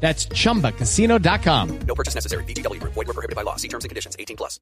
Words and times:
That's 0.00 0.26
chumbacasino.com. 0.26 1.78
No 1.80 1.94
purchase 1.94 2.14
necessary. 2.14 2.44
VGW 2.44 2.80
Group. 2.80 2.94
Void 2.94 3.08
were 3.08 3.14
prohibited 3.14 3.36
by 3.36 3.42
law. 3.42 3.56
See 3.56 3.68
terms 3.68 3.84
and 3.84 3.90
conditions. 3.90 4.16
18 4.18 4.36
plus. 4.38 4.60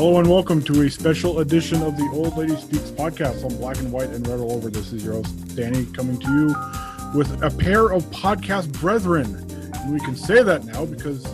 Hello 0.00 0.18
and 0.18 0.30
welcome 0.30 0.62
to 0.62 0.80
a 0.80 0.90
special 0.90 1.40
edition 1.40 1.82
of 1.82 1.94
the 1.98 2.08
Old 2.14 2.34
Lady 2.38 2.56
Speaks 2.56 2.90
podcast 2.92 3.44
on 3.44 3.54
Black 3.58 3.76
and 3.78 3.92
White 3.92 4.08
and 4.08 4.26
Read 4.26 4.40
All 4.40 4.52
Over. 4.52 4.70
This 4.70 4.94
is 4.94 5.04
your 5.04 5.14
host, 5.14 5.56
Danny, 5.56 5.84
coming 5.92 6.18
to 6.20 6.26
you 6.26 6.79
with 7.14 7.42
a 7.42 7.50
pair 7.50 7.92
of 7.92 8.04
podcast 8.06 8.72
brethren. 8.80 9.34
And 9.74 9.92
we 9.92 10.00
can 10.00 10.14
say 10.16 10.42
that 10.42 10.64
now 10.64 10.84
because 10.84 11.24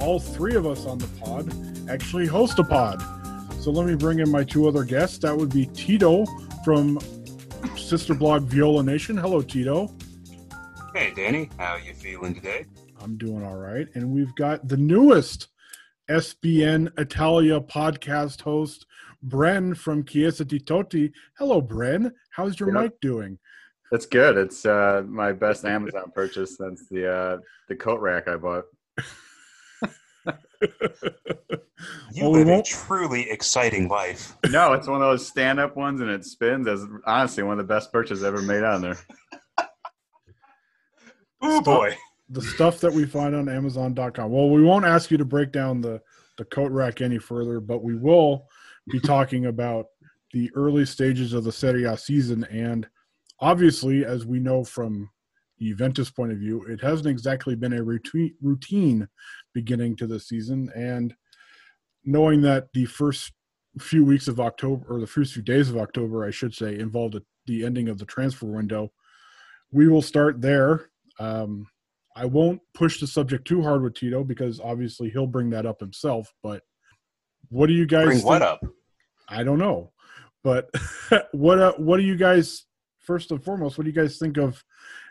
all 0.00 0.18
three 0.20 0.54
of 0.54 0.66
us 0.66 0.86
on 0.86 0.98
the 0.98 1.08
pod 1.20 1.52
actually 1.90 2.26
host 2.26 2.58
a 2.58 2.64
pod. 2.64 3.02
So 3.60 3.70
let 3.70 3.86
me 3.86 3.94
bring 3.94 4.20
in 4.20 4.30
my 4.30 4.44
two 4.44 4.68
other 4.68 4.84
guests. 4.84 5.18
That 5.18 5.36
would 5.36 5.50
be 5.50 5.66
Tito 5.66 6.24
from 6.64 6.98
Sister 7.76 8.14
Blog 8.14 8.44
Viola 8.44 8.82
Nation. 8.82 9.16
Hello, 9.16 9.42
Tito. 9.42 9.92
Hey, 10.94 11.12
Danny. 11.14 11.50
How 11.58 11.72
are 11.72 11.80
you 11.80 11.92
feeling 11.92 12.34
today? 12.34 12.64
I'm 13.00 13.18
doing 13.18 13.44
all 13.44 13.56
right. 13.56 13.86
And 13.94 14.10
we've 14.10 14.34
got 14.36 14.66
the 14.68 14.76
newest 14.76 15.48
SBN 16.08 16.92
Italia 16.98 17.60
podcast 17.60 18.40
host, 18.40 18.86
Bren 19.26 19.76
from 19.76 20.04
Chiesa 20.04 20.44
di 20.44 20.58
Totti. 20.60 21.12
Hello, 21.38 21.60
Bren. 21.60 22.12
How's 22.30 22.58
your 22.60 22.72
Yeah. 22.72 22.82
mic 22.82 23.00
doing? 23.00 23.38
That's 23.90 24.06
good. 24.06 24.36
It's 24.36 24.66
uh, 24.66 25.02
my 25.06 25.32
best 25.32 25.64
Amazon 25.64 26.10
purchase 26.14 26.56
since 26.56 26.88
the 26.88 27.12
uh, 27.12 27.38
the 27.68 27.76
coat 27.76 28.00
rack 28.00 28.28
I 28.28 28.36
bought. 28.36 28.64
You 32.12 32.22
Well, 32.22 32.32
we 32.32 32.44
live 32.44 32.60
a 32.60 32.62
truly 32.62 33.30
exciting 33.30 33.88
life. 33.88 34.36
No, 34.48 34.72
it's 34.72 34.88
one 34.88 35.02
of 35.02 35.08
those 35.08 35.26
stand 35.26 35.60
up 35.60 35.76
ones 35.76 36.00
and 36.00 36.10
it 36.10 36.24
spins. 36.24 36.66
As 36.66 36.84
honestly 37.06 37.42
one 37.42 37.60
of 37.60 37.66
the 37.66 37.74
best 37.74 37.92
purchases 37.92 38.24
ever 38.24 38.40
made 38.40 38.64
on 38.64 38.80
there. 38.80 38.98
Oh 41.42 41.60
boy. 41.60 41.94
the 42.30 42.42
stuff 42.42 42.80
that 42.80 42.92
we 42.92 43.04
find 43.04 43.34
on 43.36 43.48
Amazon.com. 43.48 44.30
Well, 44.30 44.50
we 44.50 44.62
won't 44.62 44.86
ask 44.86 45.10
you 45.10 45.18
to 45.18 45.24
break 45.24 45.52
down 45.52 45.80
the 45.80 46.00
the 46.38 46.44
coat 46.46 46.72
rack 46.72 47.00
any 47.00 47.18
further, 47.18 47.60
but 47.60 47.82
we 47.82 47.94
will 47.94 48.46
be 48.90 49.00
talking 49.00 49.46
about 49.46 49.86
the 50.32 50.50
early 50.54 50.84
stages 50.84 51.32
of 51.32 51.44
the 51.44 51.52
Serie 51.52 51.84
A 51.84 51.96
season. 51.96 52.44
And 52.44 52.88
obviously, 53.40 54.04
as 54.04 54.26
we 54.26 54.38
know 54.38 54.64
from 54.64 55.10
the 55.58 55.70
Juventus 55.70 56.10
point 56.10 56.32
of 56.32 56.38
view, 56.38 56.64
it 56.64 56.80
hasn't 56.80 57.08
exactly 57.08 57.54
been 57.54 57.72
a 57.72 57.82
routine 57.82 58.34
routine 58.42 59.08
beginning 59.54 59.96
to 59.96 60.06
the 60.06 60.20
season. 60.20 60.70
And 60.74 61.14
knowing 62.04 62.42
that 62.42 62.68
the 62.72 62.86
first 62.86 63.32
few 63.78 64.04
weeks 64.04 64.28
of 64.28 64.40
October, 64.40 64.86
or 64.88 65.00
the 65.00 65.06
first 65.06 65.32
few 65.32 65.42
days 65.42 65.70
of 65.70 65.76
October, 65.76 66.24
I 66.24 66.30
should 66.30 66.54
say, 66.54 66.78
involved 66.78 67.18
the 67.46 67.64
ending 67.64 67.88
of 67.88 67.98
the 67.98 68.04
transfer 68.04 68.46
window, 68.46 68.92
we 69.72 69.88
will 69.88 70.02
start 70.02 70.40
there. 70.40 70.90
Um, 71.18 71.66
I 72.14 72.24
won't 72.24 72.60
push 72.74 73.00
the 73.00 73.06
subject 73.06 73.46
too 73.46 73.62
hard 73.62 73.82
with 73.82 73.94
Tito 73.94 74.24
because 74.24 74.60
obviously 74.60 75.10
he'll 75.10 75.26
bring 75.26 75.50
that 75.50 75.66
up 75.66 75.80
himself. 75.80 76.32
But 76.42 76.62
what 77.50 77.66
do 77.66 77.74
you 77.74 77.86
guys 77.86 78.06
Bring 78.06 78.22
what 78.22 78.42
up? 78.42 78.64
I 79.28 79.42
don't 79.42 79.58
know, 79.58 79.92
but 80.42 80.70
what 81.32 81.58
uh, 81.58 81.74
what 81.76 81.98
do 81.98 82.04
you 82.04 82.16
guys 82.16 82.65
first 83.06 83.30
and 83.30 83.42
foremost? 83.42 83.78
What 83.78 83.84
do 83.84 83.90
you 83.90 83.96
guys 83.96 84.18
think 84.18 84.36
of 84.36 84.62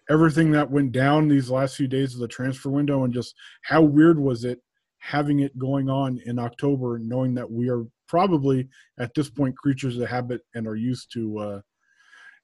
everything 0.09 0.51
that 0.51 0.69
went 0.69 0.91
down 0.91 1.27
these 1.27 1.49
last 1.49 1.75
few 1.75 1.87
days 1.87 2.13
of 2.13 2.19
the 2.19 2.27
transfer 2.27 2.69
window, 2.69 3.03
and 3.03 3.13
just 3.13 3.35
how 3.63 3.81
weird 3.81 4.19
was 4.19 4.43
it 4.43 4.59
having 4.99 5.39
it 5.39 5.57
going 5.57 5.89
on 5.89 6.19
in 6.25 6.39
October, 6.39 6.99
knowing 6.99 7.33
that 7.35 7.49
we 7.49 7.69
are 7.69 7.83
probably 8.07 8.67
at 8.99 9.13
this 9.13 9.29
point 9.29 9.57
creatures 9.57 9.97
of 9.97 10.07
habit 10.07 10.41
and 10.53 10.67
are 10.67 10.75
used 10.75 11.11
to 11.13 11.37
uh, 11.39 11.61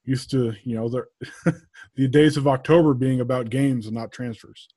used 0.04 0.30
to 0.30 0.52
you 0.64 0.74
know 0.74 0.88
the 0.88 1.04
the 1.96 2.08
days 2.08 2.36
of 2.36 2.48
October 2.48 2.94
being 2.94 3.20
about 3.20 3.50
games 3.50 3.86
and 3.86 3.94
not 3.94 4.12
transfers. 4.12 4.68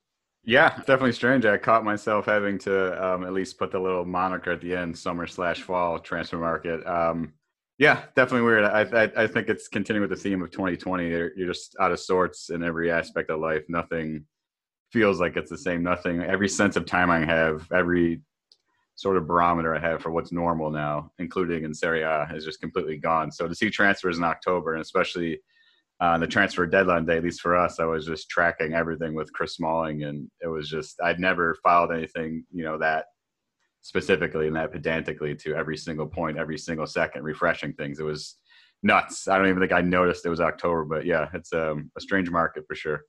Yeah, 0.43 0.69
definitely 0.77 1.13
strange. 1.13 1.43
I 1.45 1.57
caught 1.57 1.83
myself 1.83 2.27
having 2.27 2.59
to 2.59 3.03
um, 3.03 3.23
at 3.23 3.33
least 3.33 3.57
put 3.57 3.71
the 3.71 3.79
little 3.79 4.05
moniker 4.05 4.51
at 4.51 4.61
the 4.61 4.75
end, 4.75 4.95
summer 4.95 5.25
slash 5.25 5.63
fall 5.63 5.97
transfer 5.97 6.37
market. 6.37 6.85
Um, 6.85 7.33
yeah, 7.77 8.03
definitely 8.15 8.45
weird. 8.45 8.63
I, 8.63 8.81
I 8.81 9.23
I 9.23 9.27
think 9.27 9.49
it's 9.49 9.67
continuing 9.67 10.07
with 10.07 10.17
the 10.17 10.21
theme 10.21 10.41
of 10.41 10.51
2020. 10.51 11.09
You're, 11.09 11.31
you're 11.35 11.47
just 11.47 11.75
out 11.79 11.91
of 11.91 11.99
sorts 11.99 12.49
in 12.49 12.63
every 12.63 12.89
aspect 12.89 13.29
of 13.29 13.39
life. 13.39 13.63
Nothing 13.67 14.25
feels 14.91 15.19
like 15.19 15.35
it's 15.35 15.49
the 15.49 15.57
same. 15.57 15.83
Nothing. 15.83 16.21
Every 16.21 16.47
sense 16.47 16.77
of 16.77 16.85
time 16.85 17.11
I 17.11 17.25
have, 17.25 17.69
every 17.73 18.21
sort 18.95 19.17
of 19.17 19.27
barometer 19.27 19.75
I 19.75 19.79
have 19.79 20.01
for 20.01 20.09
what's 20.09 20.31
normal 20.31 20.71
now, 20.71 21.11
including 21.19 21.65
in 21.65 21.73
Serie 21.73 22.03
A, 22.03 22.29
is 22.33 22.45
just 22.45 22.61
completely 22.61 22.97
gone. 22.97 23.29
So 23.29 23.47
to 23.47 23.53
see 23.53 23.69
transfers 23.69 24.17
in 24.17 24.23
October, 24.23 24.73
and 24.73 24.81
especially 24.81 25.41
uh, 25.99 26.17
the 26.17 26.27
transfer 26.27 26.65
deadline 26.65 27.05
day, 27.05 27.17
at 27.17 27.23
least 27.23 27.41
for 27.41 27.57
us, 27.57 27.81
I 27.81 27.85
was 27.85 28.05
just 28.05 28.29
tracking 28.29 28.73
everything 28.73 29.15
with 29.15 29.33
Chris 29.33 29.55
Smalling, 29.55 30.03
and 30.03 30.29
it 30.41 30.47
was 30.47 30.69
just 30.69 31.01
I'd 31.03 31.19
never 31.19 31.57
followed 31.61 31.91
anything, 31.91 32.45
you 32.53 32.63
know, 32.63 32.77
that 32.77 33.07
specifically 33.85 34.47
and 34.47 34.55
that 34.55 34.71
pedantically 34.71 35.35
to 35.35 35.53
every 35.53 35.77
single 35.77 36.07
point, 36.07 36.39
every 36.39 36.57
single 36.57 36.87
second, 36.87 37.21
refreshing 37.21 37.71
things. 37.73 37.99
It 37.99 38.03
was 38.03 38.37
nuts. 38.81 39.27
I 39.27 39.37
don't 39.37 39.47
even 39.47 39.59
think 39.59 39.71
I 39.71 39.81
noticed 39.81 40.25
it 40.25 40.29
was 40.29 40.41
October, 40.41 40.83
but 40.85 41.05
yeah, 41.05 41.29
it's 41.35 41.53
um, 41.53 41.91
a 41.95 42.01
strange 42.01 42.31
market 42.31 42.63
for 42.67 42.73
sure. 42.73 43.01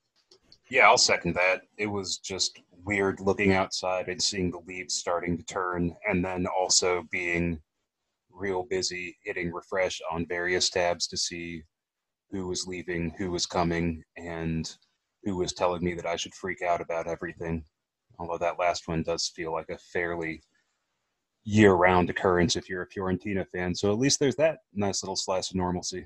Yeah, 0.69 0.87
I'll 0.87 0.99
second 0.99 1.34
that. 1.34 1.62
It 1.78 1.87
was 1.87 2.19
just 2.19 2.61
weird 2.84 3.20
looking 3.20 3.55
outside 3.55 4.08
and 4.08 4.23
seeing 4.23 4.50
the 4.50 4.61
leaves 4.67 4.93
starting 4.93 5.38
to 5.38 5.44
turn, 5.44 5.96
and 6.06 6.23
then 6.23 6.46
also 6.46 7.05
being 7.11 7.58
real 8.31 8.64
busy 8.64 9.17
hitting 9.25 9.50
refresh 9.50 9.99
on 10.12 10.26
various 10.26 10.69
tabs 10.69 11.06
to 11.06 11.17
see 11.17 11.62
who 12.31 12.49
was 12.49 12.67
leaving, 12.67 13.14
who 13.17 13.31
was 13.31 13.46
coming, 13.46 14.02
and 14.19 14.76
who 15.25 15.38
was 15.38 15.55
telling 15.55 15.82
me 15.82 15.94
that 15.94 16.05
I 16.05 16.17
should 16.17 16.34
freak 16.34 16.61
out 16.61 16.82
about 16.82 17.06
everything. 17.06 17.64
Although 18.19 18.38
that 18.38 18.58
last 18.58 18.88
one 18.88 19.02
does 19.02 19.32
feel 19.34 19.52
like 19.52 19.70
a 19.70 19.78
fairly 19.78 20.43
year 21.46 21.75
round 21.75 22.10
occurrence 22.10 22.56
if 22.56 22.69
you're 22.69 22.82
a 22.82 22.88
Fiorentina 22.88 23.46
fan. 23.48 23.75
So 23.75 23.93
at 23.93 23.98
least 23.98 24.19
there's 24.19 24.34
that 24.37 24.58
nice 24.75 25.02
little 25.02 25.16
slice 25.16 25.50
of 25.50 25.56
normalcy. 25.56 26.04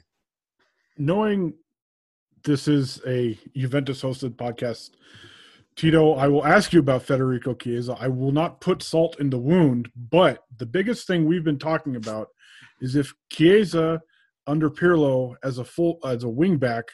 Knowing 0.99 1.55
this 2.45 2.69
is 2.69 3.01
a 3.07 3.39
Juventus 3.57 4.03
hosted 4.03 4.37
podcast, 4.37 4.91
Tito, 5.77 6.13
I 6.13 6.29
will 6.29 6.45
ask 6.45 6.75
you 6.75 6.81
about 6.81 7.05
Federico 7.05 7.55
Chiesa. 7.55 7.97
I 7.99 8.09
will 8.09 8.33
not 8.33 8.61
put 8.61 8.83
salt 8.83 9.19
in 9.19 9.31
the 9.31 9.39
wound, 9.39 9.91
but 10.11 10.45
the 10.59 10.67
biggest 10.67 11.07
thing 11.07 11.25
we've 11.25 11.45
been 11.45 11.59
talking 11.59 11.97
about 11.97 12.29
is 12.83 12.95
if 12.95 13.15
Chiesa 13.33 14.03
under 14.47 14.69
Pirlo 14.69 15.37
as 15.43 15.57
a 15.57 15.65
full 15.65 15.99
as 16.05 16.23
a 16.25 16.27
wingback 16.27 16.85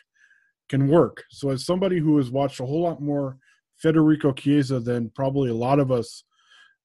can 0.68 0.86
work. 0.86 1.24
So 1.30 1.50
as 1.50 1.66
somebody 1.66 1.98
who 1.98 2.16
has 2.18 2.30
watched 2.30 2.60
a 2.60 2.66
whole 2.66 2.82
lot 2.82 3.02
more 3.02 3.38
Federico 3.74 4.32
Chiesa 4.32 4.78
than 4.78 5.10
probably 5.10 5.50
a 5.50 5.54
lot 5.54 5.80
of 5.80 5.90
us 5.90 6.22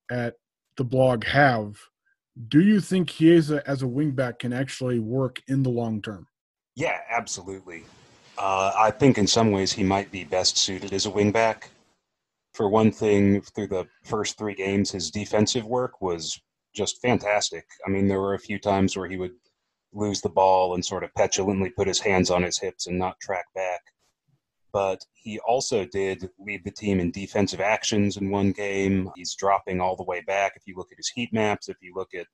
at 0.10 0.36
the 0.82 0.86
blog 0.86 1.24
have, 1.26 1.78
do 2.48 2.60
you 2.60 2.82
think 2.82 3.10
Chiesa 3.10 3.62
as 3.68 3.84
a 3.84 3.86
wingback 3.86 4.40
can 4.40 4.52
actually 4.52 4.98
work 4.98 5.40
in 5.48 5.62
the 5.62 5.70
long 5.70 6.02
term? 6.02 6.26
Yeah, 6.76 6.98
absolutely. 7.08 7.84
Uh, 8.36 8.72
I 8.76 8.90
think 8.90 9.20
in 9.20 9.28
some 9.28 9.52
ways 9.52 9.72
he 9.72 9.84
might 9.84 10.12
be 10.12 10.24
best 10.24 10.58
suited 10.58 10.92
as 10.92 11.06
a 11.06 11.12
wingback. 11.12 11.66
For 12.56 12.68
one 12.68 12.92
thing, 12.92 13.42
through 13.42 13.68
the 13.68 13.86
first 14.06 14.40
three 14.40 14.56
games, 14.56 14.90
his 14.90 15.12
defensive 15.12 15.68
work 15.68 16.02
was 16.02 16.42
just 16.76 17.00
fantastic. 17.00 17.68
I 17.86 17.92
mean, 17.92 18.08
there 18.08 18.20
were 18.20 18.34
a 18.34 18.40
few 18.40 18.58
times 18.58 18.98
where 18.98 19.08
he 19.08 19.18
would 19.18 19.36
lose 19.94 20.20
the 20.22 20.30
ball 20.30 20.74
and 20.74 20.84
sort 20.84 21.04
of 21.04 21.14
petulantly 21.14 21.70
put 21.70 21.88
his 21.88 22.00
hands 22.00 22.32
on 22.32 22.42
his 22.42 22.58
hips 22.58 22.88
and 22.88 22.98
not 22.98 23.20
track 23.20 23.46
back. 23.54 23.82
But 24.74 25.06
he 25.14 25.40
also 25.40 25.86
did 25.86 26.30
lead 26.40 26.64
the 26.64 26.72
team 26.72 27.00
in 27.00 27.12
defensive 27.12 27.60
actions 27.60 28.18
in 28.18 28.30
one 28.30 28.52
game. 28.52 29.10
He's 29.16 29.36
dropping 29.36 29.82
all 29.82 29.96
the 29.96 30.04
way 30.04 30.22
back. 30.22 30.54
If 30.56 30.64
you 30.66 30.76
look 30.78 30.92
at 30.92 30.98
his 30.98 31.10
heat 31.10 31.34
maps, 31.34 31.68
if 31.68 31.78
you 31.82 31.94
look 31.96 32.14
at 32.14 32.28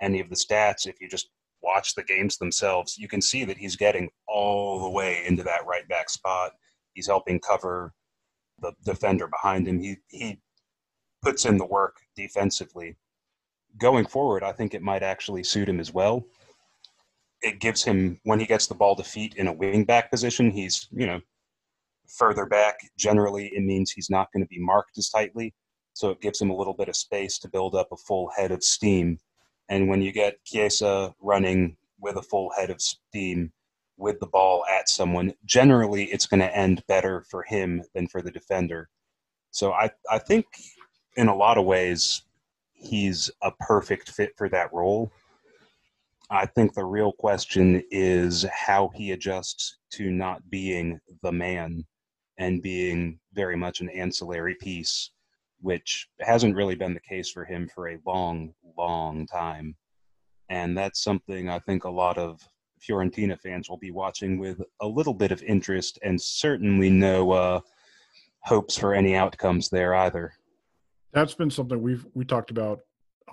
any 0.00 0.20
of 0.20 0.28
the 0.28 0.36
stats, 0.36 0.86
if 0.86 1.00
you 1.00 1.08
just 1.08 1.30
watch 1.62 1.94
the 1.94 2.04
games 2.04 2.36
themselves, 2.36 2.98
you 2.98 3.08
can 3.08 3.22
see 3.22 3.44
that 3.44 3.58
he's 3.58 3.76
getting 3.76 4.10
all 4.26 4.82
the 4.82 4.90
way 4.90 5.24
into 5.26 5.42
that 5.42 5.66
right 5.66 5.88
back 5.88 6.10
spot. 6.10 6.52
He's 6.92 7.06
helping 7.06 7.40
cover 7.40 7.92
the 8.60 8.72
defender 8.84 9.26
behind 9.26 9.66
him. 9.66 9.80
He 9.80 9.96
he 10.08 10.40
puts 11.22 11.46
in 11.46 11.56
the 11.56 11.66
work 11.66 11.96
defensively. 12.16 12.96
Going 13.78 14.06
forward, 14.06 14.42
I 14.42 14.52
think 14.52 14.74
it 14.74 14.82
might 14.82 15.02
actually 15.02 15.44
suit 15.44 15.68
him 15.68 15.80
as 15.80 15.94
well 15.94 16.26
it 17.42 17.60
gives 17.60 17.82
him 17.82 18.20
when 18.24 18.40
he 18.40 18.46
gets 18.46 18.66
the 18.66 18.74
ball 18.74 18.96
to 18.96 19.04
feet 19.04 19.34
in 19.36 19.46
a 19.46 19.52
wing 19.52 19.84
back 19.84 20.10
position, 20.10 20.50
he's 20.50 20.88
you 20.92 21.06
know 21.06 21.20
further 22.16 22.46
back. 22.46 22.78
Generally, 22.98 23.48
it 23.48 23.62
means 23.62 23.90
he's 23.90 24.10
not 24.10 24.32
going 24.32 24.42
to 24.44 24.48
be 24.48 24.60
marked 24.60 24.98
as 24.98 25.08
tightly, 25.08 25.54
so 25.92 26.10
it 26.10 26.20
gives 26.20 26.40
him 26.40 26.50
a 26.50 26.56
little 26.56 26.74
bit 26.74 26.88
of 26.88 26.96
space 26.96 27.38
to 27.38 27.48
build 27.48 27.74
up 27.74 27.88
a 27.92 27.96
full 27.96 28.30
head 28.36 28.50
of 28.50 28.62
steam. 28.62 29.18
And 29.68 29.88
when 29.88 30.02
you 30.02 30.12
get 30.12 30.44
Chiesa 30.44 31.14
running 31.20 31.76
with 32.00 32.16
a 32.16 32.22
full 32.22 32.50
head 32.56 32.70
of 32.70 32.80
steam 32.80 33.52
with 33.96 34.18
the 34.20 34.26
ball 34.26 34.64
at 34.66 34.88
someone, 34.88 35.34
generally 35.44 36.04
it's 36.04 36.26
going 36.26 36.40
to 36.40 36.56
end 36.56 36.82
better 36.88 37.22
for 37.30 37.42
him 37.42 37.82
than 37.94 38.08
for 38.08 38.22
the 38.22 38.30
defender. 38.30 38.88
So 39.50 39.72
I 39.72 39.90
I 40.10 40.18
think 40.18 40.46
in 41.16 41.28
a 41.28 41.36
lot 41.36 41.58
of 41.58 41.64
ways 41.64 42.22
he's 42.72 43.30
a 43.42 43.50
perfect 43.50 44.10
fit 44.10 44.32
for 44.36 44.48
that 44.48 44.72
role 44.72 45.12
I 46.32 46.46
think 46.46 46.74
the 46.74 46.84
real 46.84 47.10
question 47.10 47.82
is 47.90 48.46
how 48.52 48.92
he 48.94 49.10
adjusts 49.10 49.78
to 49.94 50.12
not 50.12 50.48
being 50.48 51.00
the 51.22 51.32
man 51.32 51.84
and 52.40 52.62
being 52.62 53.20
very 53.34 53.54
much 53.54 53.80
an 53.80 53.90
ancillary 53.90 54.56
piece, 54.60 55.10
which 55.60 56.08
hasn't 56.20 56.56
really 56.56 56.74
been 56.74 56.94
the 56.94 57.00
case 57.00 57.30
for 57.30 57.44
him 57.44 57.68
for 57.72 57.90
a 57.90 57.98
long, 58.06 58.54
long 58.78 59.26
time. 59.26 59.76
And 60.48 60.76
that's 60.76 61.04
something 61.04 61.50
I 61.50 61.58
think 61.58 61.84
a 61.84 61.90
lot 61.90 62.16
of 62.16 62.40
Fiorentina 62.80 63.38
fans 63.38 63.68
will 63.68 63.76
be 63.76 63.90
watching 63.90 64.38
with 64.38 64.62
a 64.80 64.86
little 64.86 65.12
bit 65.12 65.32
of 65.32 65.42
interest 65.42 65.98
and 66.02 66.18
certainly 66.18 66.88
no 66.88 67.30
uh, 67.30 67.60
hopes 68.44 68.76
for 68.76 68.94
any 68.94 69.14
outcomes 69.14 69.68
there 69.68 69.94
either. 69.94 70.32
That's 71.12 71.34
been 71.34 71.50
something 71.50 71.80
we've 71.82 72.06
we 72.14 72.24
talked 72.24 72.50
about 72.50 72.80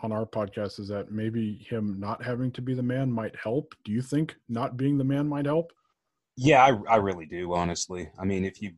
on 0.04 0.12
our 0.12 0.26
podcast 0.26 0.82
is 0.82 0.90
that 0.90 1.12
maybe 1.14 1.66
him 1.70 1.98
not 1.98 2.22
having 2.22 2.52
to 2.52 2.62
be 2.62 2.74
the 2.74 2.84
man 2.84 3.10
might 3.10 3.36
help. 3.42 3.74
Do 3.86 3.94
you 3.94 4.02
think 4.02 4.36
not 4.50 4.76
being 4.76 4.98
the 4.98 5.06
man 5.06 5.30
might 5.30 5.46
help? 5.46 5.72
Yeah, 6.36 6.64
I, 6.64 6.94
I 6.94 6.96
really 6.98 7.26
do. 7.26 7.54
Honestly, 7.54 8.10
I 8.20 8.26
mean, 8.26 8.44
if 8.44 8.62
you, 8.62 8.74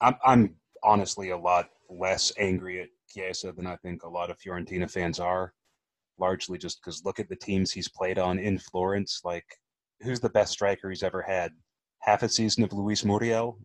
I'm, 0.00 0.16
I'm 0.24 0.54
honestly 0.82 1.30
a 1.30 1.36
lot 1.36 1.68
less 1.88 2.32
angry 2.38 2.80
at 2.80 2.88
Chiesa 3.08 3.52
than 3.52 3.66
I 3.66 3.76
think 3.76 4.02
a 4.02 4.08
lot 4.08 4.30
of 4.30 4.38
Fiorentina 4.38 4.90
fans 4.90 5.20
are. 5.20 5.52
Largely 6.18 6.56
just 6.56 6.80
because 6.80 7.04
look 7.04 7.20
at 7.20 7.28
the 7.28 7.36
teams 7.36 7.70
he's 7.70 7.88
played 7.88 8.18
on 8.18 8.38
in 8.38 8.58
Florence. 8.58 9.20
Like, 9.22 9.44
who's 10.00 10.18
the 10.18 10.30
best 10.30 10.52
striker 10.52 10.88
he's 10.88 11.02
ever 11.02 11.20
had? 11.20 11.52
Half 12.00 12.22
a 12.22 12.28
season 12.28 12.64
of 12.64 12.72
Luis 12.72 13.04
Muriel, 13.04 13.58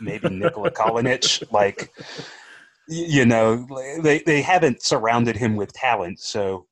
maybe 0.00 0.28
Nikola 0.28 0.70
Kalinic. 0.72 1.42
Like, 1.50 1.90
you 2.88 3.24
know 3.24 3.66
they 4.02 4.20
they 4.20 4.42
haven't 4.42 4.82
surrounded 4.82 5.36
him 5.36 5.56
with 5.56 5.72
talent 5.72 6.18
so 6.18 6.66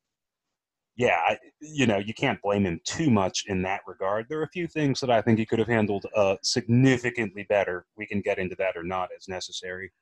yeah 1.01 1.35
you 1.61 1.87
know 1.87 1.97
you 1.97 2.13
can't 2.13 2.43
blame 2.43 2.67
him 2.67 2.79
too 2.85 3.11
much 3.11 3.45
in 3.47 3.63
that 3.63 3.81
regard. 3.87 4.27
There 4.29 4.39
are 4.41 4.45
a 4.45 4.57
few 4.59 4.67
things 4.67 5.01
that 5.01 5.11
i 5.11 5.23
think 5.23 5.39
he 5.39 5.47
could 5.47 5.59
have 5.59 5.69
handled 5.69 6.05
uh, 6.15 6.37
significantly 6.43 7.45
better. 7.49 7.87
We 7.97 8.07
can 8.07 8.21
get 8.21 8.39
into 8.39 8.57
that 8.57 8.77
or 8.77 8.83
not 8.83 9.09
as 9.17 9.27
necessary. 9.27 9.93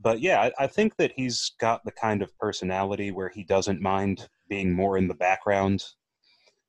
But 0.00 0.20
yeah 0.20 0.40
I, 0.40 0.64
I 0.64 0.66
think 0.66 0.96
that 0.96 1.12
he's 1.14 1.52
got 1.60 1.84
the 1.84 1.92
kind 1.92 2.22
of 2.22 2.36
personality 2.38 3.12
where 3.12 3.28
he 3.28 3.44
doesn't 3.44 3.80
mind 3.80 4.28
being 4.48 4.72
more 4.72 4.98
in 4.98 5.06
the 5.06 5.14
background. 5.14 5.84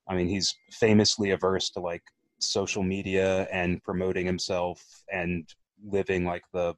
I 0.08 0.16
mean 0.16 0.28
he's 0.28 0.54
famously 0.72 1.32
averse 1.32 1.72
to 1.72 1.80
like 1.80 2.04
social 2.40 2.84
media 2.84 3.48
and 3.52 3.84
promoting 3.84 4.26
himself 4.28 4.84
and 5.12 5.50
living 5.84 6.26
like 6.26 6.44
the 6.54 6.76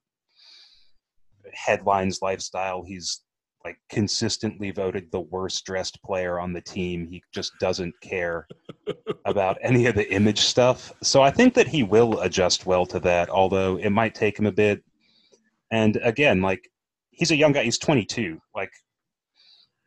headlines 1.54 2.21
lifestyle. 2.21 2.83
He's 2.83 3.21
like 3.65 3.77
consistently 3.89 4.71
voted 4.71 5.09
the 5.11 5.21
worst 5.21 5.66
dressed 5.66 6.02
player 6.04 6.40
on 6.40 6.52
the 6.52 6.61
team. 6.61 7.07
He 7.07 7.23
just 7.33 7.54
doesn't 7.59 7.94
care 8.02 8.45
about 9.26 9.57
any 9.61 9.85
of 9.85 9.95
the 9.95 10.11
image 10.11 10.40
stuff. 10.40 10.92
So 11.02 11.21
I 11.21 11.31
think 11.31 11.54
that 11.54 11.68
he 11.68 11.83
will 11.83 12.19
adjust 12.19 12.66
well 12.66 12.85
to 12.88 12.99
that, 13.02 13.30
although 13.30 13.78
it 13.78 13.90
might 13.90 14.16
take 14.16 14.38
him 14.38 14.45
a 14.45 14.52
bit. 14.52 14.83
And 15.71 15.97
again, 16.04 16.42
like 16.42 16.69
he's 17.11 17.31
a 17.31 17.38
young 17.38 17.54
guy, 17.54 17.64
he's 17.64 17.78
22. 17.78 18.40
Like, 18.54 18.71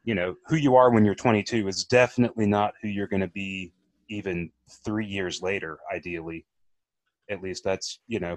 you 0.05 0.15
know, 0.15 0.37
who 0.47 0.57
you 0.57 0.77
are 0.77 0.91
when 0.91 1.05
you're 1.05 1.15
22 1.15 1.69
is 1.69 1.85
definitely 1.85 2.47
not 2.47 2.75
who 2.81 2.89
you're 2.89 3.09
going 3.09 3.21
to 3.21 3.29
be 3.29 3.73
even 4.09 4.51
three 4.85 5.07
years 5.07 5.43
later, 5.43 5.79
ideally. 5.95 6.47
At 7.29 7.43
least 7.43 7.65
that's, 7.65 8.01
you 8.07 8.21
know, 8.21 8.37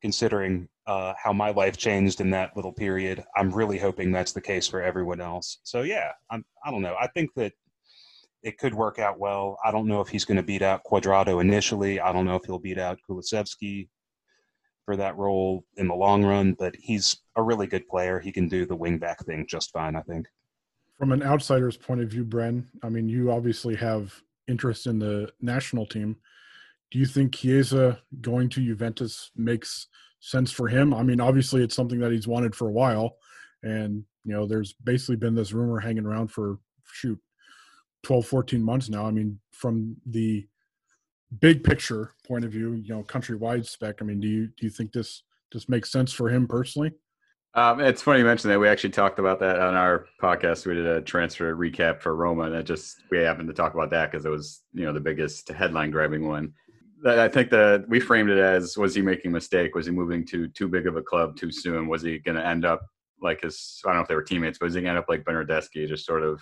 considering 0.00 0.68
uh, 0.86 1.12
how 1.22 1.32
my 1.32 1.50
life 1.50 1.76
changed 1.76 2.20
in 2.20 2.30
that 2.30 2.56
little 2.56 2.72
period. 2.72 3.24
I'm 3.36 3.50
really 3.50 3.78
hoping 3.78 4.10
that's 4.10 4.32
the 4.32 4.40
case 4.40 4.66
for 4.66 4.82
everyone 4.82 5.20
else. 5.20 5.58
So 5.64 5.82
yeah, 5.82 6.12
I'm, 6.30 6.44
I 6.64 6.70
don't 6.70 6.82
know. 6.82 6.96
I 7.00 7.08
think 7.08 7.30
that 7.36 7.52
it 8.42 8.58
could 8.58 8.74
work 8.74 8.98
out 8.98 9.18
well. 9.18 9.58
I 9.64 9.70
don't 9.70 9.88
know 9.88 10.00
if 10.00 10.08
he's 10.08 10.24
going 10.24 10.36
to 10.36 10.42
beat 10.42 10.62
out 10.62 10.82
Cuadrado 10.90 11.40
initially. 11.40 12.00
I 12.00 12.12
don't 12.12 12.24
know 12.24 12.36
if 12.36 12.44
he'll 12.44 12.58
beat 12.58 12.78
out 12.78 12.98
Kulusevski 13.08 13.88
for 14.84 14.96
that 14.96 15.16
role 15.16 15.64
in 15.76 15.88
the 15.88 15.94
long 15.94 16.24
run, 16.24 16.54
but 16.58 16.74
he's 16.76 17.18
a 17.36 17.42
really 17.42 17.66
good 17.66 17.86
player. 17.88 18.20
He 18.20 18.32
can 18.32 18.48
do 18.48 18.64
the 18.64 18.76
wingback 18.76 19.24
thing 19.26 19.46
just 19.48 19.72
fine, 19.72 19.96
I 19.96 20.02
think. 20.02 20.26
From 20.98 21.12
an 21.12 21.22
outsider's 21.22 21.76
point 21.76 22.00
of 22.00 22.08
view, 22.08 22.24
Bren, 22.24 22.64
I 22.82 22.88
mean, 22.88 23.08
you 23.08 23.30
obviously 23.30 23.74
have 23.76 24.14
interest 24.46 24.86
in 24.86 24.98
the 24.98 25.30
national 25.40 25.84
team 25.84 26.16
do 26.90 26.98
you 26.98 27.06
think 27.06 27.34
Chiesa 27.34 28.00
going 28.20 28.48
to 28.50 28.64
Juventus 28.64 29.30
makes 29.36 29.88
sense 30.20 30.50
for 30.50 30.68
him? 30.68 30.94
I 30.94 31.02
mean, 31.02 31.20
obviously 31.20 31.62
it's 31.62 31.74
something 31.76 32.00
that 32.00 32.12
he's 32.12 32.28
wanted 32.28 32.54
for 32.54 32.68
a 32.68 32.72
while, 32.72 33.16
and 33.62 34.04
you 34.24 34.32
know, 34.32 34.46
there's 34.46 34.74
basically 34.84 35.16
been 35.16 35.34
this 35.34 35.52
rumor 35.52 35.80
hanging 35.80 36.06
around 36.06 36.28
for 36.28 36.58
shoot 36.84 37.18
12, 38.02 38.26
14 38.26 38.62
months 38.62 38.88
now. 38.88 39.06
I 39.06 39.10
mean, 39.10 39.38
from 39.52 39.96
the 40.06 40.46
big 41.40 41.62
picture 41.62 42.14
point 42.26 42.44
of 42.44 42.52
view, 42.52 42.74
you 42.74 42.94
know, 42.94 43.02
countrywide 43.02 43.66
spec. 43.66 44.00
I 44.00 44.04
mean, 44.04 44.20
do 44.20 44.28
you 44.28 44.46
do 44.46 44.66
you 44.66 44.70
think 44.70 44.92
this 44.92 45.22
this 45.52 45.68
makes 45.68 45.90
sense 45.90 46.12
for 46.12 46.28
him 46.28 46.46
personally? 46.46 46.92
Um, 47.54 47.80
it's 47.80 48.02
funny 48.02 48.20
you 48.20 48.24
mentioned 48.24 48.52
that. 48.52 48.60
We 48.60 48.68
actually 48.68 48.90
talked 48.90 49.18
about 49.18 49.40
that 49.40 49.58
on 49.58 49.74
our 49.74 50.06
podcast. 50.22 50.66
We 50.66 50.74
did 50.74 50.86
a 50.86 51.00
transfer 51.00 51.54
recap 51.56 52.00
for 52.00 52.14
Roma, 52.14 52.44
and 52.44 52.54
it 52.54 52.64
just 52.64 53.02
we 53.10 53.18
happened 53.18 53.48
to 53.48 53.54
talk 53.54 53.74
about 53.74 53.90
that 53.90 54.10
because 54.10 54.24
it 54.24 54.30
was 54.30 54.62
you 54.72 54.84
know 54.84 54.92
the 54.92 55.00
biggest 55.00 55.48
headline 55.48 55.90
grabbing 55.90 56.28
one 56.28 56.52
I 57.06 57.28
think 57.28 57.50
that 57.50 57.84
we 57.88 58.00
framed 58.00 58.30
it 58.30 58.38
as 58.38 58.76
was 58.76 58.94
he 58.94 59.02
making 59.02 59.30
a 59.30 59.34
mistake? 59.34 59.74
Was 59.74 59.86
he 59.86 59.92
moving 59.92 60.26
to 60.26 60.48
too 60.48 60.68
big 60.68 60.86
of 60.86 60.96
a 60.96 61.02
club 61.02 61.36
too 61.36 61.50
soon? 61.50 61.86
Was 61.86 62.02
he 62.02 62.18
going 62.18 62.36
to 62.36 62.46
end 62.46 62.64
up 62.64 62.80
like 63.22 63.42
his? 63.42 63.80
I 63.84 63.88
don't 63.88 63.96
know 63.96 64.02
if 64.02 64.08
they 64.08 64.14
were 64.14 64.22
teammates, 64.22 64.58
but 64.58 64.66
was 64.66 64.74
he 64.74 64.80
going 64.80 64.94
to 64.94 64.98
end 64.98 64.98
up 64.98 65.08
like 65.08 65.24
Bernardeschi, 65.24 65.86
just 65.86 66.06
sort 66.06 66.22
of 66.22 66.40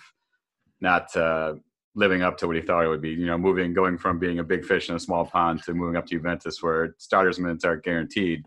not 0.81 1.15
uh, 1.15 1.55
living 1.95 2.23
up 2.23 2.37
to 2.37 2.47
what 2.47 2.55
he 2.55 2.61
thought 2.61 2.85
it 2.85 2.89
would 2.89 3.01
be? 3.01 3.09
You 3.09 3.27
know, 3.27 3.37
moving, 3.37 3.73
going 3.73 3.97
from 3.97 4.19
being 4.19 4.39
a 4.39 4.43
big 4.43 4.65
fish 4.65 4.89
in 4.89 4.95
a 4.95 4.99
small 4.99 5.25
pond 5.25 5.63
to 5.63 5.73
moving 5.73 5.95
up 5.95 6.05
to 6.07 6.15
Juventus, 6.15 6.63
where 6.63 6.95
starters 6.97 7.39
minutes 7.39 7.65
aren't 7.65 7.83
guaranteed. 7.83 8.43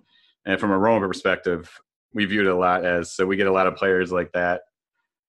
And 0.46 0.58
from 0.58 0.70
a 0.70 0.78
Roma 0.78 1.06
perspective, 1.06 1.70
we 2.12 2.24
viewed 2.24 2.46
it 2.46 2.50
a 2.50 2.56
lot 2.56 2.84
as 2.84 3.12
so 3.12 3.26
we 3.26 3.36
get 3.36 3.46
a 3.46 3.52
lot 3.52 3.66
of 3.66 3.76
players 3.76 4.10
like 4.10 4.32
that 4.32 4.62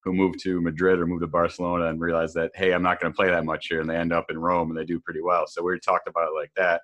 who 0.03 0.13
move 0.13 0.35
to 0.41 0.61
Madrid 0.61 0.99
or 0.99 1.05
move 1.05 1.21
to 1.21 1.27
Barcelona 1.27 1.87
and 1.87 2.01
realize 2.01 2.33
that 2.33 2.51
hey, 2.55 2.73
I'm 2.73 2.83
not 2.83 2.99
going 2.99 3.11
to 3.11 3.15
play 3.15 3.29
that 3.29 3.45
much 3.45 3.67
here, 3.67 3.81
and 3.81 3.89
they 3.89 3.95
end 3.95 4.13
up 4.13 4.29
in 4.29 4.39
Rome 4.39 4.69
and 4.69 4.77
they 4.77 4.85
do 4.85 4.99
pretty 4.99 5.21
well. 5.21 5.45
So 5.47 5.63
we 5.63 5.79
talked 5.79 6.07
about 6.07 6.29
it 6.29 6.35
like 6.35 6.51
that. 6.57 6.81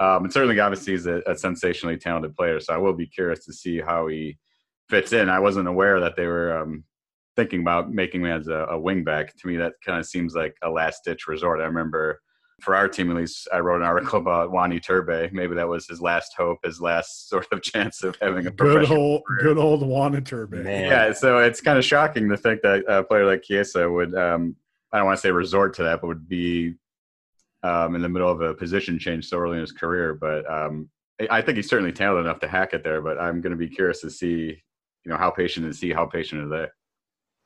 Um, 0.00 0.24
and 0.24 0.32
certainly, 0.32 0.60
obviously, 0.60 0.92
he's 0.92 1.06
a, 1.06 1.22
a, 1.26 1.36
sensationally 1.36 1.96
talented 1.96 2.36
player. 2.36 2.60
So 2.60 2.72
I 2.72 2.78
will 2.78 2.92
be 2.92 3.06
curious 3.06 3.44
to 3.46 3.52
see 3.52 3.80
how 3.80 4.06
he 4.06 4.38
fits 4.88 5.12
in. 5.12 5.28
I 5.28 5.40
wasn't 5.40 5.66
aware 5.66 5.98
that 5.98 6.14
they 6.14 6.26
were 6.26 6.56
um, 6.56 6.84
thinking 7.34 7.62
about 7.62 7.90
making 7.90 8.20
him 8.20 8.30
as 8.30 8.46
a, 8.46 8.66
a 8.70 8.78
wingback. 8.78 9.34
To 9.34 9.48
me, 9.48 9.56
that 9.56 9.72
kind 9.84 9.98
of 9.98 10.06
seems 10.06 10.34
like 10.34 10.56
a 10.62 10.70
last 10.70 11.02
ditch 11.04 11.26
resort. 11.26 11.60
I 11.60 11.64
remember 11.64 12.20
for 12.60 12.74
our 12.74 12.88
team 12.88 13.10
at 13.10 13.16
least, 13.16 13.48
I 13.52 13.60
wrote 13.60 13.76
an 13.76 13.86
article 13.86 14.18
about 14.18 14.50
Juan 14.50 14.72
Iturbe. 14.72 15.32
Maybe 15.32 15.54
that 15.54 15.68
was 15.68 15.86
his 15.86 16.00
last 16.00 16.34
hope, 16.36 16.58
his 16.64 16.80
last 16.80 17.28
sort 17.28 17.46
of 17.52 17.62
chance 17.62 18.02
of 18.02 18.16
having 18.20 18.46
a 18.46 18.50
good 18.50 18.90
old, 18.90 19.24
career. 19.24 19.42
good 19.42 19.58
old 19.58 19.86
Juan 19.86 20.14
Iturbe. 20.14 20.64
Yeah, 20.64 21.12
so 21.12 21.38
it's 21.38 21.60
kind 21.60 21.78
of 21.78 21.84
shocking 21.84 22.28
to 22.28 22.36
think 22.36 22.62
that 22.62 22.84
a 22.88 23.02
player 23.02 23.26
like 23.26 23.42
Chiesa 23.42 23.88
would, 23.88 24.14
um, 24.14 24.56
I 24.92 24.98
don't 24.98 25.06
want 25.06 25.18
to 25.18 25.20
say 25.20 25.30
resort 25.30 25.74
to 25.74 25.84
that, 25.84 26.00
but 26.00 26.08
would 26.08 26.28
be 26.28 26.74
um, 27.62 27.94
in 27.94 28.02
the 28.02 28.08
middle 28.08 28.30
of 28.30 28.40
a 28.40 28.54
position 28.54 28.98
change 28.98 29.28
so 29.28 29.38
early 29.38 29.54
in 29.54 29.60
his 29.60 29.72
career. 29.72 30.14
But 30.14 30.50
um, 30.50 30.88
I 31.30 31.42
think 31.42 31.56
he's 31.56 31.68
certainly 31.68 31.92
talented 31.92 32.26
enough 32.26 32.40
to 32.40 32.48
hack 32.48 32.74
it 32.74 32.84
there. 32.84 33.00
But 33.02 33.20
I'm 33.20 33.40
going 33.40 33.52
to 33.52 33.56
be 33.56 33.68
curious 33.68 34.00
to 34.02 34.10
see, 34.10 34.62
you 35.04 35.10
know, 35.10 35.16
how 35.16 35.30
patient 35.30 35.66
and 35.66 35.74
see 35.74 35.92
how 35.92 36.06
patient 36.06 36.44
are 36.44 36.48
they. 36.48 36.66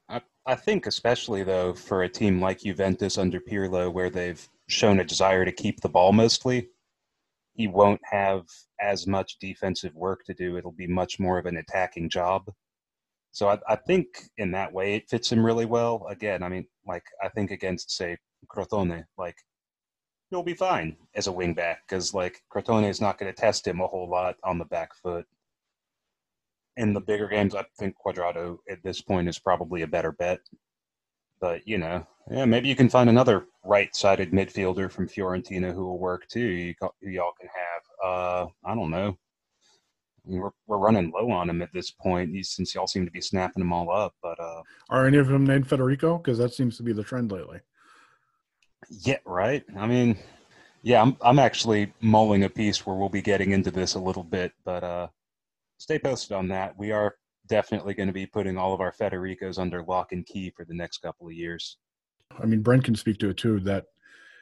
I, 0.08 0.20
I 0.46 0.54
think, 0.54 0.86
especially 0.86 1.42
though, 1.42 1.72
for 1.72 2.02
a 2.02 2.08
team 2.08 2.40
like 2.40 2.60
Juventus 2.60 3.18
under 3.18 3.40
Pirlo, 3.40 3.92
where 3.92 4.10
they've 4.10 4.46
shown 4.72 5.00
a 5.00 5.04
desire 5.04 5.44
to 5.44 5.52
keep 5.52 5.80
the 5.80 5.88
ball 5.88 6.12
mostly, 6.12 6.68
he 7.54 7.68
won't 7.68 8.00
have 8.04 8.46
as 8.80 9.06
much 9.06 9.38
defensive 9.38 9.94
work 9.94 10.24
to 10.24 10.34
do. 10.34 10.56
It'll 10.56 10.72
be 10.72 10.86
much 10.86 11.20
more 11.20 11.38
of 11.38 11.46
an 11.46 11.58
attacking 11.58 12.08
job. 12.08 12.50
So 13.30 13.48
I, 13.48 13.58
I, 13.68 13.76
think 13.76 14.06
in 14.36 14.50
that 14.52 14.72
way 14.72 14.94
it 14.94 15.08
fits 15.08 15.32
him 15.32 15.44
really 15.44 15.64
well. 15.64 16.06
Again, 16.10 16.42
I 16.42 16.48
mean, 16.48 16.66
like 16.86 17.04
I 17.22 17.28
think 17.28 17.50
against 17.50 17.90
say 17.90 18.16
Crotone, 18.50 19.04
like 19.16 19.36
he'll 20.30 20.42
be 20.42 20.54
fine 20.54 20.96
as 21.14 21.28
a 21.28 21.32
wingback 21.32 21.76
because 21.88 22.12
like 22.14 22.42
Crotone 22.54 22.88
is 22.88 23.00
not 23.00 23.18
going 23.18 23.32
to 23.32 23.40
test 23.40 23.66
him 23.66 23.80
a 23.80 23.86
whole 23.86 24.08
lot 24.08 24.36
on 24.44 24.58
the 24.58 24.64
back 24.66 24.94
foot. 24.94 25.26
In 26.76 26.94
the 26.94 27.00
bigger 27.00 27.28
games, 27.28 27.54
I 27.54 27.64
think 27.78 27.94
Cuadrado 28.04 28.56
at 28.68 28.82
this 28.82 29.02
point 29.02 29.28
is 29.28 29.38
probably 29.38 29.82
a 29.82 29.86
better 29.86 30.12
bet. 30.12 30.40
But 31.40 31.66
you 31.66 31.76
know, 31.78 32.06
yeah, 32.30 32.44
maybe 32.44 32.68
you 32.68 32.76
can 32.76 32.88
find 32.88 33.10
another 33.10 33.46
right-sided 33.64 34.32
midfielder 34.32 34.90
from 34.90 35.08
Fiorentina 35.08 35.74
who 35.74 35.84
will 35.84 35.98
work 35.98 36.26
too. 36.28 36.40
You, 36.40 36.74
who 36.80 37.10
y'all 37.10 37.32
can 37.38 37.48
have. 37.48 38.08
Uh, 38.08 38.46
I 38.64 38.74
don't 38.74 38.90
know. 38.90 39.16
I 40.24 40.30
mean, 40.30 40.40
we're 40.40 40.50
we're 40.66 40.78
running 40.78 41.12
low 41.12 41.30
on 41.30 41.50
him 41.50 41.62
at 41.62 41.72
this 41.72 41.90
point, 41.90 42.46
since 42.46 42.74
y'all 42.74 42.86
seem 42.86 43.04
to 43.04 43.10
be 43.10 43.20
snapping 43.20 43.60
them 43.60 43.72
all 43.72 43.90
up. 43.90 44.14
But 44.22 44.38
uh, 44.38 44.62
are 44.88 45.06
any 45.06 45.18
of 45.18 45.28
them 45.28 45.44
named 45.44 45.68
Federico? 45.68 46.18
Because 46.18 46.38
that 46.38 46.54
seems 46.54 46.76
to 46.76 46.82
be 46.82 46.92
the 46.92 47.02
trend 47.02 47.32
lately. 47.32 47.60
Yeah, 48.88 49.18
right. 49.24 49.64
I 49.76 49.86
mean, 49.86 50.16
yeah, 50.82 51.02
I'm 51.02 51.16
I'm 51.22 51.38
actually 51.38 51.92
mulling 52.00 52.44
a 52.44 52.48
piece 52.48 52.86
where 52.86 52.96
we'll 52.96 53.08
be 53.08 53.22
getting 53.22 53.50
into 53.50 53.70
this 53.70 53.94
a 53.94 54.00
little 54.00 54.24
bit, 54.24 54.52
but 54.64 54.84
uh, 54.84 55.08
stay 55.78 55.98
posted 55.98 56.36
on 56.36 56.48
that. 56.48 56.78
We 56.78 56.92
are 56.92 57.16
definitely 57.48 57.94
going 57.94 58.08
to 58.08 58.12
be 58.12 58.26
putting 58.26 58.56
all 58.56 58.72
of 58.72 58.80
our 58.80 58.92
Federicos 58.92 59.58
under 59.58 59.82
lock 59.82 60.12
and 60.12 60.24
key 60.24 60.50
for 60.50 60.64
the 60.64 60.74
next 60.74 60.98
couple 60.98 61.26
of 61.26 61.32
years. 61.32 61.78
I 62.40 62.46
mean, 62.46 62.62
Brent 62.62 62.84
can 62.84 62.94
speak 62.94 63.18
to 63.18 63.30
it 63.30 63.36
too. 63.36 63.60
That 63.60 63.86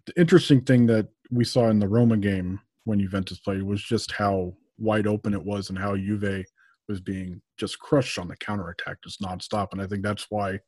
the 0.06 0.18
interesting 0.20 0.62
thing 0.62 0.87
that 0.87 1.09
we 1.30 1.44
saw 1.44 1.68
in 1.68 1.78
the 1.78 1.88
Roma 1.88 2.16
game 2.16 2.61
when 2.85 3.00
Juventus 3.00 3.38
played 3.38 3.62
was 3.62 3.82
just 3.82 4.12
how 4.12 4.54
wide 4.78 5.06
open 5.06 5.35
it 5.35 5.44
was 5.44 5.68
and 5.68 5.78
how 5.78 5.97
Juve 5.97 6.44
was 6.88 7.00
being 7.00 7.40
just 7.56 7.78
crushed 7.78 8.18
on 8.18 8.28
the 8.28 8.37
counterattack 8.37 8.99
just 9.04 9.20
nonstop. 9.20 9.68
And 9.73 9.80
I 9.80 9.87
think 9.87 10.02
that's 10.02 10.26
why 10.30 10.59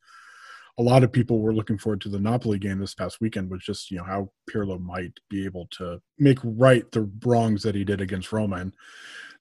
a 0.79 0.83
lot 0.83 1.03
of 1.03 1.13
people 1.13 1.41
were 1.41 1.55
looking 1.55 1.77
forward 1.77 2.01
to 2.03 2.09
the 2.09 2.19
Napoli 2.19 2.59
game 2.59 2.79
this 2.79 2.95
past 2.95 3.21
weekend 3.21 3.51
was 3.51 3.63
just, 3.63 3.91
you 3.91 3.99
know, 3.99 4.05
how 4.05 4.31
Pirlo 4.51 4.81
might 4.81 5.19
be 5.29 5.45
able 5.45 5.67
to 5.73 6.01
make 6.19 6.39
right 6.43 6.91
the 6.93 7.11
wrongs 7.25 7.63
that 7.63 7.75
he 7.75 7.85
did 7.85 8.01
against 8.01 8.33
Roma. 8.33 8.57
And 8.57 8.73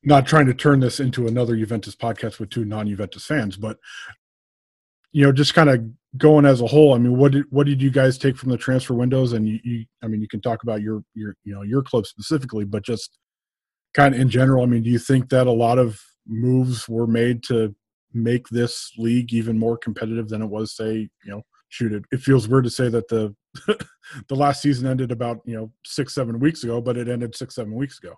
not 0.03 0.25
trying 0.25 0.47
to 0.47 0.53
turn 0.53 0.79
this 0.79 0.99
into 0.99 1.27
another 1.27 1.55
Juventus 1.55 1.95
podcast 1.95 2.39
with 2.39 2.49
two 2.49 2.65
non-Juventus 2.65 3.25
fans, 3.25 3.55
but 3.55 3.77
you 5.11 5.25
know, 5.25 5.31
just 5.31 5.53
kind 5.53 5.69
of 5.69 5.83
going 6.17 6.45
as 6.45 6.61
a 6.61 6.67
whole. 6.67 6.93
I 6.93 6.97
mean, 6.97 7.17
what 7.17 7.33
did 7.33 7.45
what 7.49 7.67
did 7.67 7.81
you 7.81 7.91
guys 7.91 8.17
take 8.17 8.37
from 8.37 8.49
the 8.49 8.57
transfer 8.57 8.93
windows? 8.93 9.33
And 9.33 9.47
you, 9.47 9.59
you 9.63 9.85
I 10.03 10.07
mean, 10.07 10.21
you 10.21 10.27
can 10.27 10.41
talk 10.41 10.63
about 10.63 10.81
your 10.81 11.03
your 11.13 11.35
you 11.43 11.53
know 11.53 11.61
your 11.61 11.81
club 11.81 12.05
specifically, 12.05 12.65
but 12.65 12.83
just 12.83 13.17
kind 13.93 14.15
of 14.15 14.21
in 14.21 14.29
general. 14.29 14.63
I 14.63 14.67
mean, 14.67 14.83
do 14.83 14.89
you 14.89 14.99
think 14.99 15.29
that 15.29 15.47
a 15.47 15.51
lot 15.51 15.77
of 15.77 15.99
moves 16.27 16.87
were 16.87 17.07
made 17.07 17.43
to 17.43 17.75
make 18.13 18.47
this 18.49 18.91
league 18.97 19.33
even 19.33 19.57
more 19.57 19.77
competitive 19.77 20.29
than 20.29 20.41
it 20.41 20.47
was, 20.47 20.75
say, 20.75 21.09
you 21.23 21.31
know, 21.31 21.41
shoot 21.69 21.93
it. 21.93 22.03
It 22.11 22.21
feels 22.21 22.47
weird 22.47 22.65
to 22.65 22.69
say 22.69 22.89
that 22.89 23.07
the 23.07 23.35
the 24.27 24.35
last 24.35 24.61
season 24.61 24.87
ended 24.87 25.11
about 25.11 25.39
you 25.45 25.55
know 25.55 25.71
six 25.85 26.13
seven 26.13 26.39
weeks 26.39 26.63
ago, 26.63 26.81
but 26.81 26.97
it 26.97 27.07
ended 27.07 27.35
six 27.35 27.55
seven 27.55 27.73
weeks 27.73 27.99
ago. 27.99 28.15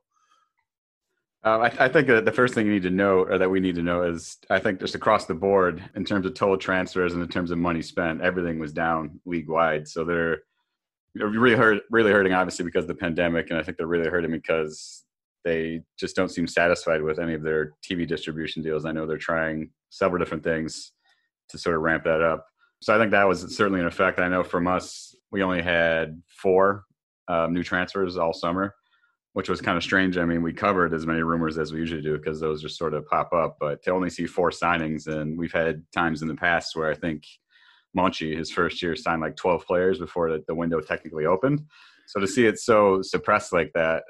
Um, 1.45 1.61
I, 1.61 1.73
I, 1.77 1.89
think 1.89 2.07
that 2.07 2.23
the 2.23 2.31
first 2.31 2.53
thing 2.53 2.65
you 2.65 2.71
need 2.71 2.83
to 2.83 2.89
know, 2.89 3.19
or 3.19 3.37
that 3.37 3.49
we 3.49 3.59
need 3.59 3.75
to 3.75 3.81
know, 3.81 4.03
is 4.03 4.37
I 4.49 4.59
think 4.59 4.79
just 4.79 4.95
across 4.95 5.25
the 5.25 5.33
board, 5.33 5.83
in 5.95 6.05
terms 6.05 6.25
of 6.25 6.33
total 6.33 6.57
transfers 6.57 7.13
and 7.13 7.21
in 7.21 7.27
terms 7.27 7.51
of 7.51 7.57
money 7.57 7.81
spent, 7.81 8.21
everything 8.21 8.59
was 8.59 8.71
down 8.71 9.19
league 9.25 9.49
wide. 9.49 9.85
So 9.85 10.05
they're 10.05 10.43
really 11.15 11.55
hurt, 11.55 11.83
really 11.91 12.11
hurting, 12.11 12.31
obviously 12.31 12.63
because 12.63 12.85
of 12.85 12.87
the 12.87 12.95
pandemic, 12.95 13.49
and 13.49 13.59
I 13.59 13.63
think 13.63 13.77
they're 13.77 13.87
really 13.87 14.09
hurting 14.09 14.31
because 14.31 15.03
they 15.43 15.81
just 15.99 16.15
don't 16.15 16.31
seem 16.31 16.47
satisfied 16.47 17.01
with 17.01 17.19
any 17.19 17.33
of 17.33 17.43
their 17.43 17.73
TV 17.83 18.07
distribution 18.07 18.63
deals. 18.63 18.85
I 18.85 18.93
know 18.93 19.05
they're 19.05 19.17
trying 19.17 19.69
several 19.89 20.23
different 20.23 20.45
things 20.45 20.93
to 21.49 21.57
sort 21.57 21.75
of 21.75 21.81
ramp 21.81 22.05
that 22.05 22.21
up. 22.21 22.45
So 22.81 22.95
I 22.95 22.97
think 22.97 23.11
that 23.11 23.27
was 23.27 23.55
certainly 23.55 23.81
an 23.81 23.87
effect. 23.87 24.19
I 24.19 24.29
know 24.29 24.43
from 24.43 24.65
us, 24.67 25.13
we 25.29 25.43
only 25.43 25.61
had 25.61 26.21
four 26.27 26.85
um, 27.27 27.53
new 27.53 27.63
transfers 27.63 28.17
all 28.17 28.33
summer 28.33 28.73
which 29.33 29.49
was 29.49 29.61
kind 29.61 29.77
of 29.77 29.83
strange. 29.83 30.17
I 30.17 30.25
mean, 30.25 30.43
we 30.43 30.53
covered 30.53 30.93
as 30.93 31.07
many 31.07 31.21
rumors 31.23 31.57
as 31.57 31.73
we 31.73 31.79
usually 31.79 32.01
do 32.01 32.17
because 32.17 32.39
those 32.39 32.61
just 32.61 32.77
sort 32.77 32.93
of 32.93 33.07
pop 33.07 33.33
up. 33.33 33.57
But 33.59 33.81
to 33.83 33.91
only 33.91 34.11
see 34.11 34.27
four 34.27 34.51
signings, 34.51 35.07
and 35.07 35.37
we've 35.37 35.51
had 35.51 35.83
times 35.91 36.21
in 36.21 36.27
the 36.27 36.35
past 36.35 36.75
where 36.75 36.89
I 36.89 36.93
think 36.93 37.25
Monchi, 37.97 38.37
his 38.37 38.51
first 38.51 38.81
year, 38.81 38.95
signed 38.95 39.21
like 39.21 39.35
12 39.35 39.65
players 39.65 39.97
before 39.97 40.31
the, 40.31 40.43
the 40.47 40.55
window 40.55 40.79
technically 40.79 41.25
opened. 41.25 41.65
So 42.07 42.19
to 42.19 42.27
see 42.27 42.45
it 42.45 42.59
so 42.59 43.01
suppressed 43.01 43.53
like 43.53 43.71
that 43.73 44.03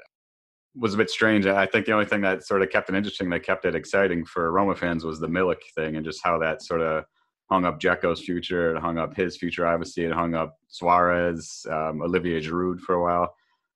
was 0.76 0.92
a 0.92 0.98
bit 0.98 1.08
strange. 1.08 1.46
I 1.46 1.66
think 1.66 1.86
the 1.86 1.92
only 1.92 2.06
thing 2.06 2.20
that 2.22 2.44
sort 2.44 2.60
of 2.60 2.68
kept 2.68 2.90
it 2.90 2.96
interesting, 2.96 3.30
that 3.30 3.44
kept 3.44 3.64
it 3.64 3.74
exciting 3.74 4.26
for 4.26 4.52
Roma 4.52 4.74
fans, 4.74 5.04
was 5.04 5.20
the 5.20 5.28
Milik 5.28 5.62
thing 5.74 5.96
and 5.96 6.04
just 6.04 6.20
how 6.22 6.38
that 6.38 6.62
sort 6.62 6.82
of 6.82 7.04
hung 7.50 7.64
up 7.64 7.80
Dzeko's 7.80 8.20
future. 8.20 8.74
It 8.74 8.80
hung 8.80 8.98
up 8.98 9.16
his 9.16 9.38
future, 9.38 9.66
obviously. 9.66 10.04
It 10.04 10.12
hung 10.12 10.34
up 10.34 10.58
Suarez, 10.68 11.64
um, 11.70 12.02
Olivier 12.02 12.40
Giroud 12.40 12.80
for 12.80 12.96
a 12.96 13.02
while 13.02 13.34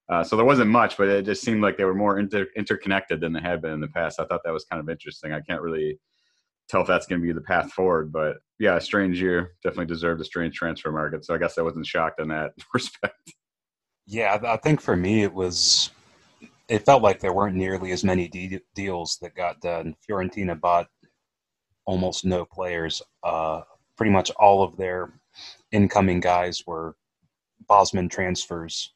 uh, 0.08 0.24
so 0.24 0.36
there 0.36 0.44
wasn't 0.44 0.70
much, 0.70 0.96
but 0.96 1.08
it 1.08 1.26
just 1.26 1.42
seemed 1.42 1.60
like 1.60 1.76
they 1.76 1.84
were 1.84 1.94
more 1.94 2.18
inter- 2.18 2.48
interconnected 2.56 3.20
than 3.20 3.32
they 3.32 3.40
had 3.40 3.60
been 3.60 3.72
in 3.72 3.80
the 3.80 3.88
past. 3.88 4.18
I 4.18 4.24
thought 4.24 4.40
that 4.44 4.52
was 4.52 4.64
kind 4.64 4.80
of 4.80 4.88
interesting. 4.88 5.32
I 5.32 5.40
can't 5.40 5.60
really 5.60 5.98
tell 6.68 6.80
if 6.80 6.86
that's 6.86 7.06
going 7.06 7.20
to 7.20 7.26
be 7.26 7.32
the 7.32 7.42
path 7.42 7.72
forward, 7.72 8.10
but 8.10 8.38
yeah, 8.58 8.76
a 8.76 8.80
strange 8.80 9.20
year. 9.20 9.52
Definitely 9.62 9.86
deserved 9.86 10.20
a 10.20 10.24
strange 10.24 10.54
transfer 10.54 10.90
market. 10.90 11.24
So 11.24 11.34
I 11.34 11.38
guess 11.38 11.58
I 11.58 11.62
wasn't 11.62 11.86
shocked 11.86 12.20
in 12.20 12.28
that 12.28 12.52
respect. 12.74 13.32
Yeah, 14.06 14.38
I 14.42 14.56
think 14.56 14.80
for 14.80 14.96
me 14.96 15.22
it 15.22 15.32
was. 15.32 15.90
It 16.68 16.84
felt 16.84 17.02
like 17.02 17.20
there 17.20 17.32
weren't 17.32 17.56
nearly 17.56 17.92
as 17.92 18.04
many 18.04 18.28
de- 18.28 18.60
deals 18.74 19.16
that 19.22 19.34
got 19.34 19.60
done. 19.62 19.94
Fiorentina 20.08 20.58
bought 20.58 20.86
almost 21.86 22.26
no 22.26 22.44
players. 22.44 23.00
Uh, 23.22 23.62
pretty 23.96 24.12
much 24.12 24.30
all 24.32 24.62
of 24.62 24.76
their 24.76 25.14
incoming 25.72 26.20
guys 26.20 26.62
were 26.66 26.94
Bosman 27.66 28.10
transfers 28.10 28.92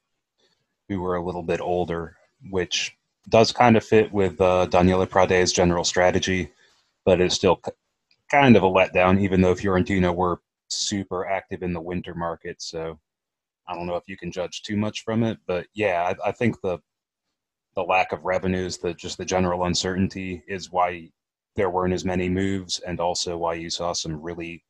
who 0.92 1.00
were 1.00 1.16
a 1.16 1.24
little 1.24 1.42
bit 1.42 1.60
older, 1.60 2.16
which 2.50 2.96
does 3.28 3.52
kind 3.52 3.76
of 3.76 3.84
fit 3.84 4.12
with 4.12 4.40
uh, 4.40 4.66
Daniele 4.66 5.06
Prade's 5.06 5.52
general 5.52 5.84
strategy, 5.84 6.50
but 7.04 7.20
it's 7.20 7.34
still 7.34 7.60
kind 8.30 8.56
of 8.56 8.62
a 8.62 8.66
letdown, 8.66 9.20
even 9.20 9.40
though 9.40 9.54
Fiorentina 9.54 10.14
were 10.14 10.40
super 10.68 11.26
active 11.26 11.62
in 11.62 11.72
the 11.72 11.80
winter 11.80 12.14
market. 12.14 12.60
So 12.60 12.98
I 13.66 13.74
don't 13.74 13.86
know 13.86 13.96
if 13.96 14.08
you 14.08 14.16
can 14.16 14.32
judge 14.32 14.62
too 14.62 14.76
much 14.76 15.04
from 15.04 15.22
it, 15.22 15.38
but 15.46 15.66
yeah, 15.74 16.14
I, 16.24 16.28
I 16.28 16.32
think 16.32 16.60
the 16.60 16.78
the 17.74 17.82
lack 17.82 18.12
of 18.12 18.26
revenues, 18.26 18.76
the 18.76 18.92
just 18.92 19.16
the 19.16 19.24
general 19.24 19.64
uncertainty, 19.64 20.42
is 20.46 20.70
why 20.70 21.10
there 21.56 21.70
weren't 21.70 21.94
as 21.94 22.04
many 22.04 22.28
moves, 22.28 22.80
and 22.80 23.00
also 23.00 23.38
why 23.38 23.54
you 23.54 23.70
saw 23.70 23.92
some 23.94 24.20
really 24.20 24.62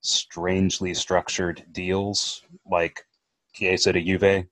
strangely 0.00 0.92
structured 0.92 1.64
deals 1.70 2.42
like 2.68 3.04
Chiesa 3.52 3.92
to 3.92 4.02
Juve 4.02 4.46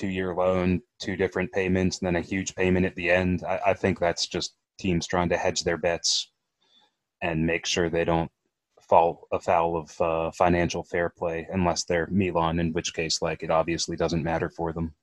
two 0.00 0.08
year 0.08 0.34
loan, 0.34 0.80
two 0.98 1.14
different 1.14 1.52
payments, 1.52 1.98
and 1.98 2.06
then 2.06 2.16
a 2.16 2.24
huge 2.24 2.54
payment 2.54 2.86
at 2.86 2.94
the 2.96 3.10
end. 3.10 3.44
I, 3.46 3.60
I 3.66 3.74
think 3.74 3.98
that's 3.98 4.26
just 4.26 4.56
teams 4.78 5.06
trying 5.06 5.28
to 5.28 5.36
hedge 5.36 5.62
their 5.62 5.76
bets 5.76 6.32
and 7.22 7.46
make 7.46 7.66
sure 7.66 7.90
they 7.90 8.06
don't 8.06 8.30
fall 8.88 9.28
afoul 9.30 9.76
of 9.76 10.00
uh, 10.00 10.30
financial 10.30 10.82
fair 10.82 11.10
play 11.10 11.46
unless 11.52 11.84
they're 11.84 12.08
Milan, 12.10 12.58
in 12.58 12.72
which 12.72 12.94
case, 12.94 13.20
like, 13.20 13.42
it 13.42 13.50
obviously 13.50 13.94
doesn't 13.94 14.24
matter 14.24 14.48
for 14.48 14.72
them. 14.72 14.94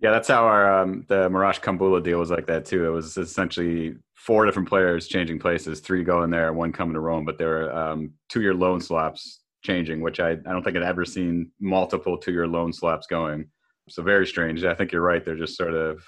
Yeah, 0.00 0.10
that's 0.10 0.28
how 0.28 0.44
our 0.44 0.82
um, 0.82 1.04
the 1.08 1.28
Marash 1.28 1.60
Kumbulla 1.60 2.02
deal 2.02 2.18
was 2.18 2.30
like 2.30 2.46
that 2.46 2.64
too. 2.64 2.84
It 2.86 2.90
was 2.90 3.16
essentially 3.16 3.96
four 4.14 4.44
different 4.44 4.68
players 4.68 5.08
changing 5.08 5.38
places, 5.38 5.80
three 5.80 6.04
going 6.04 6.30
there, 6.30 6.52
one 6.52 6.72
coming 6.72 6.94
to 6.94 7.00
Rome. 7.00 7.24
But 7.24 7.38
there 7.38 7.48
were 7.48 7.74
um, 7.74 8.12
two 8.28 8.42
year 8.42 8.54
loan 8.54 8.80
swaps 8.80 9.40
changing, 9.62 10.02
which 10.02 10.20
I, 10.20 10.32
I 10.32 10.52
don't 10.52 10.62
think 10.62 10.76
I'd 10.76 10.82
ever 10.82 11.06
seen 11.06 11.50
multiple 11.60 12.18
two 12.18 12.32
year 12.32 12.46
loan 12.46 12.74
swaps 12.74 13.06
going. 13.06 13.48
So 13.88 14.02
very 14.02 14.26
strange. 14.26 14.64
I 14.64 14.74
think 14.74 14.92
you're 14.92 15.02
right. 15.02 15.24
They're 15.24 15.36
just 15.36 15.56
sort 15.56 15.74
of 15.74 16.04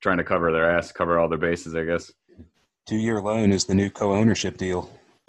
trying 0.00 0.18
to 0.18 0.24
cover 0.24 0.50
their 0.50 0.70
ass, 0.70 0.92
cover 0.92 1.18
all 1.18 1.28
their 1.28 1.38
bases, 1.38 1.74
I 1.74 1.84
guess. 1.84 2.10
Two 2.86 2.96
year 2.96 3.20
loan 3.20 3.52
is 3.52 3.66
the 3.66 3.74
new 3.74 3.90
co 3.90 4.12
ownership 4.12 4.56
deal. 4.56 4.90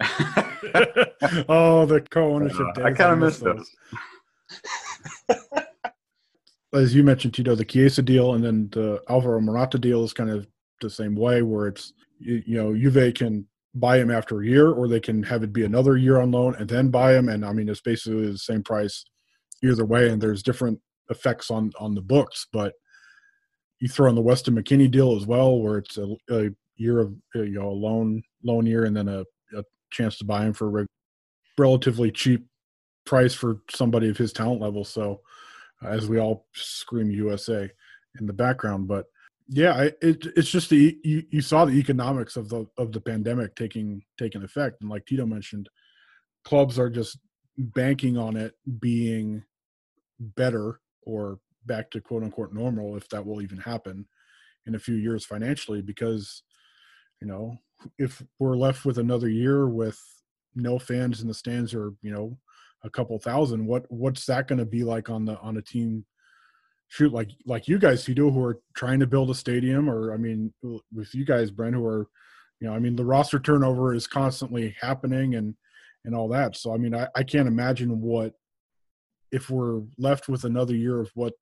oh, 1.48 1.84
the 1.86 2.04
co-ownership. 2.10 2.66
Uh, 2.78 2.82
I 2.82 2.92
kind 2.92 3.12
of 3.12 3.18
miss 3.18 3.42
miss 3.42 3.70
those. 5.28 5.46
As 6.72 6.94
you 6.94 7.02
mentioned, 7.02 7.34
Tito, 7.34 7.54
the 7.54 7.64
Chiesa 7.64 8.02
deal 8.02 8.34
and 8.34 8.44
then 8.44 8.68
the 8.72 9.02
Alvaro 9.10 9.40
Morata 9.40 9.78
deal 9.78 10.04
is 10.04 10.12
kind 10.12 10.30
of 10.30 10.46
the 10.80 10.88
same 10.88 11.14
way, 11.14 11.42
where 11.42 11.66
it's 11.66 11.92
you, 12.18 12.42
you 12.46 12.56
know 12.56 12.74
Juve 12.74 13.14
can 13.14 13.46
buy 13.74 13.98
him 13.98 14.10
after 14.10 14.40
a 14.40 14.46
year, 14.46 14.70
or 14.70 14.88
they 14.88 15.00
can 15.00 15.22
have 15.24 15.42
it 15.42 15.52
be 15.52 15.64
another 15.64 15.96
year 15.96 16.20
on 16.20 16.30
loan 16.30 16.54
and 16.56 16.68
then 16.68 16.90
buy 16.90 17.14
him. 17.14 17.28
And 17.28 17.44
I 17.44 17.52
mean, 17.52 17.68
it's 17.68 17.80
basically 17.80 18.30
the 18.30 18.38
same 18.38 18.62
price 18.62 19.04
either 19.62 19.84
way, 19.84 20.08
and 20.08 20.22
there's 20.22 20.42
different 20.42 20.80
effects 21.10 21.50
on 21.50 21.72
on 21.78 21.94
the 21.94 22.00
books. 22.00 22.46
But 22.52 22.74
you 23.80 23.88
throw 23.88 24.08
in 24.08 24.14
the 24.14 24.20
Weston 24.20 24.54
McKennie 24.54 24.90
deal 24.90 25.16
as 25.16 25.26
well, 25.26 25.58
where 25.58 25.78
it's 25.78 25.98
a, 25.98 26.14
a 26.30 26.50
year 26.76 27.00
of 27.00 27.14
you 27.34 27.60
know 27.60 27.68
a 27.68 27.70
loan 27.70 28.22
loan 28.42 28.66
year 28.66 28.84
and 28.84 28.96
then 28.96 29.08
a, 29.08 29.24
a 29.56 29.64
chance 29.90 30.18
to 30.18 30.24
buy 30.24 30.44
him 30.44 30.52
for 30.52 30.66
a 30.66 30.70
re- 30.70 30.86
relatively 31.58 32.10
cheap 32.10 32.46
price 33.04 33.34
for 33.34 33.60
somebody 33.70 34.08
of 34.08 34.16
his 34.16 34.32
talent 34.32 34.60
level. 34.60 34.84
So, 34.84 35.20
uh, 35.82 35.88
as 35.88 36.08
we 36.08 36.18
all 36.18 36.46
scream 36.54 37.10
USA 37.10 37.68
in 38.18 38.26
the 38.26 38.32
background, 38.32 38.88
but 38.88 39.06
yeah, 39.48 39.88
it, 40.00 40.26
it's 40.36 40.50
just 40.50 40.70
the 40.70 40.98
you, 41.02 41.24
you 41.30 41.42
saw 41.42 41.64
the 41.64 41.78
economics 41.78 42.36
of 42.36 42.48
the 42.48 42.66
of 42.78 42.92
the 42.92 43.00
pandemic 43.00 43.56
taking 43.56 44.02
taking 44.18 44.42
effect, 44.42 44.80
and 44.80 44.90
like 44.90 45.06
Tito 45.06 45.26
mentioned, 45.26 45.68
clubs 46.44 46.78
are 46.78 46.90
just 46.90 47.18
banking 47.58 48.16
on 48.16 48.36
it 48.36 48.54
being 48.78 49.42
better 50.20 50.80
or 51.02 51.38
back 51.66 51.90
to 51.90 52.00
quote 52.00 52.22
unquote 52.22 52.52
normal, 52.52 52.96
if 52.96 53.08
that 53.10 53.24
will 53.24 53.42
even 53.42 53.58
happen 53.58 54.06
in 54.66 54.74
a 54.74 54.78
few 54.78 54.94
years 54.94 55.24
financially, 55.24 55.82
because 55.82 56.42
you 57.20 57.26
know 57.26 57.56
if 57.98 58.22
we're 58.38 58.56
left 58.56 58.84
with 58.84 58.98
another 58.98 59.28
year 59.28 59.68
with 59.68 59.98
no 60.54 60.78
fans 60.78 61.20
in 61.20 61.28
the 61.28 61.34
stands 61.34 61.74
or 61.74 61.94
you 62.02 62.12
know 62.12 62.36
a 62.84 62.90
couple 62.90 63.18
thousand 63.18 63.64
what 63.66 63.84
what's 63.88 64.26
that 64.26 64.48
going 64.48 64.58
to 64.58 64.64
be 64.64 64.82
like 64.82 65.08
on 65.08 65.24
the 65.24 65.38
on 65.40 65.56
a 65.56 65.62
team 65.62 66.04
shoot 66.88 67.12
like 67.12 67.30
like 67.46 67.68
you 67.68 67.78
guys 67.78 68.04
who 68.04 68.14
do 68.14 68.30
who 68.30 68.42
are 68.42 68.60
trying 68.74 68.98
to 68.98 69.06
build 69.06 69.30
a 69.30 69.34
stadium 69.34 69.88
or 69.88 70.12
i 70.12 70.16
mean 70.16 70.52
with 70.92 71.14
you 71.14 71.24
guys 71.24 71.50
brent 71.50 71.74
who 71.74 71.86
are 71.86 72.08
you 72.60 72.68
know 72.68 72.74
i 72.74 72.78
mean 72.78 72.96
the 72.96 73.04
roster 73.04 73.38
turnover 73.38 73.94
is 73.94 74.06
constantly 74.06 74.74
happening 74.80 75.36
and 75.36 75.54
and 76.04 76.14
all 76.14 76.28
that. 76.28 76.56
So 76.56 76.74
i 76.74 76.78
mean 76.78 76.94
i, 76.94 77.06
I 77.14 77.22
can't 77.22 77.48
imagine 77.48 78.00
what 78.00 78.34
if 79.32 79.50
we're 79.50 79.82
left 79.98 80.28
with 80.28 80.44
another 80.44 80.74
year 80.74 81.00
of 81.00 81.10
what 81.14 81.34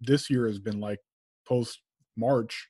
this 0.00 0.28
year 0.28 0.46
has 0.46 0.58
been 0.58 0.80
like 0.80 0.98
post 1.46 1.80
march 2.16 2.68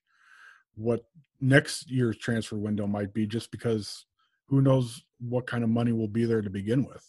what 0.75 1.05
next 1.41 1.91
year's 1.91 2.17
transfer 2.17 2.57
window 2.57 2.87
might 2.87 3.13
be 3.13 3.27
just 3.27 3.51
because 3.51 4.07
who 4.47 4.61
knows 4.61 5.03
what 5.19 5.47
kind 5.47 5.65
of 5.65 5.71
money 5.71 5.93
will 5.93 6.09
be 6.09 6.25
there 6.25 6.43
to 6.43 6.51
begin 6.51 6.85
with 6.85 7.05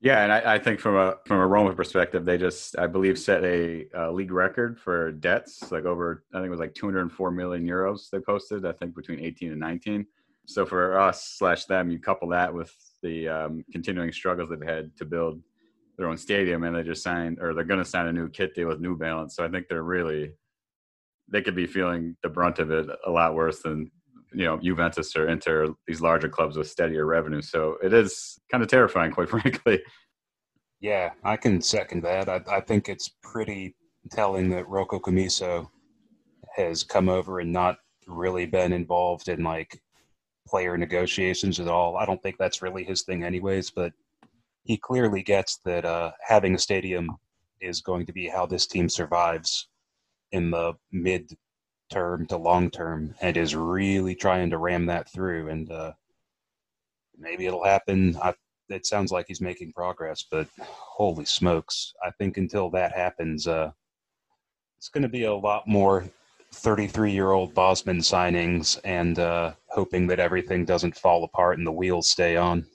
Yeah, 0.00 0.22
and 0.22 0.32
I, 0.32 0.54
I 0.54 0.58
think 0.58 0.80
from 0.80 0.96
a 0.96 1.16
from 1.26 1.38
a 1.38 1.46
Roma 1.46 1.74
perspective, 1.74 2.24
they 2.24 2.36
just 2.36 2.78
I 2.78 2.86
believe 2.86 3.18
set 3.18 3.42
a 3.42 3.86
uh, 3.96 4.10
league 4.12 4.32
record 4.32 4.78
for 4.78 5.12
debts, 5.12 5.72
like 5.72 5.86
over 5.86 6.24
I 6.34 6.38
think 6.38 6.48
it 6.48 6.50
was 6.50 6.60
like 6.60 6.74
204 6.74 7.30
million 7.30 7.66
euros 7.66 8.10
they 8.10 8.20
posted. 8.20 8.66
I 8.66 8.72
think 8.72 8.94
between 8.94 9.20
18 9.20 9.52
and 9.52 9.60
19. 9.60 10.06
So 10.46 10.66
for 10.66 10.98
us 10.98 11.24
slash 11.38 11.64
them, 11.64 11.90
you 11.90 11.98
couple 11.98 12.28
that 12.28 12.52
with 12.52 12.74
the 13.02 13.28
um, 13.28 13.64
continuing 13.72 14.12
struggles 14.12 14.50
they've 14.50 14.60
had 14.60 14.94
to 14.98 15.04
build 15.04 15.40
their 15.96 16.08
own 16.08 16.16
stadium, 16.16 16.64
and 16.64 16.74
they 16.74 16.82
just 16.82 17.02
signed 17.02 17.38
or 17.40 17.54
they're 17.54 17.64
going 17.64 17.82
to 17.82 17.88
sign 17.88 18.06
a 18.06 18.12
new 18.12 18.28
kit 18.28 18.54
deal 18.54 18.68
with 18.68 18.80
New 18.80 18.96
Balance. 18.96 19.36
So 19.36 19.44
I 19.44 19.48
think 19.48 19.68
they're 19.68 19.82
really 19.82 20.32
they 21.30 21.42
could 21.42 21.56
be 21.56 21.66
feeling 21.66 22.16
the 22.22 22.28
brunt 22.28 22.58
of 22.58 22.70
it 22.70 22.86
a 23.06 23.10
lot 23.10 23.34
worse 23.34 23.60
than 23.60 23.90
you 24.32 24.44
know 24.44 24.58
Juventus 24.58 25.16
or 25.16 25.28
Inter, 25.28 25.68
these 25.86 26.00
larger 26.00 26.28
clubs 26.28 26.56
with 26.56 26.68
steadier 26.68 27.06
revenue. 27.06 27.42
So 27.42 27.76
it 27.82 27.92
is 27.92 28.38
kind 28.50 28.62
of 28.62 28.68
terrifying, 28.68 29.12
quite 29.12 29.28
frankly. 29.30 29.82
Yeah, 30.80 31.12
I 31.22 31.36
can 31.36 31.60
second 31.62 32.02
that. 32.02 32.28
I, 32.28 32.42
I 32.50 32.60
think 32.60 32.88
it's 32.88 33.10
pretty 33.22 33.74
telling 34.10 34.50
that 34.50 34.68
Rocco 34.68 34.98
Commisso 34.98 35.68
has 36.56 36.84
come 36.84 37.08
over 37.08 37.40
and 37.40 37.52
not 37.52 37.78
really 38.06 38.46
been 38.46 38.72
involved 38.72 39.28
in 39.28 39.42
like 39.42 39.80
player 40.46 40.76
negotiations 40.76 41.58
at 41.58 41.68
all. 41.68 41.96
I 41.96 42.04
don't 42.04 42.22
think 42.22 42.36
that's 42.38 42.60
really 42.60 42.84
his 42.84 43.02
thing, 43.02 43.24
anyways. 43.24 43.70
But 43.70 43.92
he 44.64 44.76
clearly 44.76 45.22
gets 45.22 45.58
that 45.58 45.84
uh, 45.84 46.12
having 46.26 46.54
a 46.54 46.58
stadium 46.58 47.16
is 47.60 47.80
going 47.80 48.06
to 48.06 48.12
be 48.12 48.28
how 48.28 48.46
this 48.46 48.66
team 48.66 48.88
survives 48.88 49.68
in 50.32 50.50
the 50.50 50.74
mid 50.90 51.36
term 51.90 52.26
to 52.26 52.36
long 52.36 52.70
term, 52.70 53.14
and 53.20 53.36
is 53.36 53.54
really 53.54 54.14
trying 54.14 54.50
to 54.50 54.58
ram 54.58 54.86
that 54.86 55.08
through. 55.10 55.48
And 55.48 55.70
uh, 55.70 55.92
maybe 57.16 57.46
it'll 57.46 57.64
happen. 57.64 58.16
I, 58.22 58.34
it 58.68 58.86
sounds 58.86 59.12
like 59.12 59.26
he's 59.28 59.42
making 59.42 59.72
progress, 59.74 60.24
but 60.28 60.48
holy 60.58 61.26
smokes! 61.26 61.94
I 62.02 62.10
think 62.12 62.38
until 62.38 62.70
that 62.70 62.92
happens, 62.92 63.46
uh, 63.46 63.70
it's 64.78 64.88
going 64.88 65.02
to 65.02 65.08
be 65.08 65.24
a 65.24 65.34
lot 65.34 65.68
more 65.68 66.04
33 66.52 67.12
year 67.12 67.32
old 67.32 67.52
Bosman 67.54 67.98
signings 67.98 68.78
and 68.84 69.18
uh, 69.18 69.52
hoping 69.68 70.06
that 70.06 70.20
everything 70.20 70.64
doesn't 70.64 70.96
fall 70.96 71.24
apart 71.24 71.58
and 71.58 71.66
the 71.66 71.72
wheels 71.72 72.08
stay 72.08 72.36
on. 72.36 72.66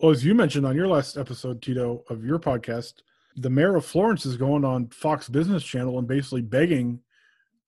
Well 0.00 0.10
as 0.10 0.24
you 0.24 0.34
mentioned 0.34 0.66
on 0.66 0.76
your 0.76 0.88
last 0.88 1.16
episode 1.16 1.60
tito 1.62 2.04
of 2.10 2.24
your 2.24 2.38
podcast 2.38 2.94
the 3.36 3.50
mayor 3.50 3.76
of 3.76 3.84
florence 3.84 4.24
is 4.26 4.36
going 4.36 4.64
on 4.64 4.88
fox 4.88 5.28
business 5.28 5.64
channel 5.64 5.98
and 5.98 6.08
basically 6.08 6.42
begging 6.42 7.00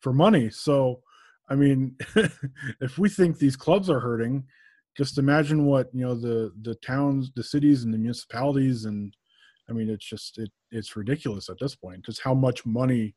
for 0.01 0.13
money. 0.13 0.51
So 0.51 1.03
i 1.51 1.55
mean 1.55 1.97
if 2.81 2.99
we 2.99 3.09
think 3.09 3.39
these 3.39 3.57
clubs 3.57 3.89
are 3.89 4.01
hurting 4.01 4.45
just 4.97 5.17
imagine 5.17 5.65
what 5.65 5.89
you 5.95 6.05
know 6.05 6.15
the 6.15 6.53
the 6.63 6.75
towns 6.77 7.31
the 7.35 7.43
cities 7.43 7.85
and 7.85 7.95
the 7.95 7.99
municipalities 7.99 8.85
and 8.85 9.17
i 9.71 9.73
mean 9.73 9.89
it's 9.89 10.05
just 10.05 10.37
it 10.37 10.51
it's 10.71 10.97
ridiculous 10.97 11.49
at 11.49 11.59
this 11.59 11.75
point 11.75 12.05
just 12.05 12.21
how 12.21 12.35
much 12.35 12.67
money 12.67 13.15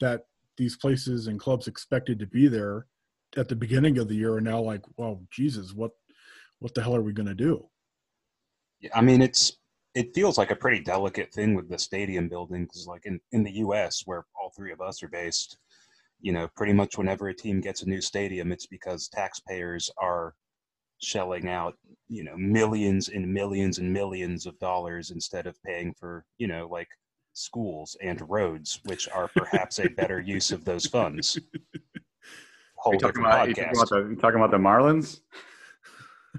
that 0.00 0.22
these 0.56 0.76
places 0.76 1.26
and 1.26 1.38
clubs 1.38 1.66
expected 1.66 2.18
to 2.18 2.26
be 2.26 2.48
there 2.48 2.86
at 3.36 3.48
the 3.48 3.56
beginning 3.56 3.98
of 3.98 4.08
the 4.08 4.14
year 4.14 4.34
are 4.34 4.40
now 4.40 4.60
like 4.60 4.82
well 4.96 5.20
jesus 5.30 5.74
what 5.74 5.90
what 6.60 6.72
the 6.74 6.82
hell 6.82 6.96
are 6.96 7.02
we 7.02 7.12
going 7.12 7.26
to 7.28 7.34
do 7.34 7.68
I 8.94 9.00
mean, 9.00 9.22
it's 9.22 9.58
it 9.94 10.14
feels 10.14 10.36
like 10.36 10.50
a 10.50 10.56
pretty 10.56 10.82
delicate 10.82 11.32
thing 11.32 11.54
with 11.54 11.68
the 11.68 11.78
stadium 11.78 12.28
building 12.28 12.64
because, 12.64 12.86
like 12.86 13.06
in 13.06 13.20
in 13.32 13.42
the 13.42 13.52
U.S., 13.52 14.02
where 14.04 14.24
all 14.40 14.52
three 14.56 14.72
of 14.72 14.80
us 14.80 15.02
are 15.02 15.08
based, 15.08 15.58
you 16.20 16.32
know, 16.32 16.48
pretty 16.56 16.72
much 16.72 16.98
whenever 16.98 17.28
a 17.28 17.34
team 17.34 17.60
gets 17.60 17.82
a 17.82 17.88
new 17.88 18.00
stadium, 18.00 18.52
it's 18.52 18.66
because 18.66 19.08
taxpayers 19.08 19.90
are 20.00 20.34
shelling 20.98 21.48
out, 21.48 21.74
you 22.08 22.24
know, 22.24 22.36
millions 22.36 23.08
and 23.08 23.32
millions 23.32 23.78
and 23.78 23.92
millions 23.92 24.46
of 24.46 24.58
dollars 24.58 25.10
instead 25.10 25.46
of 25.46 25.62
paying 25.62 25.94
for, 25.98 26.24
you 26.38 26.46
know, 26.46 26.68
like 26.70 26.88
schools 27.32 27.96
and 28.02 28.22
roads, 28.28 28.80
which 28.84 29.08
are 29.10 29.28
perhaps 29.36 29.78
a 29.78 29.88
better 29.88 30.20
use 30.20 30.52
of 30.52 30.64
those 30.64 30.86
funds. 30.86 31.38
Whole 32.76 32.92
Are 32.92 32.94
you 32.94 33.00
talking 33.00 33.24
about, 33.24 33.48
you 33.48 33.54
talking 33.54 33.70
about, 33.74 33.88
the, 33.88 34.08
you 34.10 34.16
talking 34.16 34.40
about 34.40 34.50
the 34.50 34.58
Marlins? 34.58 35.20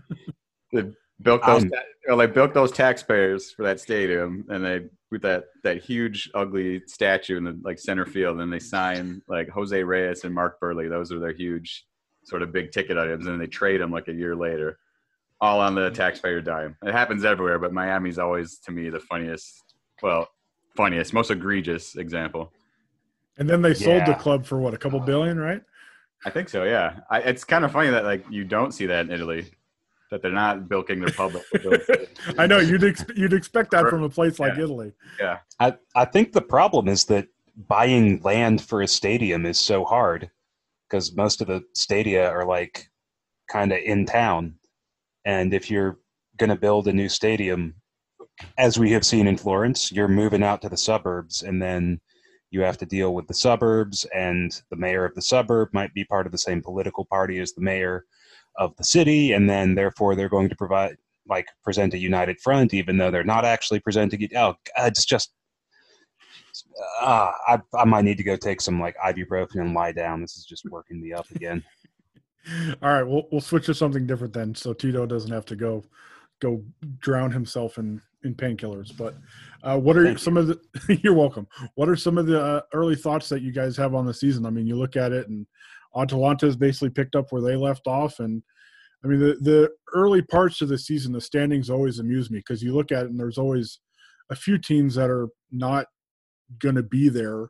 they 0.73 0.91
built 1.22 1.46
those, 1.46 1.64
Um, 1.64 1.70
ta- 1.70 1.82
or 2.10 2.16
they 2.18 2.28
built 2.28 2.54
those 2.54 2.72
taxpayers 2.72 3.52
for 3.52 3.64
that 3.64 3.80
stadium, 3.80 4.46
and 4.50 4.64
they 4.64 4.86
with 5.10 5.22
that 5.22 5.46
that 5.64 5.78
huge 5.82 6.30
ugly 6.34 6.82
statue 6.86 7.38
in 7.38 7.44
the 7.44 7.58
like 7.64 7.80
center 7.80 8.06
field, 8.06 8.40
and 8.40 8.52
they 8.52 8.60
sign 8.60 9.22
like 9.28 9.50
Jose 9.50 9.82
Reyes 9.84 10.24
and 10.24 10.34
Mark 10.34 10.60
Buehrle. 10.60 10.90
Those 10.90 11.12
are 11.12 11.20
their 11.20 11.32
huge 11.34 11.86
sort 12.24 12.42
of 12.42 12.52
big 12.52 12.72
ticket 12.72 12.98
items, 12.98 13.26
and 13.28 13.40
they 13.40 13.48
trade 13.48 13.80
them 13.82 13.92
like 13.92 14.08
a 14.10 14.14
year 14.14 14.36
later, 14.36 14.80
all 15.40 15.60
on 15.62 15.76
the 15.76 15.90
taxpayer 15.92 16.42
dime. 16.42 16.76
It 16.84 16.92
happens 16.92 17.24
everywhere, 17.26 17.58
but 17.58 17.74
Miami's 17.74 18.20
always 18.20 18.58
to 18.60 18.72
me 18.72 18.90
the 18.90 19.00
funniest. 19.00 19.64
Well, 20.04 20.30
funniest, 20.76 21.14
most 21.14 21.32
egregious 21.32 21.96
example. 21.96 22.52
and 23.40 23.50
then 23.50 23.62
they 23.62 23.74
sold 23.74 24.06
the 24.06 24.14
club 24.14 24.46
for 24.46 24.60
what 24.60 24.74
a 24.74 24.78
couple 24.78 25.00
billion 25.00 25.40
right 25.40 25.62
I 26.26 26.30
think 26.32 26.50
so. 26.50 26.64
Yeah, 26.64 27.00
I, 27.12 27.20
it's 27.20 27.44
kind 27.44 27.64
of 27.64 27.72
funny 27.72 27.90
that 27.92 28.04
like 28.04 28.26
you 28.30 28.44
don't 28.44 28.72
see 28.74 28.88
that 28.88 29.06
in 29.06 29.12
Italy, 29.12 29.52
that 30.12 30.22
they're 30.22 30.32
not 30.32 30.70
bilking 30.70 31.00
their 31.00 31.13
public. 31.13 31.43
I 32.38 32.48
know 32.48 32.60
you'd 32.60 32.84
ex- 32.84 33.06
you'd 33.15 33.34
expect 33.34 33.72
that 33.72 33.82
Sure. 33.82 33.89
from 33.89 34.04
a 34.04 34.10
place 34.10 34.39
like 34.39 34.56
Yeah. 34.58 34.63
Italy. 34.63 34.91
I, 35.60 35.74
I 35.96 36.06
think 36.06 36.32
the 36.34 36.41
problem 36.41 36.88
is 36.88 37.06
that 37.06 37.28
buying 37.67 38.22
land 38.22 38.62
for 38.62 38.82
a 38.82 38.88
stadium 38.88 39.46
is 39.46 39.60
so 39.60 39.84
hard 39.84 40.30
because 40.89 41.15
most 41.15 41.41
of 41.41 41.48
the 41.48 41.63
stadia 41.74 42.30
are 42.30 42.46
like 42.46 42.88
kind 43.50 43.72
of 43.72 43.80
in 43.80 44.06
town. 44.06 44.56
And 45.26 45.54
if 45.54 45.70
you're 45.70 45.98
going 46.38 46.50
to 46.52 46.56
build 46.56 46.88
a 46.88 46.93
new 46.93 47.10
stadium, 47.10 47.76
as 48.58 48.78
we 48.78 48.91
have 48.91 49.06
seen 49.06 49.28
in 49.28 49.36
Florence, 49.38 49.91
you're 49.91 50.08
moving 50.08 50.43
out 50.43 50.62
to 50.62 50.70
the 50.70 50.78
suburbs 50.78 51.41
and 51.43 51.62
then 51.62 52.00
you 52.52 52.62
have 52.62 52.78
to 52.78 52.86
deal 52.86 53.13
with 53.13 53.28
the 53.28 53.34
suburbs 53.34 54.06
and 54.15 54.62
the 54.70 54.76
mayor 54.78 55.04
of 55.04 55.15
the 55.15 55.22
suburb 55.22 55.70
might 55.74 55.93
be 55.93 56.06
part 56.06 56.26
of 56.26 56.32
the 56.32 56.38
same 56.38 56.62
political 56.62 57.04
party 57.06 57.39
as 57.39 57.52
the 57.54 57.62
mayor 57.62 58.06
of 58.58 58.76
the 58.78 58.84
city 58.84 59.34
and 59.34 59.50
then 59.50 59.76
therefore 59.76 60.15
they're 60.15 60.30
going 60.30 60.50
to 60.50 60.56
provide 60.56 60.96
like 61.28 61.48
present 61.63 61.93
a 61.93 61.98
united 61.98 62.39
front 62.39 62.74
even 62.74 62.98
though 62.98 63.12
they're 63.12 63.24
not 63.24 63.46
actually 63.46 63.80
presenting 63.80 64.22
it 64.22 64.32
oh 64.36 64.56
it's 64.78 65.06
just 65.06 65.32
uh, 67.02 67.32
I, 67.48 67.60
I 67.76 67.86
might 67.86 68.04
need 68.04 68.17
to 68.17 68.24
go 68.24 68.36
take 68.36 68.62
some 68.62 68.80
like 68.80 68.96
ibuprofen 68.98 69.62
and 69.62 69.74
lie 69.74 69.91
down 69.91 70.22
this 70.22 70.38
is 70.38 70.46
just 70.46 70.65
working 70.65 71.02
me 71.02 71.13
up 71.13 71.30
again 71.32 71.63
All 72.82 72.93
right, 72.93 73.04
we'll 73.04 73.28
we'll 73.32 73.41
switch 73.41 73.65
to 73.65 73.74
something 73.74 74.08
different 74.08 74.34
then, 74.34 74.56
so 74.56 74.74
Tito 74.74 75.06
doesn't 75.06 75.32
have 75.32 75.46
to 75.46 75.56
go 75.56 75.84
go 76.39 76.63
drown 77.00 77.32
himself 77.32 77.78
in 77.78 78.02
in 78.24 78.36
painkillers. 78.36 78.96
But 78.96 79.15
uh, 79.63 79.80
what 79.80 79.98
are 79.98 80.06
Thank 80.06 80.20
some 80.20 80.38
of 80.38 80.48
the? 80.48 80.60
you're 81.04 81.13
welcome. 81.13 81.48
What 81.76 81.89
are 81.89 81.96
some 81.96 82.17
of 82.17 82.26
the 82.26 82.41
uh, 82.41 82.62
early 82.74 82.96
thoughts 82.96 83.30
that 83.30 83.41
you 83.41 83.52
guys 83.52 83.76
have 83.78 83.96
on 83.96 84.06
the 84.06 84.13
season? 84.13 84.46
I 84.46 84.50
mean, 84.50 84.67
you 84.67 84.76
look 84.76 84.96
at 84.96 85.12
it, 85.12 85.28
and 85.28 85.46
Atalanta's 85.98 86.56
basically 86.56 86.90
picked 86.90 87.16
up 87.16 87.32
where 87.32 87.42
they 87.42 87.56
left 87.56 87.88
off, 87.88 88.20
and 88.20 88.44
I 89.04 89.08
mean 89.08 89.20
the 89.20 89.38
the 89.42 89.70
early 89.94 90.22
parts 90.22 90.62
of 90.62 90.70
the 90.70 90.78
season, 90.78 91.12
the 91.12 91.22
standings 91.22 91.70
always 91.70 92.00
amuse 92.00 92.30
me 92.30 92.40
because 92.40 92.64
you 92.64 92.74
look 92.74 92.92
at 92.92 93.06
it, 93.06 93.10
and 93.10 93.20
there's 93.20 93.38
always 93.38 93.80
a 94.30 94.36
few 94.36 94.58
teams 94.58 94.96
that 94.96 95.10
are 95.10 95.30
not 95.52 95.88
going 96.60 96.76
to 96.76 96.84
be 96.84 97.10
there 97.10 97.50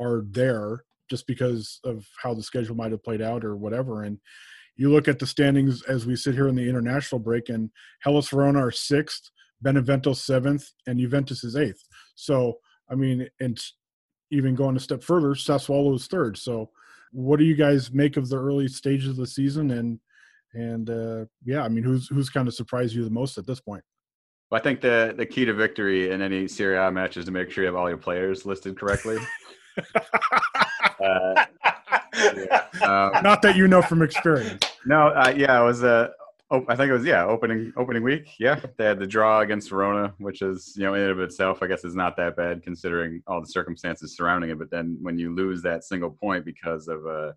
are 0.00 0.22
there 0.30 0.84
just 1.08 1.26
because 1.26 1.80
of 1.84 2.06
how 2.22 2.34
the 2.34 2.42
schedule 2.42 2.74
might 2.74 2.90
have 2.90 3.02
played 3.02 3.20
out 3.22 3.44
or 3.44 3.56
whatever. 3.56 4.04
And 4.04 4.18
you 4.76 4.90
look 4.90 5.08
at 5.08 5.18
the 5.18 5.26
standings 5.26 5.82
as 5.82 6.06
we 6.06 6.16
sit 6.16 6.34
here 6.34 6.48
in 6.48 6.54
the 6.54 6.68
international 6.68 7.18
break, 7.18 7.48
and 7.48 7.70
Hellas 8.00 8.28
Verona 8.28 8.66
are 8.66 8.70
sixth, 8.70 9.30
Benevento 9.60 10.14
seventh, 10.14 10.70
and 10.86 10.98
Juventus 10.98 11.44
is 11.44 11.56
eighth. 11.56 11.82
So, 12.14 12.58
I 12.90 12.94
mean, 12.94 13.28
and 13.40 13.60
even 14.30 14.54
going 14.54 14.76
a 14.76 14.80
step 14.80 15.02
further, 15.02 15.34
Sassuolo 15.34 15.94
is 15.94 16.06
third. 16.06 16.38
So, 16.38 16.70
what 17.12 17.38
do 17.38 17.44
you 17.44 17.54
guys 17.54 17.92
make 17.92 18.16
of 18.16 18.28
the 18.28 18.38
early 18.38 18.68
stages 18.68 19.10
of 19.10 19.16
the 19.16 19.26
season? 19.26 19.70
And 19.70 20.00
and 20.54 20.90
uh, 20.90 21.24
yeah, 21.44 21.62
I 21.62 21.68
mean, 21.68 21.84
who's 21.84 22.08
who's 22.08 22.30
kind 22.30 22.48
of 22.48 22.54
surprised 22.54 22.94
you 22.94 23.04
the 23.04 23.10
most 23.10 23.38
at 23.38 23.46
this 23.46 23.60
point? 23.60 23.84
Well, 24.50 24.60
I 24.60 24.62
think 24.62 24.80
the 24.80 25.14
the 25.16 25.26
key 25.26 25.44
to 25.44 25.54
victory 25.54 26.10
in 26.10 26.20
any 26.20 26.48
Serie 26.48 26.76
A 26.76 26.90
match 26.90 27.16
is 27.16 27.24
to 27.26 27.30
make 27.30 27.50
sure 27.50 27.64
you 27.64 27.68
have 27.68 27.76
all 27.76 27.88
your 27.88 27.98
players 27.98 28.44
listed 28.44 28.78
correctly. 28.78 29.18
uh, 31.04 31.44
yeah. 32.14 32.64
um, 32.82 33.22
Not 33.22 33.42
that 33.42 33.54
you 33.56 33.68
know 33.68 33.82
from 33.82 34.02
experience. 34.02 34.62
no, 34.84 35.08
uh, 35.08 35.32
yeah, 35.34 35.60
it 35.60 35.64
was 35.64 35.84
uh, 35.84 36.08
oh, 36.52 36.64
I 36.68 36.76
think 36.76 36.90
it 36.90 36.92
was 36.92 37.04
yeah 37.04 37.24
opening 37.24 37.72
opening 37.76 38.02
week. 38.02 38.28
Yeah, 38.38 38.60
they 38.76 38.84
had 38.84 39.00
the 39.00 39.06
draw 39.06 39.40
against 39.40 39.70
Verona, 39.70 40.14
which 40.18 40.42
is 40.42 40.74
you 40.76 40.84
know 40.84 40.94
in 40.94 41.02
and 41.02 41.10
of 41.10 41.20
itself, 41.20 41.62
I 41.62 41.66
guess, 41.66 41.84
is 41.84 41.96
not 41.96 42.16
that 42.18 42.36
bad 42.36 42.62
considering 42.62 43.22
all 43.26 43.40
the 43.40 43.48
circumstances 43.48 44.16
surrounding 44.16 44.50
it. 44.50 44.58
But 44.58 44.70
then 44.70 44.98
when 45.00 45.18
you 45.18 45.34
lose 45.34 45.62
that 45.62 45.84
single 45.84 46.10
point 46.10 46.44
because 46.44 46.86
of 46.86 47.04
a 47.06 47.34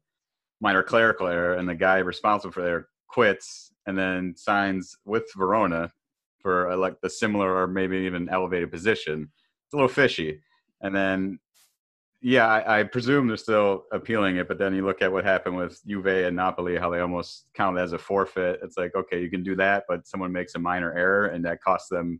minor 0.62 0.84
clerical 0.84 1.28
error, 1.28 1.56
and 1.56 1.68
the 1.68 1.76
guy 1.76 1.98
responsible 2.00 2.52
for 2.52 2.62
there 2.62 2.88
quits 3.08 3.72
and 3.88 3.98
then 3.98 4.34
signs 4.36 4.98
with 5.06 5.24
Verona 5.36 5.92
for 6.40 6.72
uh, 6.72 6.78
like 6.78 7.00
the 7.02 7.10
similar 7.10 7.56
or 7.56 7.68
maybe 7.68 7.98
even 7.98 8.30
elevated 8.30 8.72
position, 8.72 9.32
it's 9.66 9.74
a 9.74 9.78
little 9.78 9.88
fishy. 9.88 10.42
And 10.82 10.94
then 10.94 11.40
yeah, 12.26 12.48
I, 12.48 12.80
I, 12.80 12.84
presume 12.84 13.28
they're 13.28 13.38
still 13.38 13.84
appealing 13.92 14.38
it, 14.38 14.48
but 14.48 14.58
then 14.58 14.74
you 14.74 14.84
look 14.84 15.04
at 15.04 15.12
what 15.12 15.24
happened 15.24 15.58
with 15.58 15.80
Juve 15.86 16.08
and 16.08 16.36
Napoli, 16.36 16.76
how 16.76 16.90
they 16.90 17.00
almost 17.00 17.46
counted 17.54 17.80
as 17.80 17.94
a 17.94 18.00
forfeit. 18.00 18.62
It's 18.64 18.78
like, 18.78 18.96
okay, 18.96 19.22
you 19.22 19.30
can 19.30 19.44
do 19.44 19.56
that, 19.58 19.84
but 19.88 20.08
someone 20.08 20.32
makes 20.32 20.56
a 20.56 20.60
minor 20.60 20.92
error 20.92 21.28
and 21.28 21.46
that 21.46 21.62
costs 21.62 21.88
them 21.88 22.20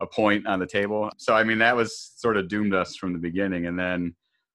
a 0.00 0.06
point 0.06 0.46
on 0.46 0.58
the 0.58 0.66
table. 0.66 1.10
So, 1.18 1.34
I 1.34 1.44
mean, 1.44 1.58
that 1.58 1.76
was 1.76 2.10
sort 2.16 2.38
of 2.38 2.48
doomed 2.48 2.72
us 2.72 2.96
from 2.96 3.12
the 3.12 3.18
beginning. 3.18 3.66
And 3.66 3.78
then 3.78 4.14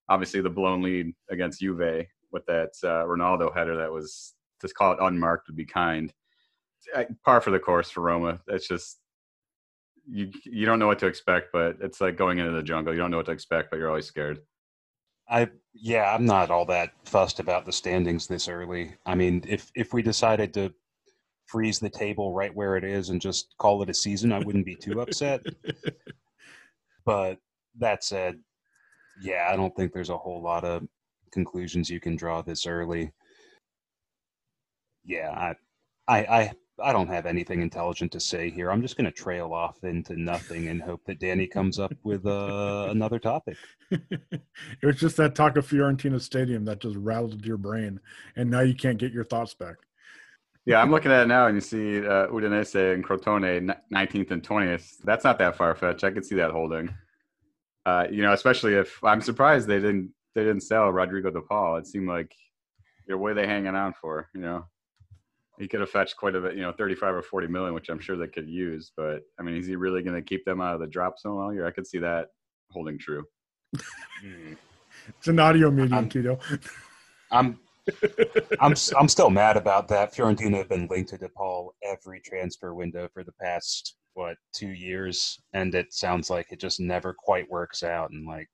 obviously 0.09 0.41
the 0.41 0.49
blown 0.49 0.81
lead 0.81 1.13
against 1.29 1.59
Juve 1.59 2.07
with 2.31 2.43
that 2.47 2.71
uh, 2.83 3.05
Ronaldo 3.05 3.55
header 3.55 3.77
that 3.77 3.91
was, 3.91 4.33
just 4.59 4.73
call 4.73 4.93
it 4.93 4.97
unmarked 4.99 5.49
would 5.49 5.55
be 5.55 5.65
kind. 5.65 6.11
Par 7.23 7.41
for 7.41 7.51
the 7.51 7.59
course 7.59 7.91
for 7.91 8.01
Roma. 8.01 8.41
It's 8.47 8.67
just, 8.67 8.97
you 10.09 10.31
you 10.43 10.65
don't 10.65 10.79
know 10.79 10.87
what 10.87 10.99
to 10.99 11.05
expect, 11.05 11.49
but 11.53 11.77
it's 11.79 12.01
like 12.01 12.17
going 12.17 12.39
into 12.39 12.51
the 12.51 12.63
jungle. 12.63 12.91
You 12.91 12.99
don't 12.99 13.11
know 13.11 13.17
what 13.17 13.27
to 13.27 13.31
expect, 13.31 13.69
but 13.69 13.77
you're 13.77 13.87
always 13.87 14.07
scared. 14.07 14.39
I 15.29 15.49
yeah, 15.73 16.13
I'm 16.13 16.25
not 16.25 16.51
all 16.51 16.65
that 16.65 16.91
fussed 17.05 17.39
about 17.39 17.65
the 17.65 17.71
standings 17.71 18.27
this 18.27 18.47
early. 18.47 18.95
I 19.05 19.15
mean, 19.15 19.43
if 19.47 19.71
if 19.75 19.93
we 19.93 20.01
decided 20.01 20.53
to 20.53 20.73
freeze 21.47 21.79
the 21.79 21.89
table 21.89 22.33
right 22.33 22.53
where 22.53 22.77
it 22.77 22.83
is 22.83 23.09
and 23.09 23.21
just 23.21 23.55
call 23.59 23.81
it 23.83 23.89
a 23.89 23.93
season, 23.93 24.31
I 24.31 24.39
wouldn't 24.39 24.65
be 24.65 24.75
too 24.75 25.01
upset. 25.01 25.41
But 27.05 27.37
that 27.79 28.03
said, 28.03 28.39
yeah, 29.21 29.49
I 29.51 29.55
don't 29.55 29.75
think 29.75 29.91
there's 29.91 30.09
a 30.09 30.17
whole 30.17 30.41
lot 30.41 30.63
of 30.63 30.87
conclusions 31.31 31.89
you 31.89 31.99
can 31.99 32.15
draw 32.15 32.41
this 32.41 32.65
early. 32.65 33.11
Yeah, 35.03 35.31
I 35.31 35.55
I 36.07 36.19
I 36.25 36.51
I 36.83 36.91
don't 36.91 37.07
have 37.07 37.25
anything 37.25 37.61
intelligent 37.61 38.11
to 38.11 38.19
say 38.19 38.49
here. 38.49 38.69
I'm 38.69 38.81
just 38.81 38.97
going 38.97 39.05
to 39.05 39.11
trail 39.11 39.53
off 39.53 39.83
into 39.83 40.19
nothing 40.19 40.67
and 40.67 40.81
hope 40.81 41.01
that 41.05 41.19
Danny 41.19 41.47
comes 41.47 41.79
up 41.79 41.93
with 42.03 42.25
uh, 42.25 42.87
another 42.89 43.19
topic. 43.19 43.57
it 43.89 44.41
was 44.83 44.97
just 44.97 45.15
that 45.17 45.33
talk 45.33 45.55
of 45.55 45.65
Fiorentina 45.65 46.19
Stadium 46.19 46.65
that 46.65 46.81
just 46.81 46.97
rattled 46.97 47.45
your 47.45 47.57
brain, 47.57 47.99
and 48.35 48.49
now 48.49 48.59
you 48.59 48.75
can't 48.75 48.97
get 48.97 49.13
your 49.13 49.23
thoughts 49.23 49.53
back. 49.53 49.77
Yeah, 50.65 50.81
I'm 50.81 50.91
looking 50.91 51.11
at 51.11 51.23
it 51.23 51.27
now, 51.27 51.47
and 51.47 51.55
you 51.55 51.61
see 51.61 51.99
uh, 51.99 52.27
Udinese 52.27 52.93
and 52.93 53.03
Crotone 53.03 53.75
19th 53.93 54.31
and 54.31 54.43
20th. 54.43 54.97
That's 55.03 55.23
not 55.23 55.39
that 55.39 55.55
far 55.55 55.75
fetched. 55.75 56.03
I 56.03 56.11
could 56.11 56.25
see 56.25 56.35
that 56.35 56.51
holding. 56.51 56.93
Uh, 57.85 58.07
you 58.09 58.21
know, 58.21 58.33
especially 58.33 58.75
if 58.75 59.01
I'm 59.03 59.21
surprised 59.21 59.67
they 59.67 59.79
didn't 59.79 60.11
they 60.35 60.43
didn't 60.43 60.61
sell 60.61 60.89
Rodrigo 60.89 61.31
De 61.31 61.41
Paul. 61.41 61.77
It 61.77 61.87
seemed 61.87 62.07
like, 62.07 62.33
you 63.07 63.13
know, 63.13 63.21
what 63.21 63.31
are 63.31 63.35
they 63.35 63.47
hanging 63.47 63.75
on 63.75 63.93
for? 63.93 64.29
You 64.33 64.41
know, 64.41 64.65
he 65.59 65.67
could 65.67 65.79
have 65.79 65.89
fetched 65.89 66.17
quite 66.17 66.35
a 66.35 66.41
bit, 66.41 66.55
you 66.55 66.61
know, 66.61 66.71
35 66.71 67.15
or 67.15 67.21
40 67.21 67.47
million, 67.47 67.73
which 67.73 67.89
I'm 67.89 67.99
sure 67.99 68.17
they 68.17 68.27
could 68.27 68.49
use. 68.49 68.91
But 68.95 69.21
I 69.39 69.43
mean, 69.43 69.55
is 69.55 69.67
he 69.67 69.75
really 69.75 70.01
going 70.01 70.15
to 70.15 70.21
keep 70.21 70.45
them 70.45 70.61
out 70.61 70.73
of 70.73 70.79
the 70.79 70.87
drop 70.87 71.19
zone 71.19 71.39
all 71.39 71.53
year? 71.53 71.67
I 71.67 71.71
could 71.71 71.87
see 71.87 71.99
that 71.99 72.27
holding 72.71 72.97
true. 72.97 73.23
Hmm. 73.75 74.53
It's 75.17 75.27
an 75.27 75.39
audio 75.39 75.69
medium, 75.69 75.93
I'm- 75.93 76.09
Tito. 76.09 76.39
I'm 77.31 77.59
I'm 78.61 78.73
I'm 78.97 79.09
still 79.09 79.29
mad 79.29 79.57
about 79.57 79.89
that. 79.89 80.13
Fiorentina 80.13 80.57
have 80.57 80.69
been 80.69 80.87
linked 80.87 81.09
to 81.09 81.17
DePaul 81.17 81.71
every 81.83 82.21
transfer 82.21 82.73
window 82.73 83.09
for 83.13 83.23
the 83.23 83.33
past 83.41 83.97
what 84.13 84.37
two 84.53 84.69
years, 84.69 85.39
and 85.53 85.73
it 85.75 85.93
sounds 85.93 86.29
like 86.29 86.51
it 86.51 86.59
just 86.59 86.79
never 86.79 87.13
quite 87.13 87.49
works 87.49 87.83
out. 87.83 88.11
And 88.11 88.25
like, 88.25 88.47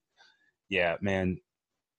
yeah, 0.70 0.96
man, 1.02 1.38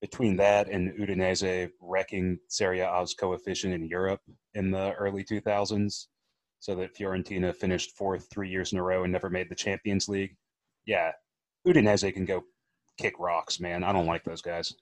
between 0.01 0.37
that 0.37 0.69
and 0.69 0.93
Udinese 0.99 1.71
wrecking 1.81 2.39
Serie 2.49 2.81
A's 2.81 3.15
coefficient 3.15 3.75
in 3.75 3.85
Europe 3.87 4.21
in 4.55 4.71
the 4.71 4.93
early 4.95 5.25
2000s, 5.25 6.07
so 6.59 6.75
that 6.75 6.97
Fiorentina 6.97 7.55
finished 7.55 7.97
fourth 7.97 8.29
three 8.31 8.49
years 8.49 8.73
in 8.73 8.79
a 8.79 8.83
row 8.83 9.05
and 9.05 9.13
never 9.13 9.31
made 9.31 9.49
the 9.49 9.55
Champions 9.55 10.09
League. 10.09 10.37
Yeah, 10.87 11.13
Udinese 11.67 12.13
can 12.15 12.25
go 12.25 12.45
kick 12.99 13.15
rocks, 13.19 13.61
man. 13.61 13.85
I 13.85 13.93
don't 13.93 14.07
like 14.07 14.25
those 14.25 14.43
guys. 14.43 14.75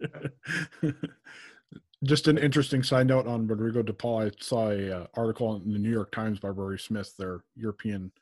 Just 2.04 2.28
an 2.28 2.38
interesting 2.38 2.82
side 2.82 3.08
note 3.08 3.26
on 3.26 3.46
Rodrigo 3.46 3.82
De 3.82 3.92
Paul. 3.92 4.22
I 4.22 4.30
saw 4.40 4.70
a 4.70 5.02
uh, 5.02 5.06
article 5.14 5.56
in 5.56 5.72
the 5.72 5.78
New 5.78 5.90
York 5.90 6.12
Times 6.12 6.38
by 6.38 6.48
Rory 6.48 6.78
Smith, 6.78 7.12
their 7.18 7.40
European 7.56 8.12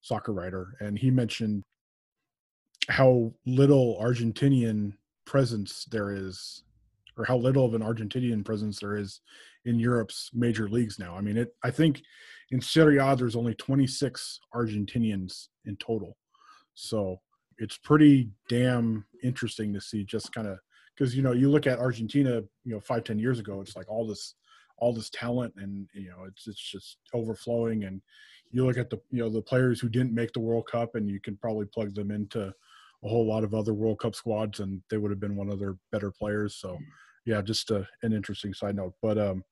soccer 0.00 0.32
writer, 0.32 0.76
and 0.80 0.98
he 0.98 1.10
mentioned 1.10 1.64
how 2.88 3.32
little 3.44 3.98
Argentinian 4.00 4.92
presence 5.26 5.86
there 5.90 6.12
is, 6.12 6.62
or 7.18 7.24
how 7.24 7.36
little 7.36 7.66
of 7.66 7.74
an 7.74 7.82
Argentinian 7.82 8.44
presence 8.44 8.80
there 8.80 8.96
is 8.96 9.20
in 9.64 9.78
Europe's 9.78 10.30
major 10.32 10.68
leagues 10.68 10.98
now. 10.98 11.16
I 11.16 11.20
mean, 11.20 11.36
it. 11.36 11.54
I 11.62 11.70
think 11.70 12.02
in 12.50 12.60
Serie 12.60 12.98
A 12.98 13.16
there's 13.16 13.36
only 13.36 13.54
26 13.54 14.40
Argentinians 14.54 15.48
in 15.64 15.76
total, 15.76 16.16
so 16.74 17.20
it's 17.58 17.78
pretty 17.78 18.30
damn 18.48 19.04
interesting 19.22 19.72
to 19.72 19.80
see 19.80 20.04
just 20.04 20.32
kind 20.32 20.46
of 20.46 20.58
because 20.94 21.14
you 21.14 21.22
know 21.22 21.32
you 21.32 21.50
look 21.50 21.66
at 21.66 21.78
Argentina, 21.78 22.42
you 22.64 22.72
know, 22.72 22.80
five 22.80 23.04
ten 23.04 23.18
years 23.18 23.38
ago, 23.38 23.60
it's 23.60 23.76
like 23.76 23.90
all 23.90 24.06
this 24.06 24.34
all 24.78 24.92
this 24.92 25.10
talent 25.10 25.52
and 25.56 25.88
you 25.94 26.08
know 26.08 26.24
it's 26.26 26.46
it's 26.46 26.60
just 26.60 26.98
overflowing 27.14 27.84
and 27.84 28.00
you 28.50 28.64
look 28.64 28.78
at 28.78 28.90
the 28.90 29.00
you 29.10 29.22
know 29.22 29.28
the 29.28 29.42
players 29.42 29.80
who 29.80 29.88
didn't 29.88 30.14
make 30.14 30.32
the 30.32 30.40
World 30.40 30.68
Cup 30.70 30.94
and 30.94 31.08
you 31.08 31.20
can 31.20 31.36
probably 31.36 31.66
plug 31.66 31.94
them 31.94 32.10
into 32.10 32.52
a 33.04 33.08
whole 33.08 33.26
lot 33.26 33.44
of 33.44 33.54
other 33.54 33.74
World 33.74 33.98
Cup 34.00 34.14
squads 34.14 34.60
and 34.60 34.80
they 34.90 34.96
would 34.96 35.10
have 35.10 35.20
been 35.20 35.36
one 35.36 35.50
of 35.50 35.58
their 35.58 35.76
better 35.92 36.10
players. 36.10 36.56
So 36.56 36.78
yeah, 37.24 37.42
just 37.42 37.70
a, 37.70 37.86
an 38.02 38.12
interesting 38.12 38.54
side 38.54 38.76
note. 38.76 38.94
But 39.02 39.18
um 39.18 39.44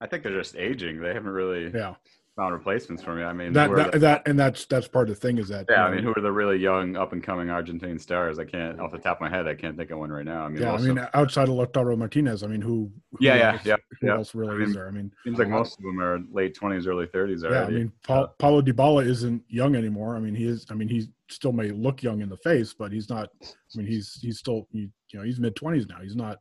I 0.00 0.06
think 0.06 0.22
they're 0.22 0.32
just 0.36 0.56
aging. 0.56 1.00
They 1.00 1.12
haven't 1.12 1.28
really 1.30 1.70
yeah, 1.74 1.94
found 2.34 2.54
replacements 2.54 3.02
for 3.02 3.14
me. 3.14 3.22
I 3.22 3.34
mean, 3.34 3.52
that 3.52 3.70
that, 3.76 3.92
the- 3.92 3.98
that 3.98 4.22
and 4.26 4.38
that's 4.38 4.64
that's 4.64 4.88
part 4.88 5.10
of 5.10 5.14
the 5.14 5.20
thing 5.20 5.36
is 5.36 5.48
that 5.48 5.66
yeah, 5.68 5.84
I 5.84 5.90
mean, 5.90 6.02
who 6.02 6.12
are 6.16 6.22
the 6.22 6.32
really 6.32 6.56
young, 6.56 6.96
up 6.96 7.12
and 7.12 7.22
coming 7.22 7.50
Argentine 7.50 7.98
stars? 7.98 8.38
I 8.38 8.46
can't, 8.46 8.80
off 8.80 8.92
the 8.92 8.98
top 8.98 9.18
of 9.18 9.20
my 9.20 9.28
head, 9.28 9.46
I 9.46 9.54
can't 9.54 9.76
think 9.76 9.90
of 9.90 9.98
one 9.98 10.10
right 10.10 10.24
now. 10.24 10.44
I 10.44 10.48
mean, 10.48 10.62
yeah, 10.62 10.70
also, 10.70 10.84
I 10.84 10.92
mean 10.94 11.06
outside 11.12 11.48
of 11.50 11.54
Lautaro 11.54 11.98
Martinez, 11.98 12.42
I 12.42 12.46
mean 12.46 12.62
who, 12.62 12.90
who 13.12 13.18
Yeah, 13.20 13.34
yeah, 13.36 13.52
else, 13.52 13.66
yeah, 13.66 13.76
who 14.00 14.06
yeah. 14.06 14.14
else 14.14 14.34
really 14.34 14.52
I 14.54 14.58
mean, 14.58 14.68
is 14.68 14.74
there? 14.74 14.88
I 14.88 14.90
mean 14.90 15.12
seems 15.22 15.38
like 15.38 15.48
most 15.48 15.78
of 15.78 15.84
them 15.84 16.00
are 16.00 16.20
late 16.32 16.54
twenties, 16.54 16.86
early 16.86 17.06
thirties 17.06 17.42
yeah. 17.42 17.64
I 17.64 17.68
mean 17.68 17.92
pa- 18.02 18.28
Paulo 18.38 18.62
Dybala 18.62 19.04
isn't 19.06 19.42
young 19.48 19.76
anymore. 19.76 20.16
I 20.16 20.20
mean 20.20 20.34
he 20.34 20.46
is 20.46 20.64
I 20.70 20.74
mean 20.74 20.88
he 20.88 21.10
still 21.30 21.52
may 21.52 21.70
look 21.70 22.02
young 22.02 22.20
in 22.20 22.28
the 22.28 22.36
face, 22.38 22.74
but 22.74 22.92
he's 22.92 23.08
not 23.08 23.28
I 23.42 23.46
mean 23.78 23.86
he's 23.86 24.18
he's 24.20 24.38
still 24.38 24.66
he, 24.72 24.90
you 25.12 25.18
know, 25.18 25.24
he's 25.24 25.38
mid 25.40 25.54
20s 25.56 25.88
now. 25.88 26.00
He's 26.02 26.16
not 26.16 26.38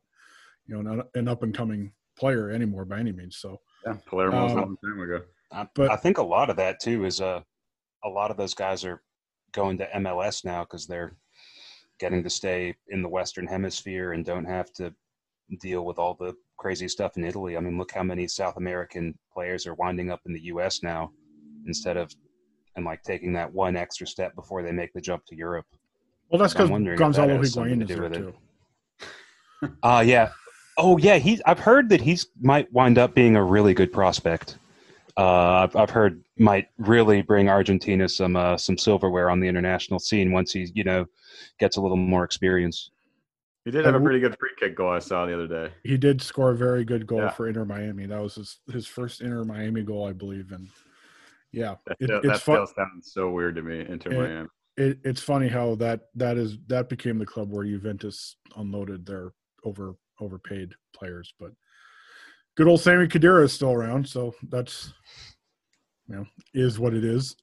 you 0.67 0.75
know, 0.75 0.93
not 0.95 1.07
an 1.15 1.27
up 1.27 1.41
and 1.43 1.55
coming 1.55 1.91
player 2.17 2.51
anymore 2.51 2.85
by 2.85 2.99
any 2.99 3.11
means. 3.11 3.37
So 3.37 3.59
yeah, 3.85 3.97
Palermo 4.05 4.43
was 4.43 4.51
a 4.51 4.55
Um, 4.55 4.61
long 4.61 4.77
time 4.83 5.01
ago. 5.01 5.21
I, 5.51 5.67
But- 5.75 5.91
I 5.91 5.95
think 5.95 6.17
a 6.17 6.23
lot 6.23 6.49
of 6.49 6.57
that 6.57 6.79
too 6.79 7.05
is 7.05 7.21
uh, 7.21 7.41
a 8.03 8.09
lot 8.09 8.29
of 8.31 8.37
those 8.37 8.53
guys 8.53 8.83
are 8.85 9.01
going 9.51 9.77
to 9.79 9.87
MLS 9.95 10.45
now 10.45 10.63
because 10.63 10.85
they're 10.85 11.17
getting 11.99 12.23
to 12.23 12.29
stay 12.29 12.75
in 12.89 13.01
the 13.01 13.09
Western 13.09 13.47
Hemisphere 13.47 14.13
and 14.13 14.23
don't 14.23 14.45
have 14.45 14.71
to 14.73 14.93
deal 15.59 15.83
with 15.85 15.97
all 15.97 16.13
the 16.13 16.33
crazy 16.57 16.87
stuff 16.87 17.17
in 17.17 17.23
Italy. 17.25 17.57
I 17.57 17.59
mean, 17.59 17.77
look 17.77 17.91
how 17.91 18.03
many 18.03 18.27
South 18.27 18.57
American 18.57 19.17
players 19.33 19.65
are 19.65 19.73
winding 19.75 20.11
up 20.11 20.21
in 20.27 20.33
the 20.33 20.43
U.S. 20.53 20.83
now 20.83 21.11
instead 21.65 21.97
of 21.97 22.13
and 22.79 22.85
like 22.85 23.03
taking 23.03 23.33
that 23.33 23.53
one 23.53 23.75
extra 23.75 24.07
step 24.07 24.33
before 24.35 24.63
they 24.63 24.71
make 24.71 24.91
the 24.93 25.01
jump 25.01 25.23
to 25.27 25.35
Europe. 25.35 25.65
well 26.31 26.39
that's 26.39 26.53
because 26.53 26.69
wondering 26.69 26.95
if 26.95 26.99
that 26.99 27.03
Gonzalo 27.03 27.37
has 27.37 27.55
Higuain 27.55 27.75
to 27.77 27.81
is 27.83 27.87
do 27.87 27.93
there 27.95 28.03
with 28.03 28.13
it. 28.13 28.17
too. 29.61 29.69
Uh 29.83 30.03
yeah. 30.05 30.29
Oh 30.77 30.97
yeah, 30.97 31.17
he's 31.17 31.41
I've 31.45 31.59
heard 31.59 31.89
that 31.89 31.99
he's 32.01 32.27
might 32.41 32.71
wind 32.71 32.97
up 32.97 33.13
being 33.13 33.35
a 33.35 33.43
really 33.43 33.73
good 33.73 33.91
prospect. 33.91 34.57
Uh, 35.17 35.67
I've, 35.67 35.75
I've 35.75 35.89
heard 35.89 36.23
might 36.37 36.67
really 36.77 37.21
bring 37.21 37.49
Argentina 37.49 38.07
some 38.07 38.37
uh, 38.37 38.55
some 38.55 38.77
silverware 38.77 39.29
on 39.29 39.41
the 39.41 39.47
international 39.49 39.99
scene 39.99 40.31
once 40.31 40.53
he 40.53 40.71
you 40.73 40.85
know 40.85 41.05
gets 41.59 41.75
a 41.75 41.81
little 41.81 41.97
more 41.97 42.23
experience. 42.23 42.91
He 43.65 43.71
did 43.71 43.83
have 43.83 43.95
a 43.95 43.99
pretty 43.99 44.21
good 44.21 44.37
free 44.39 44.51
kick 44.57 44.77
goal 44.77 44.89
I 44.91 44.99
saw 44.99 45.25
the 45.25 45.33
other 45.33 45.47
day. 45.47 45.73
He 45.83 45.97
did 45.97 46.21
score 46.21 46.51
a 46.51 46.55
very 46.55 46.85
good 46.85 47.05
goal 47.05 47.19
Yeah. 47.19 47.31
for 47.31 47.49
Inter 47.49 47.65
Miami. 47.65 48.05
That 48.05 48.21
was 48.21 48.35
his 48.35 48.59
his 48.71 48.87
first 48.87 49.19
Inter 49.19 49.43
Miami 49.43 49.83
goal, 49.83 50.07
I 50.07 50.13
believe. 50.13 50.53
And 50.53 50.69
yeah, 51.51 51.75
That, 51.85 51.97
it, 51.99 52.05
still, 52.05 52.17
it's 52.17 52.27
that 52.27 52.41
fun. 52.41 52.67
still 52.67 52.75
sounds 52.75 53.11
so 53.13 53.29
weird 53.31 53.55
to 53.55 53.61
me. 53.61 53.85
Inter 53.87 54.11
Yeah. 54.11 54.17
Miami. 54.19 54.47
It, 54.77 54.99
it's 55.03 55.21
funny 55.21 55.49
how 55.49 55.75
that 55.75 56.01
that 56.15 56.37
is 56.37 56.57
that 56.67 56.87
became 56.87 57.17
the 57.17 57.25
club 57.25 57.51
where 57.51 57.65
Juventus 57.65 58.37
unloaded 58.55 59.05
their 59.05 59.33
over 59.65 59.95
overpaid 60.21 60.73
players. 60.95 61.33
But 61.37 61.51
good 62.55 62.67
old 62.67 62.79
Sami 62.79 63.07
Khedira 63.07 63.43
is 63.43 63.51
still 63.51 63.73
around, 63.73 64.07
so 64.07 64.33
that's 64.49 64.93
you 66.07 66.15
know 66.15 66.25
is 66.53 66.79
what 66.79 66.93
it 66.93 67.03
is. 67.03 67.35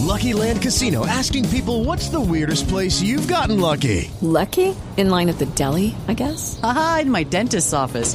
Lucky 0.00 0.34
Land 0.34 0.60
Casino 0.60 1.06
asking 1.06 1.48
people 1.48 1.84
what's 1.84 2.08
the 2.10 2.20
weirdest 2.20 2.68
place 2.68 3.00
you've 3.00 3.28
gotten 3.28 3.58
lucky? 3.58 4.10
Lucky? 4.20 4.76
In 4.98 5.08
line 5.08 5.30
at 5.30 5.38
the 5.38 5.46
deli, 5.46 5.94
I 6.06 6.12
guess? 6.12 6.60
Aha, 6.62 6.98
in 7.02 7.10
my 7.10 7.22
dentist's 7.22 7.72
office. 7.72 8.14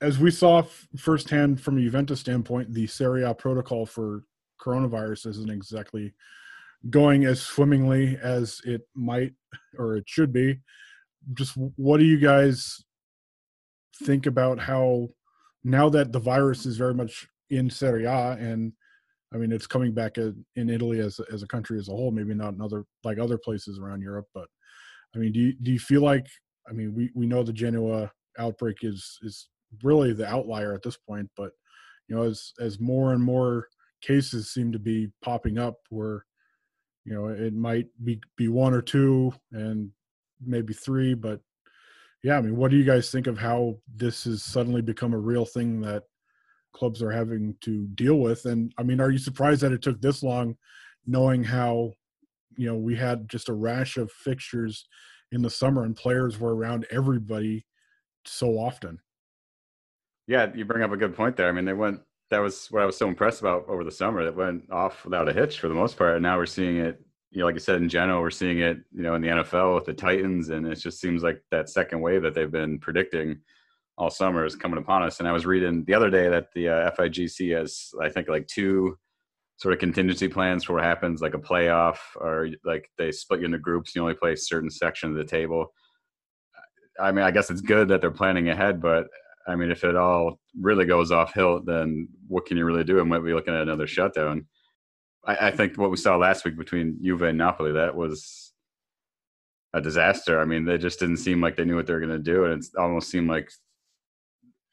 as 0.00 0.18
we 0.18 0.30
saw 0.30 0.60
f- 0.60 0.88
firsthand 0.96 1.60
from 1.60 1.76
a 1.76 1.80
Juventus 1.80 2.20
standpoint, 2.20 2.72
the 2.72 2.86
Serie 2.86 3.24
A 3.24 3.34
protocol 3.34 3.86
for 3.86 4.24
coronavirus 4.60 5.26
isn't 5.26 5.50
exactly 5.50 6.12
going 6.88 7.24
as 7.24 7.40
swimmingly 7.40 8.18
as 8.22 8.60
it 8.64 8.82
might 8.94 9.34
or 9.78 9.96
it 9.96 10.04
should 10.06 10.32
be. 10.32 10.58
Just 11.34 11.54
what 11.76 11.98
do 11.98 12.04
you 12.04 12.18
guys 12.18 12.82
think 14.02 14.26
about 14.26 14.58
how 14.58 15.08
now 15.62 15.90
that 15.90 16.12
the 16.12 16.18
virus 16.18 16.64
is 16.64 16.78
very 16.78 16.94
much 16.94 17.28
in 17.50 17.68
Serie 17.68 18.06
A 18.06 18.32
and 18.32 18.72
I 19.32 19.36
mean 19.36 19.52
it's 19.52 19.66
coming 19.66 19.92
back 19.92 20.16
in 20.16 20.44
Italy 20.56 21.00
as 21.00 21.20
as 21.30 21.42
a 21.42 21.46
country 21.46 21.78
as 21.78 21.88
a 21.88 21.92
whole, 21.92 22.10
maybe 22.10 22.34
not 22.34 22.54
in 22.54 22.62
other 22.62 22.84
like 23.04 23.18
other 23.18 23.36
places 23.36 23.78
around 23.78 24.00
Europe, 24.00 24.26
but 24.34 24.48
I 25.14 25.18
mean, 25.18 25.32
do 25.32 25.40
you, 25.40 25.52
do 25.60 25.72
you 25.72 25.78
feel 25.78 26.02
like 26.02 26.26
I 26.68 26.72
mean 26.72 26.94
we 26.94 27.10
we 27.14 27.26
know 27.26 27.42
the 27.42 27.52
Genoa 27.52 28.10
outbreak 28.38 28.78
is 28.82 29.18
is 29.22 29.48
really 29.82 30.12
the 30.12 30.26
outlier 30.26 30.74
at 30.74 30.82
this 30.82 30.96
point, 30.96 31.30
but 31.36 31.52
you 32.08 32.16
know 32.16 32.22
as 32.22 32.52
as 32.60 32.80
more 32.80 33.12
and 33.12 33.22
more 33.22 33.68
cases 34.00 34.50
seem 34.50 34.72
to 34.72 34.78
be 34.78 35.08
popping 35.22 35.58
up 35.58 35.76
where 35.90 36.24
you 37.04 37.14
know 37.14 37.28
it 37.28 37.54
might 37.54 37.86
be 38.04 38.20
be 38.36 38.48
one 38.48 38.74
or 38.74 38.82
two 38.82 39.32
and 39.52 39.90
maybe 40.44 40.72
three, 40.72 41.14
but 41.14 41.40
yeah, 42.22 42.36
I 42.36 42.42
mean, 42.42 42.56
what 42.56 42.70
do 42.70 42.76
you 42.76 42.84
guys 42.84 43.10
think 43.10 43.26
of 43.26 43.38
how 43.38 43.76
this 43.96 44.24
has 44.24 44.42
suddenly 44.42 44.82
become 44.82 45.14
a 45.14 45.18
real 45.18 45.46
thing 45.46 45.80
that 45.82 46.02
clubs 46.74 47.02
are 47.02 47.10
having 47.10 47.56
to 47.62 47.86
deal 47.94 48.16
with? 48.16 48.44
And 48.44 48.72
I 48.78 48.82
mean, 48.82 49.00
are 49.00 49.10
you 49.10 49.18
surprised 49.18 49.62
that 49.62 49.72
it 49.72 49.82
took 49.82 50.00
this 50.00 50.22
long, 50.22 50.56
knowing 51.06 51.42
how 51.42 51.92
you 52.56 52.66
know 52.66 52.76
we 52.76 52.94
had 52.94 53.28
just 53.28 53.48
a 53.48 53.54
rash 53.54 53.96
of 53.96 54.12
fixtures 54.12 54.86
in 55.32 55.40
the 55.40 55.50
summer 55.50 55.84
and 55.84 55.96
players 55.96 56.38
were 56.38 56.54
around 56.54 56.86
everybody 56.90 57.64
so 58.26 58.58
often? 58.58 58.98
Yeah, 60.30 60.46
you 60.54 60.64
bring 60.64 60.84
up 60.84 60.92
a 60.92 60.96
good 60.96 61.16
point 61.16 61.36
there. 61.36 61.48
I 61.48 61.52
mean, 61.52 61.64
they 61.64 61.72
went. 61.72 62.02
That 62.30 62.38
was 62.38 62.68
what 62.70 62.84
I 62.84 62.86
was 62.86 62.96
so 62.96 63.08
impressed 63.08 63.40
about 63.40 63.68
over 63.68 63.82
the 63.82 63.90
summer. 63.90 64.22
That 64.22 64.36
went 64.36 64.70
off 64.70 65.04
without 65.04 65.28
a 65.28 65.32
hitch 65.32 65.58
for 65.58 65.66
the 65.66 65.74
most 65.74 65.96
part. 65.96 66.14
And 66.14 66.22
now 66.22 66.36
we're 66.36 66.46
seeing 66.46 66.76
it. 66.76 67.02
You 67.32 67.40
know, 67.40 67.46
like 67.46 67.56
you 67.56 67.60
said 67.60 67.82
in 67.82 67.88
Genoa, 67.88 68.20
we're 68.20 68.30
seeing 68.30 68.60
it. 68.60 68.78
You 68.92 69.02
know, 69.02 69.16
in 69.16 69.22
the 69.22 69.28
NFL 69.28 69.74
with 69.74 69.86
the 69.86 69.92
Titans, 69.92 70.50
and 70.50 70.68
it 70.68 70.76
just 70.76 71.00
seems 71.00 71.24
like 71.24 71.42
that 71.50 71.68
second 71.68 72.00
wave 72.00 72.22
that 72.22 72.34
they've 72.34 72.50
been 72.50 72.78
predicting 72.78 73.40
all 73.98 74.08
summer 74.08 74.46
is 74.46 74.54
coming 74.54 74.78
upon 74.78 75.02
us. 75.02 75.18
And 75.18 75.26
I 75.26 75.32
was 75.32 75.46
reading 75.46 75.82
the 75.84 75.94
other 75.94 76.10
day 76.10 76.28
that 76.28 76.52
the 76.54 76.68
uh, 76.68 76.90
FIGC 76.92 77.58
has, 77.58 77.90
I 78.00 78.08
think, 78.08 78.28
like 78.28 78.46
two 78.46 78.96
sort 79.56 79.74
of 79.74 79.80
contingency 79.80 80.28
plans 80.28 80.62
for 80.62 80.74
what 80.74 80.84
happens, 80.84 81.20
like 81.20 81.34
a 81.34 81.38
playoff, 81.38 81.98
or 82.14 82.50
like 82.64 82.88
they 82.98 83.10
split 83.10 83.40
you 83.40 83.46
into 83.46 83.58
groups. 83.58 83.96
You 83.96 84.02
only 84.02 84.14
play 84.14 84.34
a 84.34 84.36
certain 84.36 84.70
section 84.70 85.10
of 85.10 85.16
the 85.16 85.24
table. 85.24 85.74
I 87.00 87.10
mean, 87.10 87.24
I 87.24 87.32
guess 87.32 87.50
it's 87.50 87.60
good 87.60 87.88
that 87.88 88.00
they're 88.00 88.12
planning 88.12 88.48
ahead, 88.48 88.80
but 88.80 89.08
I 89.46 89.56
mean, 89.56 89.70
if 89.70 89.84
it 89.84 89.96
all 89.96 90.38
really 90.58 90.84
goes 90.84 91.10
off 91.10 91.34
hill, 91.34 91.60
then 91.64 92.08
what 92.28 92.46
can 92.46 92.56
you 92.56 92.64
really 92.64 92.84
do? 92.84 92.98
It 92.98 93.06
might 93.06 93.24
be 93.24 93.32
looking 93.32 93.54
at 93.54 93.62
another 93.62 93.86
shutdown. 93.86 94.46
I, 95.24 95.48
I 95.48 95.50
think 95.50 95.76
what 95.76 95.90
we 95.90 95.96
saw 95.96 96.16
last 96.16 96.44
week 96.44 96.56
between 96.56 96.98
Juve 97.02 97.22
and 97.22 97.38
Napoli, 97.38 97.72
that 97.72 97.96
was 97.96 98.52
a 99.72 99.80
disaster. 99.80 100.40
I 100.40 100.44
mean, 100.44 100.64
they 100.64 100.78
just 100.78 101.00
didn't 101.00 101.18
seem 101.18 101.40
like 101.40 101.56
they 101.56 101.64
knew 101.64 101.76
what 101.76 101.86
they 101.86 101.92
were 101.92 102.00
going 102.00 102.10
to 102.10 102.18
do, 102.18 102.44
and 102.44 102.62
it 102.62 102.68
almost 102.78 103.10
seemed 103.10 103.28
like, 103.28 103.50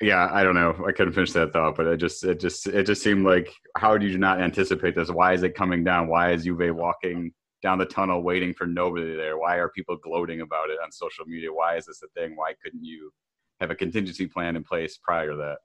yeah, 0.01 0.29
I 0.31 0.43
don't 0.43 0.55
know. 0.55 0.85
I 0.87 0.91
couldn't 0.91 1.13
finish 1.13 1.31
that 1.31 1.53
thought, 1.53 1.75
but 1.75 1.87
it 1.87 1.97
just, 1.97 2.23
it 2.23 2.39
just, 2.39 2.67
it 2.67 2.83
just 2.83 3.01
seemed 3.01 3.25
like, 3.25 3.51
how 3.77 3.97
did 3.97 4.11
you 4.11 4.17
not 4.17 4.41
anticipate 4.41 4.95
this? 4.95 5.09
Why 5.09 5.33
is 5.33 5.43
it 5.43 5.55
coming 5.55 5.83
down? 5.83 6.07
Why 6.07 6.33
is 6.33 6.43
Juve 6.43 6.75
walking 6.75 7.31
down 7.63 7.79
the 7.79 7.85
tunnel 7.85 8.21
waiting 8.21 8.53
for 8.53 8.67
nobody 8.67 9.15
there? 9.15 9.39
Why 9.39 9.55
are 9.55 9.69
people 9.69 9.97
gloating 9.97 10.41
about 10.41 10.69
it 10.69 10.77
on 10.83 10.91
social 10.91 11.25
media? 11.25 11.51
Why 11.51 11.77
is 11.77 11.87
this 11.87 12.03
a 12.03 12.07
thing? 12.09 12.35
Why 12.35 12.53
couldn't 12.63 12.83
you 12.83 13.11
have 13.59 13.71
a 13.71 13.75
contingency 13.75 14.27
plan 14.27 14.55
in 14.55 14.63
place 14.63 14.99
prior 15.01 15.31
to 15.31 15.37
that? 15.37 15.57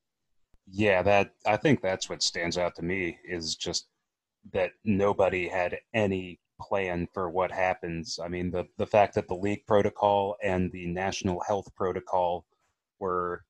Yeah, 0.70 1.02
that 1.02 1.32
I 1.46 1.56
think 1.56 1.80
that's 1.80 2.08
what 2.08 2.22
stands 2.22 2.56
out 2.56 2.74
to 2.76 2.82
me 2.82 3.18
is 3.24 3.56
just 3.56 3.88
that 4.52 4.72
nobody 4.84 5.48
had 5.48 5.78
any 5.94 6.40
plan 6.60 7.08
for 7.12 7.28
what 7.30 7.50
happens. 7.50 8.18
I 8.22 8.28
mean, 8.28 8.50
the 8.50 8.66
the 8.78 8.86
fact 8.86 9.14
that 9.14 9.28
the 9.28 9.34
league 9.34 9.66
protocol 9.66 10.36
and 10.42 10.70
the 10.72 10.86
national 10.86 11.40
health 11.46 11.68
protocol 11.74 12.46
were 12.98 13.44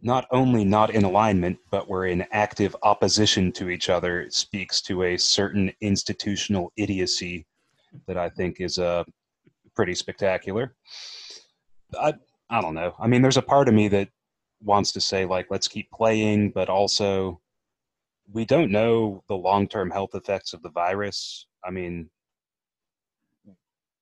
not 0.00 0.26
only 0.30 0.64
not 0.64 0.90
in 0.90 1.04
alignment, 1.04 1.58
but 1.70 1.88
were 1.88 2.06
in 2.06 2.24
active 2.30 2.74
opposition 2.82 3.52
to 3.52 3.68
each 3.68 3.88
other 3.88 4.26
speaks 4.30 4.80
to 4.82 5.02
a 5.02 5.16
certain 5.16 5.72
institutional 5.80 6.72
idiocy 6.76 7.46
that 8.06 8.16
I 8.16 8.28
think 8.28 8.60
is 8.60 8.78
uh, 8.78 9.04
pretty 9.74 9.94
spectacular. 9.94 10.74
I 12.00 12.14
I 12.50 12.60
don't 12.60 12.74
know. 12.74 12.94
I 12.98 13.06
mean, 13.06 13.22
there's 13.22 13.36
a 13.36 13.42
part 13.42 13.68
of 13.68 13.74
me 13.74 13.88
that 13.88 14.08
wants 14.62 14.92
to 14.92 15.00
say 15.00 15.24
like 15.24 15.46
let's 15.50 15.68
keep 15.68 15.90
playing, 15.90 16.50
but 16.50 16.68
also 16.68 17.40
we 18.32 18.44
don't 18.44 18.70
know 18.70 19.22
the 19.28 19.36
long-term 19.36 19.90
health 19.90 20.14
effects 20.14 20.52
of 20.52 20.62
the 20.62 20.70
virus. 20.70 21.46
I 21.64 21.70
mean, 21.70 22.10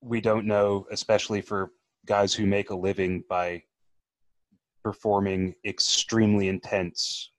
we 0.00 0.20
don't 0.20 0.46
know, 0.46 0.86
especially 0.90 1.40
for 1.40 1.70
guys 2.06 2.32
who 2.34 2.46
make 2.46 2.70
a 2.70 2.76
living 2.76 3.24
by 3.28 3.62
performing 4.82 5.54
extremely 5.64 6.48
intense 6.48 7.30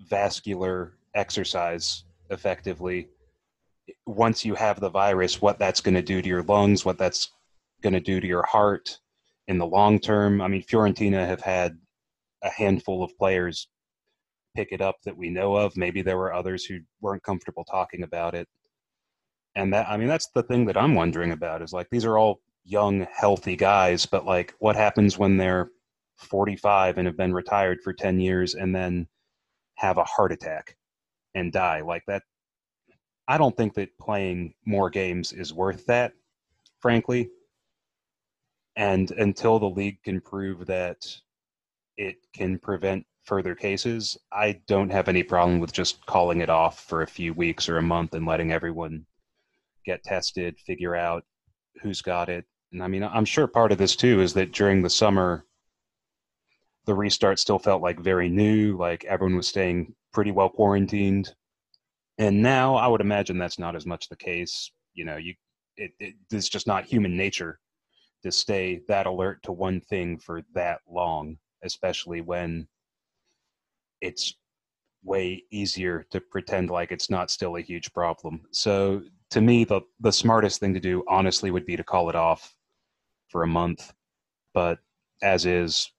vascular 0.00 0.94
exercise 1.14 2.04
effectively 2.30 3.08
once 4.06 4.44
you 4.44 4.54
have 4.54 4.80
the 4.80 4.88
virus 4.88 5.42
what 5.42 5.58
that's 5.58 5.80
going 5.80 5.94
to 5.94 6.02
do 6.02 6.22
to 6.22 6.28
your 6.28 6.42
lungs 6.44 6.84
what 6.84 6.96
that's 6.96 7.32
going 7.82 7.92
to 7.92 8.00
do 8.00 8.20
to 8.20 8.26
your 8.26 8.44
heart 8.44 8.98
in 9.48 9.58
the 9.58 9.66
long 9.66 9.98
term. 9.98 10.40
I 10.40 10.48
mean 10.48 10.62
fiorentina 10.62 11.26
have 11.26 11.40
had 11.40 11.78
a 12.44 12.50
handful 12.50 13.02
of 13.02 13.16
players 13.18 13.68
pick 14.54 14.68
it 14.70 14.80
up 14.80 14.96
that 15.04 15.16
we 15.16 15.30
know 15.30 15.56
of. 15.56 15.76
Maybe 15.76 16.02
there 16.02 16.18
were 16.18 16.32
others 16.32 16.64
who 16.64 16.78
weren't 17.00 17.22
comfortable 17.22 17.64
talking 17.64 18.02
about 18.02 18.34
it. 18.34 18.46
And 19.56 19.72
that 19.72 19.88
i 19.88 19.96
mean 19.96 20.08
that's 20.08 20.28
the 20.34 20.42
thing 20.44 20.66
that 20.66 20.76
i'm 20.76 20.94
wondering 20.94 21.32
about 21.32 21.62
is 21.62 21.72
like 21.72 21.88
these 21.90 22.04
are 22.04 22.16
all 22.16 22.40
young 22.64 23.06
healthy 23.12 23.56
guys 23.56 24.04
but 24.04 24.26
like 24.26 24.54
what 24.58 24.76
happens 24.76 25.18
when 25.18 25.36
they're 25.38 25.70
45 26.18 26.98
and 26.98 27.06
have 27.06 27.16
been 27.16 27.32
retired 27.32 27.78
for 27.82 27.92
10 27.92 28.20
years 28.20 28.54
and 28.54 28.74
then 28.74 29.08
have 29.76 29.96
a 29.98 30.04
heart 30.04 30.32
attack 30.32 30.76
and 31.34 31.52
die? 31.52 31.80
Like 31.80 32.04
that 32.06 32.22
i 33.26 33.38
don't 33.38 33.56
think 33.56 33.74
that 33.74 33.98
playing 33.98 34.54
more 34.64 34.90
games 34.90 35.32
is 35.32 35.52
worth 35.52 35.86
that 35.86 36.12
frankly 36.80 37.30
and 38.78 39.10
until 39.12 39.58
the 39.58 39.68
league 39.68 40.02
can 40.02 40.20
prove 40.20 40.64
that 40.66 41.04
it 41.98 42.16
can 42.34 42.58
prevent 42.58 43.04
further 43.24 43.54
cases 43.54 44.16
i 44.32 44.58
don't 44.66 44.90
have 44.90 45.08
any 45.08 45.22
problem 45.22 45.60
with 45.60 45.72
just 45.72 46.04
calling 46.06 46.40
it 46.40 46.48
off 46.48 46.80
for 46.80 47.02
a 47.02 47.06
few 47.06 47.34
weeks 47.34 47.68
or 47.68 47.76
a 47.76 47.82
month 47.82 48.14
and 48.14 48.26
letting 48.26 48.50
everyone 48.50 49.04
get 49.84 50.02
tested 50.02 50.58
figure 50.60 50.96
out 50.96 51.24
who's 51.82 52.00
got 52.00 52.30
it 52.30 52.46
and 52.72 52.82
i 52.82 52.88
mean 52.88 53.02
i'm 53.04 53.26
sure 53.26 53.46
part 53.46 53.72
of 53.72 53.78
this 53.78 53.94
too 53.94 54.22
is 54.22 54.32
that 54.32 54.52
during 54.52 54.80
the 54.80 54.88
summer 54.90 55.44
the 56.88 56.94
restart 56.94 57.38
still 57.38 57.58
felt 57.58 57.82
like 57.82 58.00
very 58.00 58.30
new, 58.30 58.74
like 58.78 59.04
everyone 59.04 59.36
was 59.36 59.46
staying 59.46 59.94
pretty 60.14 60.30
well 60.30 60.48
quarantined. 60.48 61.30
And 62.16 62.42
now 62.42 62.76
I 62.76 62.86
would 62.86 63.02
imagine 63.02 63.36
that's 63.36 63.58
not 63.58 63.76
as 63.76 63.84
much 63.84 64.08
the 64.08 64.16
case. 64.16 64.72
You 64.94 65.04
know, 65.04 65.18
you 65.18 65.34
it, 65.76 65.92
it 66.00 66.14
it's 66.32 66.48
just 66.48 66.66
not 66.66 66.86
human 66.86 67.14
nature 67.14 67.60
to 68.22 68.32
stay 68.32 68.80
that 68.88 69.06
alert 69.06 69.42
to 69.44 69.52
one 69.52 69.80
thing 69.80 70.18
for 70.18 70.42
that 70.54 70.80
long, 70.88 71.36
especially 71.62 72.20
when 72.20 72.66
it's 74.00 74.34
way 75.04 75.42
easier 75.50 76.04
to 76.10 76.20
pretend 76.20 76.70
like 76.70 76.92
it's 76.92 77.10
not 77.10 77.30
still 77.30 77.56
a 77.56 77.60
huge 77.60 77.92
problem. 77.92 78.42
So 78.52 79.02
to 79.30 79.40
me, 79.40 79.64
the 79.64 79.82
the 80.00 80.12
smartest 80.12 80.60
thing 80.60 80.74
to 80.74 80.80
do, 80.80 81.04
honestly, 81.08 81.50
would 81.50 81.66
be 81.66 81.76
to 81.76 81.84
call 81.84 82.08
it 82.08 82.16
off 82.16 82.54
for 83.28 83.42
a 83.42 83.48
month. 83.48 83.92
But 84.54 84.78
as 85.22 85.46
is, 85.46 85.90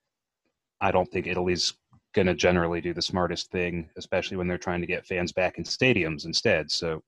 I 0.82 0.92
don't 0.92 1.10
think 1.10 1.28
Italy's 1.28 1.74
going 2.14 2.28
to 2.28 2.34
generally 2.34 2.82
do 2.82 2.94
the 2.94 3.02
smartest 3.02 3.52
thing, 3.52 3.90
especially 3.98 4.38
when 4.38 4.48
they're 4.48 4.58
trying 4.58 4.82
to 4.82 4.88
get 4.88 5.06
fans 5.06 5.32
back 5.32 5.58
in 5.58 5.64
stadiums 5.64 6.26
instead. 6.26 6.72
So, 6.72 7.04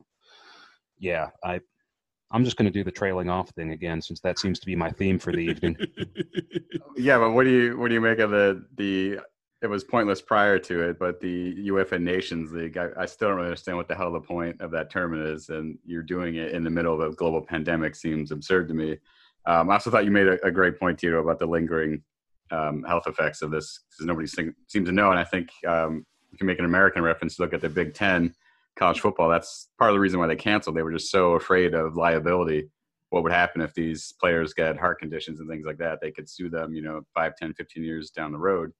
yeah, 0.99 1.29
I 1.43 1.59
I'm 2.31 2.45
just 2.45 2.57
going 2.57 2.65
to 2.65 2.71
do 2.71 2.83
the 2.83 2.91
trailing 2.91 3.29
off 3.29 3.49
thing 3.49 3.71
again, 3.71 4.01
since 4.01 4.19
that 4.21 4.39
seems 4.39 4.59
to 4.59 4.65
be 4.65 4.75
my 4.75 4.89
theme 4.89 5.19
for 5.19 5.31
the 5.31 5.39
evening. 5.39 5.77
yeah, 6.95 7.17
but 7.17 7.31
what 7.31 7.43
do 7.43 7.49
you 7.49 7.77
what 7.77 7.89
do 7.89 7.93
you 7.93 8.01
make 8.01 8.19
of 8.19 8.31
the 8.31 8.65
the? 8.75 9.19
It 9.61 9.69
was 9.69 9.83
pointless 9.83 10.23
prior 10.23 10.57
to 10.57 10.89
it, 10.89 10.97
but 10.97 11.19
the 11.19 11.53
UEFA 11.67 12.01
Nations 12.01 12.51
League, 12.51 12.77
I, 12.77 12.87
I 12.97 13.05
still 13.05 13.29
don't 13.29 13.41
understand 13.41 13.77
what 13.77 13.87
the 13.87 13.93
hell 13.93 14.11
the 14.11 14.19
point 14.19 14.59
of 14.59 14.71
that 14.71 14.89
tournament 14.89 15.27
is, 15.27 15.49
and 15.49 15.77
you're 15.85 16.01
doing 16.01 16.37
it 16.37 16.53
in 16.53 16.63
the 16.63 16.71
middle 16.71 16.99
of 16.99 16.99
a 16.99 17.13
global 17.15 17.43
pandemic 17.43 17.95
seems 17.95 18.31
absurd 18.31 18.67
to 18.69 18.73
me. 18.73 18.97
Um, 19.45 19.69
I 19.69 19.73
also 19.73 19.91
thought 19.91 20.03
you 20.03 20.09
made 20.09 20.25
a, 20.25 20.43
a 20.43 20.49
great 20.49 20.79
point, 20.79 20.97
Tito, 20.97 21.19
about 21.19 21.37
the 21.37 21.45
lingering 21.45 22.01
um, 22.49 22.83
health 22.83 23.05
effects 23.05 23.43
of 23.43 23.51
this 23.51 23.81
because 23.91 24.07
nobody 24.07 24.25
seems 24.25 24.55
to 24.73 24.91
know. 24.91 25.11
And 25.11 25.19
I 25.19 25.23
think 25.23 25.49
um, 25.67 26.07
you 26.31 26.39
can 26.39 26.47
make 26.47 26.57
an 26.57 26.65
American 26.65 27.03
reference. 27.03 27.39
Look 27.39 27.53
at 27.53 27.61
the 27.61 27.69
Big 27.69 27.93
Ten 27.93 28.33
college 28.77 28.99
football. 28.99 29.29
That's 29.29 29.69
part 29.77 29.91
of 29.91 29.95
the 29.95 29.99
reason 29.99 30.19
why 30.19 30.27
they 30.27 30.35
canceled. 30.35 30.75
They 30.75 30.83
were 30.83 30.91
just 30.91 31.11
so 31.11 31.33
afraid 31.33 31.73
of 31.73 31.95
liability. 31.95 32.69
What 33.09 33.23
would 33.23 33.31
happen 33.31 33.61
if 33.61 33.73
these 33.73 34.13
players 34.19 34.53
get 34.53 34.77
heart 34.77 34.99
conditions 34.99 35.39
and 35.39 35.49
things 35.49 35.65
like 35.65 35.77
that? 35.79 35.99
They 36.01 36.11
could 36.11 36.29
sue 36.29 36.49
them, 36.49 36.73
you 36.73 36.81
know, 36.81 37.01
5, 37.13 37.35
10, 37.35 37.53
15 37.53 37.83
years 37.83 38.09
down 38.09 38.31
the 38.31 38.37
road. 38.37 38.71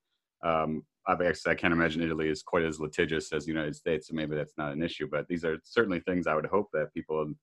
Um, 0.44 0.84
I 1.08 1.16
can't 1.56 1.74
imagine 1.74 2.02
Italy 2.02 2.30
is 2.30 2.44
quite 2.44 2.64
as 2.64 2.80
litigious 2.80 3.34
as 3.34 3.46
the 3.46 3.52
United 3.52 3.76
States, 3.76 4.08
so 4.08 4.14
maybe 4.14 4.36
that's 4.36 4.58
not 4.58 4.72
an 4.72 4.84
issue. 4.84 5.08
But 5.12 5.28
these 5.28 5.44
are 5.44 5.58
certainly 5.64 6.00
things 6.00 6.28
I 6.28 6.36
would 6.36 6.46
hope 6.46 6.70
that 6.74 6.94
people 6.94 7.22
in 7.24 7.36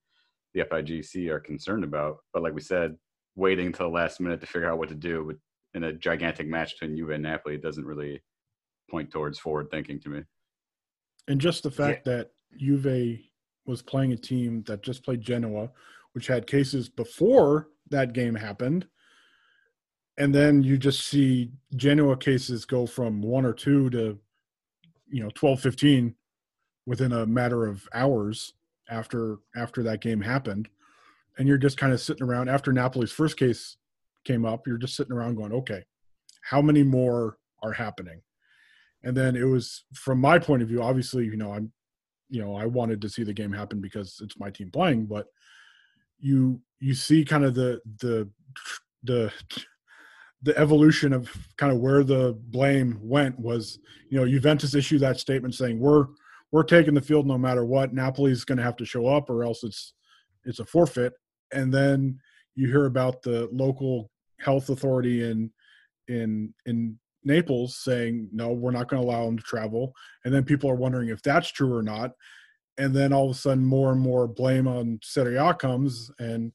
the 0.55 0.63
FIGC 0.63 1.29
are 1.29 1.41
concerned 1.41 1.85
about. 1.85 2.19
But 2.33 2.43
like 2.43 2.55
we 2.55 2.61
said, 2.61 2.97
waiting 3.35 3.73
till 3.73 3.87
the 3.87 3.95
last 3.95 4.21
minute 4.21 4.41
to 4.41 4.47
figure 4.47 4.71
out 4.71 4.79
what 4.79 4.89
to 4.89 4.95
do 4.95 5.25
would 5.25 5.39
in 5.75 5.85
a 5.85 5.93
gigantic 5.93 6.49
match 6.49 6.73
between 6.73 6.97
Juve 6.97 7.11
and 7.11 7.23
Napoli 7.23 7.59
doesn't 7.59 7.85
really 7.85 8.23
point 8.91 9.11
towards 9.11 9.39
forward 9.39 9.71
thinking 9.71 10.01
to 10.01 10.09
me. 10.09 10.23
And 11.29 11.41
just 11.41 11.63
the 11.63 11.71
fact 11.71 12.07
yeah. 12.07 12.17
that 12.17 12.31
Juve 12.57 13.19
was 13.67 13.83
playing 13.83 14.13
a 14.13 14.17
team 14.17 14.63
that 14.67 14.83
just 14.83 15.05
played 15.05 15.21
Genoa, 15.21 15.71
which 16.13 16.27
had 16.27 16.47
cases 16.47 16.89
before 16.89 17.69
that 17.91 18.13
game 18.13 18.35
happened. 18.35 18.87
And 20.17 20.35
then 20.35 20.63
you 20.63 20.79
just 20.79 21.07
see 21.07 21.53
Genoa 21.77 22.17
cases 22.17 22.65
go 22.65 22.87
from 22.87 23.23
one 23.23 23.45
or 23.45 23.53
two 23.53 23.89
to, 23.91 24.19
you 25.09 25.23
know, 25.23 25.31
12, 25.35 25.61
15 25.61 26.15
within 26.87 27.13
a 27.13 27.27
matter 27.27 27.67
of 27.67 27.89
hours 27.93 28.55
after 28.89 29.39
after 29.55 29.83
that 29.83 30.01
game 30.01 30.23
happened. 30.23 30.69
And 31.37 31.47
you're 31.47 31.59
just 31.59 31.77
kind 31.77 31.93
of 31.93 32.01
sitting 32.01 32.27
around 32.27 32.49
after 32.49 32.73
Napoli's 32.73 33.13
first 33.13 33.37
case 33.37 33.77
came 34.25 34.45
up, 34.45 34.67
you're 34.67 34.79
just 34.79 34.97
sitting 34.97 35.13
around 35.13 35.37
going, 35.37 35.53
okay, 35.53 35.85
how 36.43 36.61
many 36.61 36.83
more 36.83 37.39
are 37.63 37.73
happening? 37.73 38.23
And 39.03 39.17
then 39.17 39.37
it 39.37 39.45
was 39.45 39.85
from 39.95 40.21
my 40.21 40.39
point 40.39 40.63
of 40.63 40.69
view, 40.69 40.83
obviously, 40.83 41.25
you 41.27 41.37
know, 41.37 41.53
I'm, 41.53 41.73
you 42.29 42.43
know, 42.43 42.55
I 42.55 42.67
wanted 42.67 43.01
to 43.03 43.09
see 43.09 43.25
the 43.25 43.33
game 43.33 43.53
happen 43.53 43.81
because 43.81 44.21
it's 44.23 44.39
my 44.39 44.51
team 44.51 44.71
playing, 44.71 45.07
but 45.07 45.27
you 46.19 46.61
you 46.81 46.95
see 46.95 47.25
kind 47.25 47.45
of 47.45 47.55
the 47.55 47.81
the 48.01 48.29
the 49.03 49.33
the 50.43 50.57
evolution 50.57 51.13
of 51.13 51.29
kind 51.57 51.73
of 51.73 51.79
where 51.79 52.05
the 52.05 52.39
blame 52.49 52.99
went 53.03 53.39
was, 53.39 53.79
you 54.09 54.19
know, 54.19 54.27
Juventus 54.27 54.75
issued 54.75 55.01
that 55.01 55.19
statement 55.19 55.55
saying 55.55 55.79
we're 55.79 56.07
we're 56.53 56.63
taking 56.63 56.95
the 56.95 57.01
field 57.01 57.27
no 57.27 57.37
matter 57.37 57.65
what. 57.65 57.95
Napoli's 57.95 58.45
going 58.45 58.59
to 58.59 58.65
have 58.65 58.77
to 58.77 58.85
show 58.85 59.07
up, 59.07 59.29
or 59.31 59.45
else 59.45 59.65
it's 59.65 59.95
it's 60.45 60.61
a 60.61 60.65
forfeit. 60.65 61.13
And 61.53 61.73
then 61.73 62.19
you 62.55 62.69
hear 62.69 62.87
about 62.87 63.23
the 63.23 63.49
local 63.53 64.11
health 64.41 64.69
authority 64.69 65.29
in 65.29 65.51
in 66.09 66.55
in 66.67 66.99
Naples 67.25 67.77
saying 67.77 68.29
no, 68.33 68.53
we're 68.53 68.71
not 68.71 68.89
going 68.89 69.03
to 69.03 69.09
allow 69.09 69.25
them 69.27 69.37
to 69.37 69.43
travel, 69.43 69.95
and 70.25 70.33
then 70.33 70.45
people 70.45 70.71
are 70.71 70.77
wondering 70.77 71.09
if 71.09 71.23
that's 71.23 71.51
true 71.51 71.75
or 71.75 71.83
not, 71.83 72.13
and 72.79 72.95
then 72.95 73.13
all 73.13 73.31
of 73.31 73.37
a 73.37 73.39
sudden 73.39 73.65
more 73.65 73.93
and 73.93 74.01
more 74.01 74.29
blame 74.29 74.69
on 74.69 74.99
Serie 75.03 75.37
A 75.37 75.55
comes, 75.55 76.11
and 76.19 76.53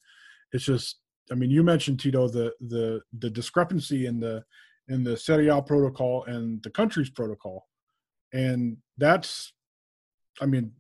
it's 0.52 0.66
just 0.66 1.00
I 1.32 1.36
mean 1.36 1.50
you 1.50 1.64
mentioned 1.64 2.00
Tito 2.00 2.28
the 2.28 2.54
the 2.62 3.02
the 3.20 3.30
discrepancy 3.30 4.06
in 4.06 4.20
the 4.20 4.44
in 4.88 5.04
the 5.04 5.18
Serie 5.18 5.48
A 5.48 5.62
protocol 5.62 6.24
and 6.26 6.62
the 6.64 6.70
country's 6.70 7.10
protocol, 7.10 7.68
and 8.34 8.78
that's 8.98 9.54
I 10.42 10.46
mean 10.46 10.72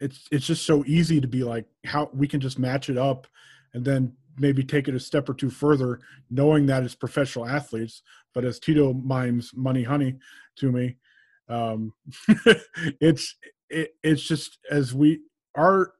it's 0.00 0.26
it's 0.30 0.46
just 0.46 0.64
so 0.64 0.84
easy 0.86 1.20
to 1.20 1.28
be 1.28 1.44
like 1.44 1.66
how 1.84 2.10
we 2.12 2.28
can 2.28 2.40
just 2.40 2.58
match 2.58 2.88
it 2.88 2.96
up 2.96 3.26
and 3.74 3.84
then 3.84 4.12
maybe 4.38 4.62
take 4.62 4.88
it 4.88 4.94
a 4.94 5.00
step 5.00 5.28
or 5.28 5.34
two 5.34 5.50
further, 5.50 6.00
knowing 6.30 6.66
that 6.66 6.82
it's 6.82 6.94
professional 6.94 7.46
athletes. 7.46 8.02
But 8.34 8.44
as 8.44 8.58
Tito 8.58 8.92
mimes 8.92 9.52
"Money 9.54 9.82
Honey" 9.82 10.16
to 10.56 10.72
me, 10.72 10.96
um, 11.48 11.92
it's 13.00 13.36
it, 13.70 13.94
it's 14.02 14.22
just 14.22 14.58
as 14.70 14.94
we 14.94 15.20
our 15.56 15.92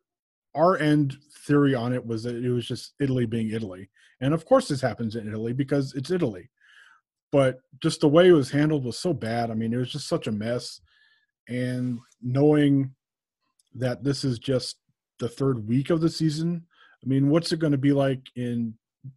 our 0.54 0.78
end 0.78 1.16
theory 1.46 1.74
on 1.74 1.92
it 1.92 2.04
was 2.04 2.22
that 2.24 2.36
it 2.36 2.50
was 2.50 2.66
just 2.66 2.94
Italy 3.00 3.26
being 3.26 3.50
Italy, 3.50 3.90
and 4.20 4.34
of 4.34 4.44
course 4.44 4.68
this 4.68 4.80
happens 4.80 5.16
in 5.16 5.28
Italy 5.28 5.52
because 5.52 5.94
it's 5.94 6.10
Italy. 6.10 6.50
But 7.30 7.60
just 7.82 8.00
the 8.00 8.08
way 8.08 8.28
it 8.28 8.32
was 8.32 8.50
handled 8.50 8.84
was 8.84 8.98
so 8.98 9.12
bad. 9.12 9.50
I 9.50 9.54
mean, 9.54 9.72
it 9.72 9.76
was 9.76 9.92
just 9.92 10.08
such 10.08 10.26
a 10.26 10.32
mess. 10.32 10.80
And 11.48 11.98
knowing 12.22 12.94
that 13.74 14.02
this 14.02 14.24
is 14.24 14.38
just 14.38 14.76
the 15.18 15.28
third 15.28 15.66
week 15.66 15.90
of 15.90 16.00
the 16.00 16.08
season, 16.08 16.66
I 17.04 17.08
mean, 17.08 17.28
what's 17.28 17.52
it 17.52 17.60
going 17.60 17.72
to 17.72 17.78
be 17.78 17.92
like 17.92 18.20
in 18.36 18.74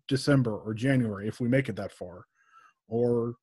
December 0.08 0.58
or 0.58 0.74
January 0.74 1.28
if 1.28 1.40
we 1.40 1.48
make 1.48 1.70
it 1.70 1.76
that 1.78 1.92
far? 1.92 2.26
Or, 2.88 3.36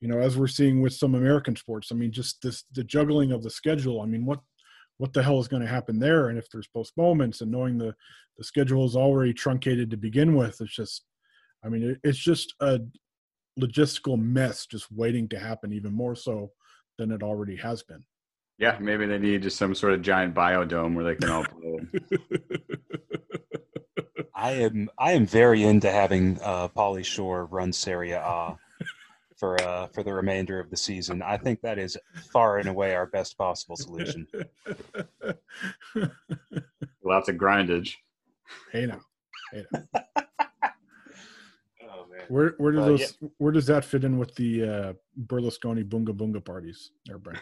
you 0.00 0.08
know, 0.08 0.18
as 0.18 0.36
we're 0.36 0.46
seeing 0.46 0.80
with 0.80 0.92
some 0.92 1.14
American 1.14 1.56
sports, 1.56 1.88
I 1.90 1.94
mean, 1.94 2.12
just 2.12 2.42
this 2.42 2.64
the 2.72 2.84
juggling 2.84 3.32
of 3.32 3.42
the 3.42 3.50
schedule. 3.50 4.00
I 4.00 4.06
mean, 4.06 4.26
what 4.26 4.40
what 4.98 5.12
the 5.12 5.22
hell 5.22 5.40
is 5.40 5.48
going 5.48 5.62
to 5.62 5.68
happen 5.68 5.98
there, 5.98 6.28
and 6.28 6.38
if 6.38 6.50
there's 6.50 6.66
postponements, 6.66 7.40
and 7.40 7.50
knowing 7.50 7.78
the 7.78 7.94
the 8.36 8.44
schedule 8.44 8.84
is 8.84 8.96
already 8.96 9.32
truncated 9.32 9.90
to 9.90 9.96
begin 9.96 10.34
with, 10.34 10.60
it's 10.60 10.74
just, 10.74 11.04
I 11.64 11.68
mean, 11.68 11.90
it, 11.90 11.98
it's 12.04 12.18
just 12.18 12.54
a 12.60 12.80
logistical 13.58 14.20
mess 14.20 14.66
just 14.66 14.90
waiting 14.92 15.28
to 15.28 15.38
happen, 15.38 15.72
even 15.72 15.92
more 15.92 16.14
so 16.14 16.52
than 16.98 17.10
it 17.10 17.22
already 17.22 17.56
has 17.56 17.82
been. 17.82 18.04
Yeah, 18.58 18.76
maybe 18.80 19.06
they 19.06 19.18
need 19.18 19.42
just 19.42 19.56
some 19.56 19.74
sort 19.74 19.92
of 19.92 20.02
giant 20.02 20.34
biodome 20.34 20.94
where 20.94 21.04
they 21.04 21.14
can 21.14 21.30
all 21.30 21.44
play. 21.60 22.57
I 24.38 24.52
am 24.52 24.88
I 24.96 25.12
am 25.12 25.26
very 25.26 25.64
into 25.64 25.90
having 25.90 26.38
uh, 26.42 26.68
Pauly 26.68 27.04
Shore 27.04 27.46
run 27.46 27.72
Serie 27.72 28.12
A 28.12 28.56
for 29.36 29.60
uh, 29.62 29.88
for 29.88 30.04
the 30.04 30.12
remainder 30.12 30.60
of 30.60 30.70
the 30.70 30.76
season. 30.76 31.22
I 31.22 31.36
think 31.36 31.60
that 31.62 31.76
is 31.78 31.98
far 32.32 32.58
and 32.58 32.68
away 32.68 32.94
our 32.94 33.06
best 33.06 33.36
possible 33.36 33.74
solution. 33.76 34.28
Lots 37.04 37.28
of 37.28 37.34
grindage. 37.34 37.94
Hey 38.70 38.86
now, 38.86 39.00
hey 39.52 39.64
now. 39.72 39.82
Oh. 41.90 42.06
Where 42.28 42.54
where 42.58 42.72
does 42.72 42.82
Uh, 42.82 42.86
those 42.86 43.14
where 43.38 43.52
does 43.52 43.66
that 43.66 43.84
fit 43.84 44.04
in 44.04 44.18
with 44.18 44.36
the 44.36 44.62
uh, 44.62 44.92
Berlusconi 45.26 45.82
bunga 45.82 46.16
bunga 46.16 46.44
parties? 46.44 46.92
There, 47.06 47.18
Brent. 47.18 47.40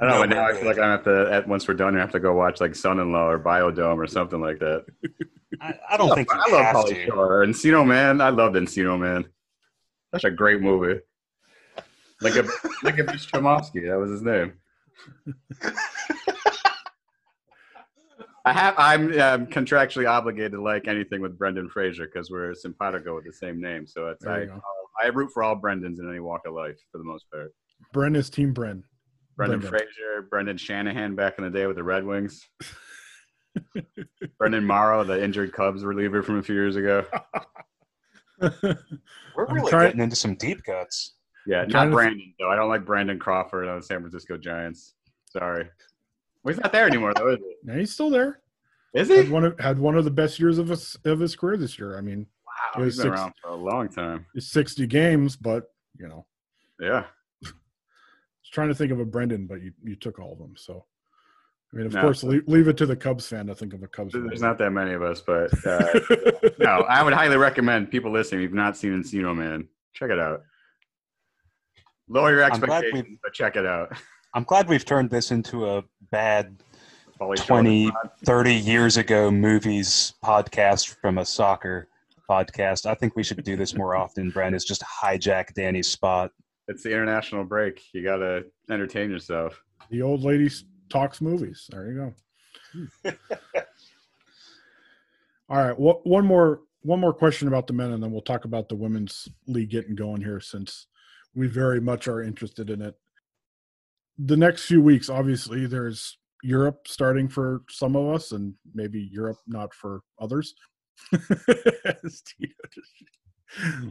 I 0.00 0.04
don't 0.04 0.10
know. 0.10 0.14
No, 0.14 0.20
but 0.20 0.28
now 0.34 0.46
I 0.46 0.54
feel 0.54 0.66
like 0.66 0.78
I 0.78 0.90
have 0.90 1.04
to. 1.04 1.32
At 1.32 1.48
once 1.48 1.66
we're 1.66 1.74
done, 1.74 1.96
I 1.96 2.00
have 2.00 2.12
to 2.12 2.20
go 2.20 2.32
watch 2.34 2.60
like 2.60 2.74
Son-in-Law 2.74 3.28
or 3.30 3.38
Biodome 3.38 3.96
or 3.96 4.06
something 4.06 4.40
like 4.40 4.58
that. 4.60 4.84
I, 5.60 5.74
I 5.90 5.96
don't 5.96 6.14
think 6.14 6.28
you 6.32 6.38
I 6.38 6.50
love 6.52 6.64
have 6.64 6.76
Pauly 6.76 6.88
to. 6.94 7.06
Shore. 7.06 7.44
Encino 7.44 7.86
Man. 7.86 8.20
I 8.20 8.28
loved 8.30 8.54
Encino 8.54 8.98
Man. 8.98 9.24
Such 10.14 10.24
a 10.24 10.30
great 10.30 10.60
movie. 10.60 11.00
Like 12.20 12.36
a 12.36 12.44
like 12.82 12.98
a 12.98 13.04
Mitch 13.04 13.30
Chomsky. 13.30 13.88
That 13.88 13.98
was 13.98 14.10
his 14.10 14.22
name. 14.22 14.54
I 18.44 18.52
have. 18.52 18.74
I'm 18.78 19.08
um, 19.20 19.46
contractually 19.46 20.08
obligated 20.08 20.52
to 20.52 20.62
like 20.62 20.88
anything 20.88 21.20
with 21.20 21.38
Brendan 21.38 21.68
Fraser 21.68 22.06
because 22.06 22.30
we're 22.30 22.54
simpatico 22.54 23.14
with 23.14 23.24
the 23.24 23.32
same 23.32 23.60
name. 23.60 23.86
So 23.86 24.08
it's 24.08 24.24
There 24.24 24.32
I. 24.32 24.42
you. 24.42 24.62
I 25.00 25.06
root 25.08 25.30
for 25.32 25.42
all 25.44 25.54
Brendans 25.56 26.00
in 26.00 26.08
any 26.08 26.18
walk 26.18 26.40
of 26.46 26.54
life 26.54 26.76
for 26.90 26.98
the 26.98 27.04
most 27.04 27.26
part. 27.30 27.52
Bren 27.94 28.16
is 28.16 28.28
Team 28.30 28.52
Bren. 28.52 28.82
Brendan, 29.38 29.60
Brendan. 29.60 29.70
Fraser, 29.70 30.22
Brendan 30.28 30.56
Shanahan 30.58 31.14
back 31.14 31.38
in 31.38 31.44
the 31.44 31.50
day 31.50 31.66
with 31.66 31.76
the 31.76 31.82
Red 31.82 32.04
Wings. 32.04 32.46
Brendan 34.38 34.66
Morrow, 34.66 35.04
the 35.04 35.22
injured 35.22 35.52
Cubs 35.52 35.84
reliever 35.84 36.22
from 36.22 36.38
a 36.38 36.42
few 36.42 36.54
years 36.54 36.76
ago. 36.76 37.04
We're 38.40 38.76
really 39.36 39.70
trying- 39.70 39.86
getting 39.88 40.00
into 40.00 40.16
some 40.16 40.34
deep 40.34 40.62
cuts. 40.64 41.14
Yeah, 41.46 41.62
I'm 41.62 41.68
not 41.68 41.72
trying 41.72 41.88
to- 41.90 41.94
Brandon 41.94 42.34
though. 42.38 42.50
I 42.50 42.56
don't 42.56 42.68
like 42.68 42.84
Brandon 42.84 43.18
Crawford 43.18 43.68
on 43.68 43.78
the 43.78 43.82
San 43.82 44.00
Francisco 44.00 44.36
Giants. 44.36 44.94
Sorry. 45.26 45.68
Well, 46.44 46.54
he's 46.54 46.60
not 46.62 46.72
there 46.72 46.86
anymore 46.86 47.14
though, 47.14 47.30
is 47.32 47.38
Now 47.64 47.74
he's 47.78 47.92
still 47.92 48.10
there. 48.10 48.40
he? 48.92 49.00
Had 49.16 49.30
one 49.30 49.44
of 49.44 49.58
had 49.58 49.78
one 49.78 49.96
of 49.96 50.04
the 50.04 50.10
best 50.10 50.38
years 50.38 50.58
of 50.58 50.68
his 50.68 50.96
of 51.04 51.20
his 51.20 51.34
career 51.36 51.56
this 51.56 51.78
year. 51.78 51.96
I 51.96 52.00
mean, 52.00 52.26
Wow, 52.46 52.80
He 52.80 52.84
he's 52.84 52.96
was 52.96 53.04
been 53.04 53.12
six- 53.12 53.20
around 53.20 53.32
for 53.42 53.50
a 53.50 53.54
long 53.56 53.88
time. 53.88 54.26
it's 54.34 54.48
sixty 54.48 54.86
games, 54.86 55.36
but 55.36 55.64
you 55.98 56.08
know, 56.08 56.26
Yeah. 56.80 57.04
I 58.48 58.50
was 58.50 58.54
trying 58.54 58.68
to 58.68 58.74
think 58.74 58.92
of 58.92 58.98
a 59.00 59.04
Brendan, 59.04 59.46
but 59.46 59.60
you, 59.60 59.72
you 59.84 59.94
took 59.94 60.18
all 60.18 60.32
of 60.32 60.38
them. 60.38 60.54
So, 60.56 60.86
I 61.72 61.76
mean, 61.76 61.86
of 61.86 61.92
No. 61.92 62.00
course, 62.00 62.22
leave, 62.22 62.44
leave 62.46 62.66
it 62.66 62.78
to 62.78 62.86
the 62.86 62.96
Cubs 62.96 63.26
fan 63.26 63.46
to 63.48 63.54
think 63.54 63.74
of 63.74 63.82
a 63.82 63.88
Cubs. 63.88 64.14
There's 64.14 64.40
fan. 64.40 64.48
not 64.48 64.56
that 64.58 64.70
many 64.70 64.94
of 64.94 65.02
us, 65.02 65.20
but 65.20 65.52
uh, 65.66 66.00
no, 66.58 66.80
I 66.88 67.02
would 67.02 67.12
highly 67.12 67.36
recommend 67.36 67.90
people 67.90 68.10
listening. 68.10 68.40
If 68.40 68.44
you've 68.44 68.54
not 68.54 68.74
seen 68.74 68.92
Encino 69.02 69.36
Man, 69.36 69.68
check 69.92 70.10
it 70.10 70.18
out. 70.18 70.44
Lower 72.08 72.30
your 72.30 72.42
expectations, 72.42 73.18
but 73.22 73.34
check 73.34 73.56
it 73.56 73.66
out. 73.66 73.92
I'm 74.34 74.44
glad 74.44 74.66
we've 74.66 74.84
turned 74.84 75.10
this 75.10 75.30
into 75.30 75.68
a 75.68 75.84
bad 76.10 76.62
Pauly 77.20 77.36
Shore. 77.36 77.58
20, 77.60 77.92
30 78.24 78.54
years 78.54 78.96
ago 78.96 79.30
movies 79.30 80.14
podcast 80.24 80.96
from 81.02 81.18
a 81.18 81.24
soccer 81.26 81.86
podcast. 82.30 82.86
I 82.86 82.94
think 82.94 83.14
we 83.14 83.22
should 83.22 83.42
do 83.44 83.56
this 83.56 83.74
more 83.74 83.94
often, 83.94 84.30
Brent, 84.30 84.54
is 84.54 84.64
just 84.64 84.82
hijack 84.82 85.52
Danny's 85.52 85.88
spot. 85.90 86.30
It's 86.68 86.82
the 86.82 86.92
international 86.92 87.44
break. 87.44 87.82
You 87.92 88.02
gotta 88.02 88.44
entertain 88.70 89.10
yourself. 89.10 89.60
The 89.90 90.02
old 90.02 90.22
lady 90.22 90.50
talks 90.90 91.20
movies. 91.20 91.66
There 91.70 91.90
you 91.90 92.12
go. 93.04 93.12
All 95.48 95.56
right. 95.56 95.78
What 95.78 96.06
one 96.06 96.26
more 96.26 96.60
one 96.82 97.00
more 97.00 97.14
question 97.14 97.48
about 97.48 97.66
the 97.66 97.72
men, 97.72 97.92
and 97.92 98.02
then 98.02 98.12
we'll 98.12 98.20
talk 98.20 98.44
about 98.44 98.68
the 98.68 98.76
women's 98.76 99.28
league 99.46 99.70
getting 99.70 99.94
going 99.94 100.20
here, 100.20 100.40
since 100.40 100.86
we 101.34 101.46
very 101.46 101.80
much 101.80 102.06
are 102.06 102.22
interested 102.22 102.70
in 102.70 102.82
it. 102.82 102.94
The 104.18 104.36
next 104.36 104.66
few 104.66 104.82
weeks, 104.82 105.08
obviously, 105.08 105.66
there's 105.66 106.18
Europe 106.42 106.86
starting 106.86 107.28
for 107.28 107.62
some 107.70 107.96
of 107.96 108.14
us, 108.14 108.32
and 108.32 108.54
maybe 108.74 109.08
Europe 109.10 109.38
not 109.46 109.72
for 109.72 110.02
others. 110.20 110.54
As 111.12 112.22
Tito 112.22 112.54
just 112.72 112.90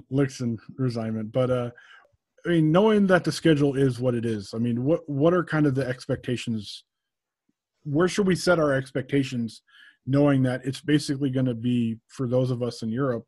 licks 0.09 0.41
in 0.41 0.57
resignment, 0.77 1.31
but 1.31 1.49
uh, 1.49 1.71
I 2.47 2.51
mean, 2.51 2.71
knowing 2.71 3.07
that 3.07 3.25
the 3.25 3.31
schedule 3.31 3.75
is 3.75 3.99
what 3.99 4.15
it 4.15 4.25
is, 4.25 4.53
I 4.53 4.57
mean, 4.57 4.85
what 4.85 5.01
what 5.09 5.33
are 5.33 5.43
kind 5.43 5.65
of 5.65 5.75
the 5.75 5.85
expectations? 5.85 6.85
Where 7.83 8.07
should 8.07 8.25
we 8.25 8.35
set 8.35 8.57
our 8.57 8.73
expectations, 8.73 9.63
knowing 10.05 10.43
that 10.43 10.61
it's 10.63 10.79
basically 10.79 11.29
going 11.29 11.47
to 11.47 11.53
be 11.53 11.97
for 12.07 12.25
those 12.25 12.49
of 12.49 12.63
us 12.63 12.83
in 12.83 12.89
Europe, 12.89 13.25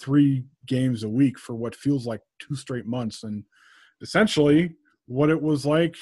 three 0.00 0.44
games 0.66 1.02
a 1.02 1.08
week 1.08 1.36
for 1.36 1.54
what 1.56 1.74
feels 1.74 2.06
like 2.06 2.20
two 2.38 2.54
straight 2.54 2.86
months, 2.86 3.24
and 3.24 3.42
essentially 4.00 4.76
what 5.06 5.30
it 5.30 5.42
was 5.42 5.66
like 5.66 5.96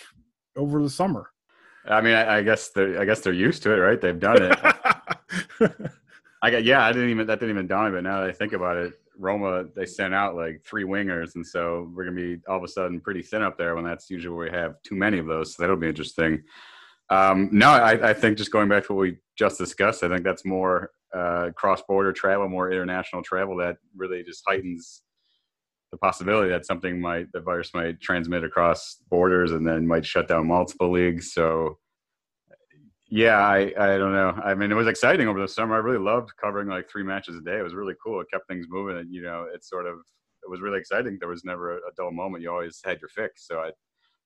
over 0.55 0.83
the 0.83 0.91
summer. 0.91 1.31
I 1.89 2.03
mean, 2.03 2.15
I, 2.15 2.39
I 2.39 2.43
guess 2.43 2.69
they're 2.69 3.01
I 3.01 3.07
guess 3.07 3.21
they're 3.21 3.33
used 3.33 3.63
to 3.63 3.73
it, 3.73 3.77
right? 3.77 4.01
They've 4.01 4.21
done 4.21 4.43
it. 4.43 4.59
I 6.43 6.51
got 6.51 6.65
yeah. 6.65 6.85
I 6.85 6.93
didn't 6.93 7.09
even 7.09 7.27
that 7.29 7.41
didn't 7.41 7.55
even 7.55 7.67
dawn 7.67 7.87
on 7.87 7.93
me. 7.93 7.97
But 7.97 8.05
now 8.05 8.21
that 8.21 8.29
I 8.29 8.33
think 8.33 8.53
about 8.53 8.77
it, 8.77 8.93
Roma 9.23 9.65
they 9.77 9.87
sent 9.87 10.13
out 10.13 10.35
like 10.35 10.63
three 10.65 10.85
wingers, 10.85 11.37
and 11.37 11.47
so 11.47 11.91
we're 11.95 12.05
gonna 12.05 12.17
be 12.17 12.41
all 12.49 12.59
of 12.59 12.65
a 12.65 12.69
sudden 12.69 13.01
pretty 13.01 13.23
thin 13.23 13.43
up 13.43 13.57
there 13.57 13.75
when 13.75 13.85
that's 13.85 14.11
usually 14.11 14.35
where 14.35 14.51
we 14.51 14.57
have 14.57 14.75
too 14.83 14.97
many 14.97 15.19
of 15.19 15.27
those. 15.27 15.55
So 15.55 15.63
that'll 15.63 15.77
be 15.77 15.89
interesting. 15.89 16.43
Um, 17.09 17.49
no, 17.53 17.69
I, 17.71 18.11
I 18.11 18.15
think 18.15 18.39
just 18.39 18.51
going 18.51 18.69
back 18.69 18.87
to 18.87 18.95
what 18.95 19.03
we 19.03 19.19
just 19.37 19.59
discussed, 19.59 20.03
I 20.03 20.09
think 20.09 20.25
that's 20.25 20.45
more 20.45 20.91
uh, 21.15 21.51
cross-border 21.55 22.13
travel, 22.13 22.49
more 22.49 22.73
international 22.73 23.23
travel 23.23 23.57
that 23.59 23.77
really 23.95 24.23
just 24.23 24.43
heightens 24.47 25.03
the 25.91 25.99
possibility 25.99 26.49
that 26.49 26.65
something 26.65 27.01
might 27.01 27.31
the 27.33 27.41
virus 27.41 27.75
might 27.75 28.01
transmit 28.01 28.45
across 28.45 28.97
borders 29.11 29.53
and 29.53 29.67
then 29.67 29.87
might 29.87 30.07
shut 30.07 30.27
down 30.27 30.47
multiple 30.47 30.91
leagues. 30.91 31.35
So 31.35 31.79
yeah, 33.15 33.37
I, 33.37 33.75
I 33.79 33.99
don't 33.99 34.15
know. 34.15 34.31
I 34.43 34.55
mean, 34.55 34.73
it 34.73 34.75
was 34.75 34.87
exciting 34.87 35.29
over 35.29 35.39
the 35.39 35.47
summer. 35.47 35.75
I 35.75 35.81
really 35.81 35.99
loved 35.99 36.33
covering 36.41 36.67
like 36.67 36.89
three 36.89 37.03
matches 37.03 37.37
a 37.37 37.43
day. 37.43 37.59
It 37.59 37.63
was 37.63 37.75
really 37.75 37.93
cool. 38.03 38.23
It 38.23 38.29
kept 38.33 38.49
things 38.49 38.65
moving, 38.71 38.97
and 38.97 39.13
you 39.13 39.23
know, 39.23 39.47
it 39.53 39.63
sort 39.63 39.87
of 39.87 39.99
it 40.43 40.51
was 40.51 40.63
really 40.63 40.79
exciting. 40.79 41.19
There 41.21 41.29
was 41.29 41.45
never 41.45 41.77
a, 41.77 41.81
dull 41.95 42.11
moment. 42.11 42.43
You 42.43 42.51
always 42.51 42.81
had 42.83 43.03
your 43.03 43.11
fix. 43.11 43.47
So 43.47 43.59
I, 43.61 43.71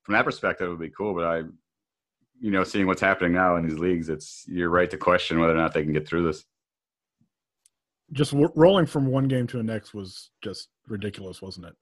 from 0.04 0.12
that 0.12 0.24
perspective, 0.24 0.68
it 0.68 0.70
would 0.70 0.78
be 0.78 0.92
cool. 0.96 1.14
But 1.14 1.24
I, 1.24 1.38
you 2.40 2.52
know, 2.52 2.62
seeing 2.62 2.86
what's 2.86 3.00
happening 3.00 3.32
now 3.32 3.56
in 3.56 3.66
these 3.66 3.76
leagues, 3.78 4.08
it's 4.08 4.44
you're 4.46 4.70
right 4.70 4.88
to 4.90 4.96
question 4.96 5.40
whether 5.40 5.52
or 5.54 5.56
not 5.56 5.74
they 5.74 5.82
can 5.82 5.92
get 5.92 6.06
through 6.06 6.24
this. 6.24 6.44
just 8.12 8.30
w- 8.30 8.52
rolling 8.54 8.86
from 8.86 9.06
one 9.06 9.26
game 9.26 9.48
to 9.48 9.56
the 9.56 9.64
next 9.64 9.94
was 9.94 10.30
just 10.42 10.68
ridiculous, 10.86 11.42
wasn't 11.42 11.66
it? 11.66 11.74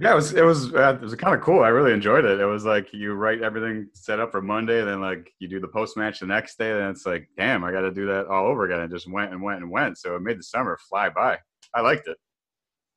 Yeah, 0.00 0.12
it 0.12 0.16
was 0.16 0.34
it 0.34 0.42
was 0.42 0.74
uh, 0.74 0.94
it 0.94 1.00
was 1.00 1.14
kind 1.14 1.36
of 1.36 1.40
cool. 1.40 1.62
I 1.62 1.68
really 1.68 1.92
enjoyed 1.92 2.24
it. 2.24 2.40
It 2.40 2.46
was 2.46 2.64
like 2.64 2.92
you 2.92 3.12
write 3.12 3.42
everything 3.42 3.88
set 3.94 4.18
up 4.18 4.32
for 4.32 4.42
Monday, 4.42 4.84
then 4.84 5.00
like 5.00 5.32
you 5.38 5.46
do 5.46 5.60
the 5.60 5.68
post 5.68 5.96
match 5.96 6.18
the 6.18 6.26
next 6.26 6.58
day, 6.58 6.72
then 6.72 6.90
it's 6.90 7.06
like, 7.06 7.28
damn, 7.36 7.62
I 7.62 7.70
got 7.70 7.82
to 7.82 7.92
do 7.92 8.06
that 8.06 8.26
all 8.26 8.46
over 8.46 8.64
again. 8.64 8.80
It 8.80 8.90
just 8.90 9.08
went 9.08 9.32
and 9.32 9.40
went 9.40 9.60
and 9.60 9.70
went. 9.70 9.98
So 9.98 10.16
it 10.16 10.22
made 10.22 10.38
the 10.38 10.42
summer 10.42 10.78
fly 10.88 11.10
by. 11.10 11.38
I 11.74 11.80
liked 11.80 12.08
it. 12.08 12.16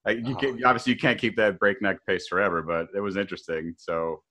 Like 0.05 0.25
you 0.25 0.35
can, 0.35 0.63
obviously 0.63 0.93
you 0.93 0.99
can't 0.99 1.19
keep 1.19 1.35
that 1.35 1.59
breakneck 1.59 2.03
pace 2.07 2.27
forever, 2.27 2.63
but 2.63 2.87
it 2.95 3.01
was 3.01 3.17
interesting. 3.17 3.75
So 3.77 4.23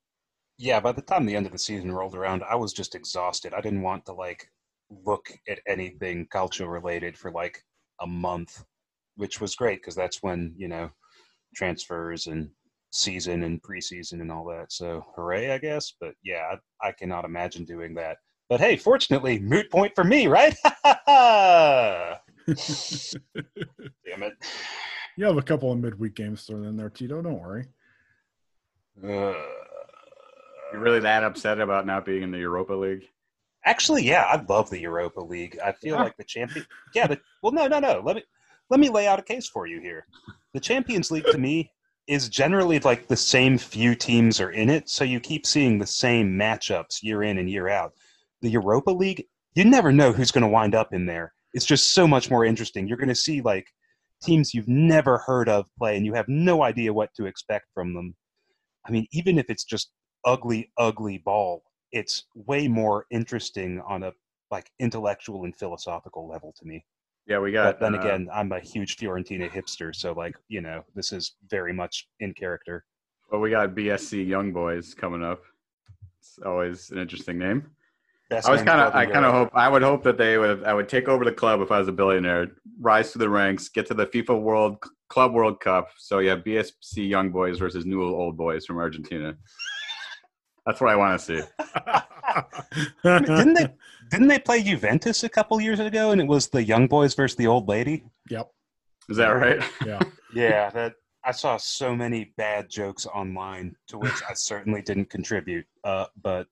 Yeah, 0.58 0.80
by 0.80 0.90
the 0.90 1.02
time 1.02 1.24
the 1.24 1.36
end 1.36 1.46
of 1.46 1.52
the 1.52 1.58
season 1.58 1.92
rolled 1.92 2.16
around, 2.16 2.42
I 2.48 2.56
was 2.56 2.72
just 2.72 2.94
exhausted. 2.94 3.52
I 3.54 3.60
didn't 3.60 3.82
want 3.82 4.06
to 4.06 4.12
like 4.12 4.50
look 5.04 5.30
at 5.48 5.60
anything 5.68 6.26
culture 6.32 6.66
related 6.68 7.16
for 7.16 7.30
like 7.30 7.62
a 8.00 8.06
month, 8.06 8.64
which 9.16 9.40
was 9.40 9.54
great 9.54 9.82
because 9.82 9.94
that's 9.94 10.22
when 10.22 10.54
you 10.56 10.66
know 10.66 10.90
transfers 11.56 12.26
and 12.26 12.50
season 12.90 13.42
and 13.42 13.60
preseason 13.62 14.20
and 14.20 14.30
all 14.30 14.44
that. 14.46 14.70
So 14.70 15.04
hooray, 15.16 15.50
I 15.50 15.58
guess. 15.58 15.94
But 16.00 16.14
yeah, 16.22 16.54
I, 16.82 16.88
I 16.88 16.92
cannot 16.92 17.24
imagine 17.24 17.64
doing 17.64 17.94
that. 17.94 18.18
But 18.48 18.60
hey, 18.60 18.76
fortunately, 18.76 19.40
moot 19.40 19.70
point 19.70 19.92
for 19.96 20.04
me, 20.04 20.28
right? 20.28 20.54
Damn 20.84 22.18
it. 24.22 24.34
You 25.16 25.24
have 25.24 25.36
a 25.38 25.42
couple 25.42 25.72
of 25.72 25.78
midweek 25.78 26.14
games 26.14 26.44
thrown 26.44 26.64
in 26.64 26.76
there, 26.76 26.90
Tito. 26.90 27.20
Don't 27.22 27.40
worry. 27.40 27.66
Uh, 29.02 29.34
you're 30.72 30.80
really 30.80 31.00
that 31.00 31.24
upset 31.24 31.60
about 31.60 31.86
not 31.86 32.04
being 32.04 32.22
in 32.22 32.30
the 32.30 32.38
Europa 32.38 32.72
League? 32.74 33.02
Actually, 33.64 34.04
yeah, 34.04 34.22
I 34.22 34.44
love 34.48 34.70
the 34.70 34.78
Europa 34.80 35.20
League. 35.20 35.58
I 35.64 35.72
feel 35.72 35.96
Yeah. 35.96 36.02
like 36.04 36.16
the 36.16 36.24
champion. 36.24 36.64
Yeah, 36.94 37.08
the, 37.08 37.20
well, 37.42 37.52
no, 37.52 37.66
no, 37.66 37.80
no. 37.80 38.00
Let 38.04 38.16
me 38.16 38.22
let 38.70 38.78
me 38.80 38.88
lay 38.88 39.06
out 39.08 39.18
a 39.18 39.22
case 39.22 39.48
for 39.48 39.66
you 39.66 39.80
here. 39.80 40.06
The 40.56 40.60
Champions 40.60 41.10
League 41.10 41.26
to 41.26 41.36
me 41.36 41.70
is 42.06 42.30
generally 42.30 42.78
like 42.78 43.08
the 43.08 43.14
same 43.14 43.58
few 43.58 43.94
teams 43.94 44.40
are 44.40 44.52
in 44.52 44.70
it, 44.70 44.88
so 44.88 45.04
you 45.04 45.20
keep 45.20 45.44
seeing 45.44 45.78
the 45.78 45.86
same 45.86 46.32
matchups 46.32 47.02
year 47.02 47.22
in 47.22 47.36
and 47.36 47.50
year 47.50 47.68
out. 47.68 47.92
The 48.40 48.48
Europa 48.48 48.90
League, 48.90 49.26
you 49.54 49.66
never 49.66 49.92
know 49.92 50.12
who's 50.12 50.30
going 50.30 50.40
to 50.40 50.48
wind 50.48 50.74
up 50.74 50.94
in 50.94 51.04
there. 51.04 51.34
It's 51.52 51.66
just 51.66 51.92
so 51.92 52.08
much 52.08 52.30
more 52.30 52.46
interesting. 52.46 52.88
You're 52.88 52.96
going 52.96 53.10
to 53.10 53.14
see 53.14 53.42
like 53.42 53.66
teams 54.22 54.54
you've 54.54 54.66
never 54.66 55.18
heard 55.18 55.50
of 55.50 55.66
play, 55.76 55.94
and 55.94 56.06
you 56.06 56.14
have 56.14 56.26
no 56.26 56.62
idea 56.62 56.90
what 56.90 57.12
to 57.16 57.26
expect 57.26 57.66
from 57.74 57.92
them. 57.92 58.16
I 58.88 58.92
mean, 58.92 59.06
even 59.12 59.38
if 59.38 59.50
it's 59.50 59.64
just 59.64 59.90
ugly, 60.24 60.72
ugly 60.78 61.18
ball, 61.18 61.64
it's 61.92 62.24
way 62.34 62.66
more 62.66 63.04
interesting 63.10 63.82
on 63.86 64.04
a 64.04 64.12
like 64.50 64.70
intellectual 64.80 65.44
and 65.44 65.54
philosophical 65.54 66.26
level 66.26 66.54
to 66.58 66.64
me. 66.66 66.82
Yeah, 67.26 67.40
we 67.40 67.52
got. 67.52 67.78
But 67.78 67.80
then 67.80 67.94
uh, 67.96 68.00
again, 68.00 68.28
I'm 68.32 68.52
a 68.52 68.60
huge 68.60 68.96
Fiorentina 68.96 69.50
hipster, 69.50 69.94
so 69.94 70.12
like 70.12 70.36
you 70.48 70.60
know, 70.60 70.84
this 70.94 71.12
is 71.12 71.34
very 71.50 71.72
much 71.72 72.08
in 72.20 72.32
character. 72.34 72.84
Well, 73.30 73.40
we 73.40 73.50
got 73.50 73.74
BSC 73.74 74.26
Young 74.26 74.52
Boys 74.52 74.94
coming 74.94 75.22
up. 75.24 75.42
It's 76.20 76.38
always 76.44 76.90
an 76.90 76.98
interesting 76.98 77.38
name. 77.38 77.70
Best 78.28 78.48
I 78.48 78.52
was 78.52 78.62
kind 78.62 78.80
of, 78.80 78.92
I 78.94 79.06
kind 79.06 79.24
of 79.24 79.32
hope, 79.32 79.50
I 79.54 79.68
would 79.68 79.82
hope 79.82 80.02
that 80.02 80.18
they 80.18 80.36
would, 80.36 80.64
I 80.64 80.74
would 80.74 80.88
take 80.88 81.06
over 81.06 81.24
the 81.24 81.30
club 81.30 81.60
if 81.60 81.70
I 81.70 81.78
was 81.78 81.86
a 81.86 81.92
billionaire, 81.92 82.48
rise 82.80 83.12
through 83.12 83.20
the 83.20 83.28
ranks, 83.28 83.68
get 83.68 83.86
to 83.86 83.94
the 83.94 84.06
FIFA 84.06 84.40
World 84.40 84.78
Club 85.08 85.32
World 85.32 85.60
Cup. 85.60 85.90
So 85.96 86.18
you 86.18 86.30
have 86.30 86.40
BSC 86.40 87.08
Young 87.08 87.30
Boys 87.30 87.58
versus 87.58 87.86
New 87.86 88.02
Old 88.02 88.36
Boys 88.36 88.66
from 88.66 88.78
Argentina. 88.78 89.36
That's 90.66 90.80
what 90.80 90.90
I 90.90 90.96
want 90.96 91.20
to 91.20 91.24
see. 91.24 91.42
Didn't 93.04 93.54
they 93.54 93.68
didn't 94.10 94.28
they 94.28 94.38
play 94.38 94.62
Juventus 94.62 95.24
a 95.24 95.28
couple 95.28 95.60
years 95.60 95.80
ago, 95.80 96.10
and 96.10 96.20
it 96.20 96.26
was 96.26 96.48
the 96.48 96.62
young 96.62 96.88
boys 96.88 97.14
versus 97.14 97.36
the 97.36 97.46
old 97.46 97.68
lady? 97.68 98.04
Yep. 98.28 98.50
Is 99.08 99.16
that 99.16 99.28
right? 99.28 99.62
Yeah. 99.84 100.00
Yeah, 100.34 100.68
that 100.70 100.96
I 101.24 101.30
saw 101.32 101.56
so 101.56 101.96
many 101.96 102.34
bad 102.36 102.68
jokes 102.68 103.06
online 103.06 103.74
to 103.86 103.96
which 103.96 104.22
I 104.28 104.34
certainly 104.34 104.82
didn't 104.82 105.08
contribute. 105.08 105.64
Uh, 105.82 106.06
but 106.20 106.46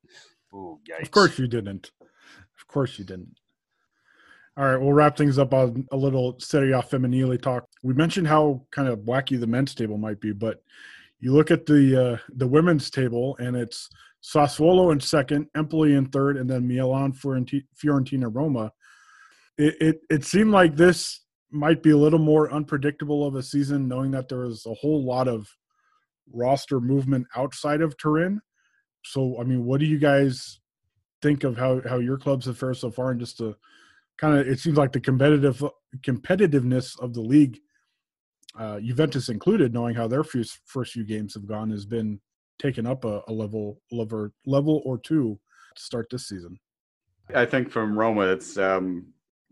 ooh, 0.55 0.79
yikes! 0.89 1.03
Of 1.03 1.11
course 1.11 1.39
you 1.39 1.47
didn't. 1.47 1.91
Of 2.01 2.67
course 2.67 2.99
you 2.99 3.05
didn't. 3.05 3.37
All 4.57 4.65
right, 4.65 4.81
we'll 4.81 4.95
wrap 4.95 5.19
things 5.19 5.39
up 5.39 5.53
on 5.53 5.87
a 5.93 5.97
little 5.97 6.37
Serie 6.39 6.73
A 6.73 6.81
Femminile 6.81 7.43
talk. 7.43 7.69
We 7.83 7.93
mentioned 7.93 8.27
how 8.27 8.63
kind 8.71 8.89
of 8.89 9.01
wacky 9.01 9.39
the 9.39 9.47
men's 9.47 9.75
table 9.75 9.99
might 9.99 10.21
be, 10.21 10.33
but 10.33 10.63
you 11.21 11.33
look 11.33 11.51
at 11.51 11.67
the 11.67 12.05
uh, 12.05 12.19
the 12.37 12.47
women's 12.47 12.91
table, 12.91 13.37
and 13.39 13.57
it's 13.57 13.89
Sassuolo 14.23 14.93
in 14.93 15.01
second, 15.01 15.47
Empoli 15.55 15.95
in 15.95 16.07
third, 16.07 16.37
and 16.37 16.49
then 16.49 16.67
Milan, 16.67 17.13
Fiorenti- 17.13 17.67
Fiorentina, 17.77 18.35
Roma. 18.35 18.73
It, 19.59 19.77
it 19.81 20.01
it 20.11 20.25
seemed 20.25 20.51
like 20.51 20.77
this 20.77 21.23
might 21.51 21.83
be 21.83 21.91
a 21.91 21.97
little 21.97 22.19
more 22.19 22.53
unpredictable 22.53 23.27
of 23.27 23.37
a 23.37 23.43
season, 23.43 23.89
knowing 23.89 24.11
that 24.11 24.29
there 24.29 24.41
was 24.41 24.67
a 24.67 24.75
whole 24.75 25.05
lot 25.05 25.29
of 25.29 25.49
roster 26.33 26.81
movement 26.81 27.27
outside 27.37 27.81
of 27.81 27.97
Turin. 27.97 28.41
So, 29.05 29.39
I 29.39 29.45
mean, 29.45 29.65
what 29.65 29.81
do 29.81 29.87
you 29.87 29.99
guys 29.99 30.61
think 31.23 31.45
of 31.45 31.57
how 31.57 31.81
how 31.89 31.99
your 31.99 32.19
clubs 32.19 32.47
have 32.47 32.59
fared 32.59 32.77
so 32.77 32.91
far, 32.91 33.11
and 33.11 33.21
just 33.21 33.39
to 33.39 33.57
kind 34.19 34.39
of, 34.39 34.47
it 34.49 34.59
seems 34.59 34.77
like 34.77 34.93
the 34.93 35.01
competitive 35.01 35.63
competitiveness 36.01 36.99
of 37.01 37.15
the 37.15 37.21
league, 37.21 37.59
uh, 38.59 38.81
Juventus 38.81 39.29
included, 39.29 39.73
knowing 39.73 39.95
how 39.95 40.07
their 40.07 40.25
few, 40.25 40.45
first 40.65 40.93
few 40.93 41.05
games 41.05 41.35
have 41.35 41.47
gone, 41.47 41.71
has 41.71 41.87
been 41.87 42.21
taken 42.59 42.87
up 42.87 43.05
a, 43.05 43.21
a 43.27 43.33
level 43.33 43.81
level 43.91 44.29
level 44.47 44.83
or 44.85 44.99
two 44.99 45.39
to 45.75 45.83
start 45.83 46.07
this 46.11 46.29
season. 46.29 46.59
I 47.35 47.47
think 47.47 47.71
from 47.71 47.99
Roma, 47.99 48.23
it's 48.23 48.59
um, 48.59 49.07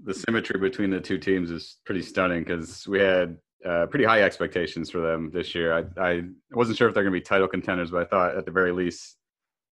the 0.05 0.15
symmetry 0.15 0.61
between 0.61 0.91
the 0.91 1.01
two 1.01 1.19
teams 1.19 1.51
is 1.51 1.79
pretty 1.85 2.03
stunning 2.03 2.45
because 2.45 2.87
we 2.87 3.01
had 3.01 3.39
uh, 3.65 3.87
pretty 3.87 4.05
high 4.05 4.23
expectations 4.23 4.91
for 4.91 5.01
them 5.01 5.31
this 5.33 5.55
year. 5.55 5.73
I, 5.73 5.85
I 6.01 6.23
wasn't 6.53 6.77
sure 6.77 6.89
if 6.89 6.95
they're 6.95 7.05
going 7.05 7.15
to 7.15 7.19
be 7.19 7.25
title 7.25 7.49
contenders, 7.49 7.91
but 7.91 8.03
I 8.03 8.05
thought 8.05 8.37
at 8.37 8.45
the 8.45 8.51
very 8.51 8.73
least 8.73 9.17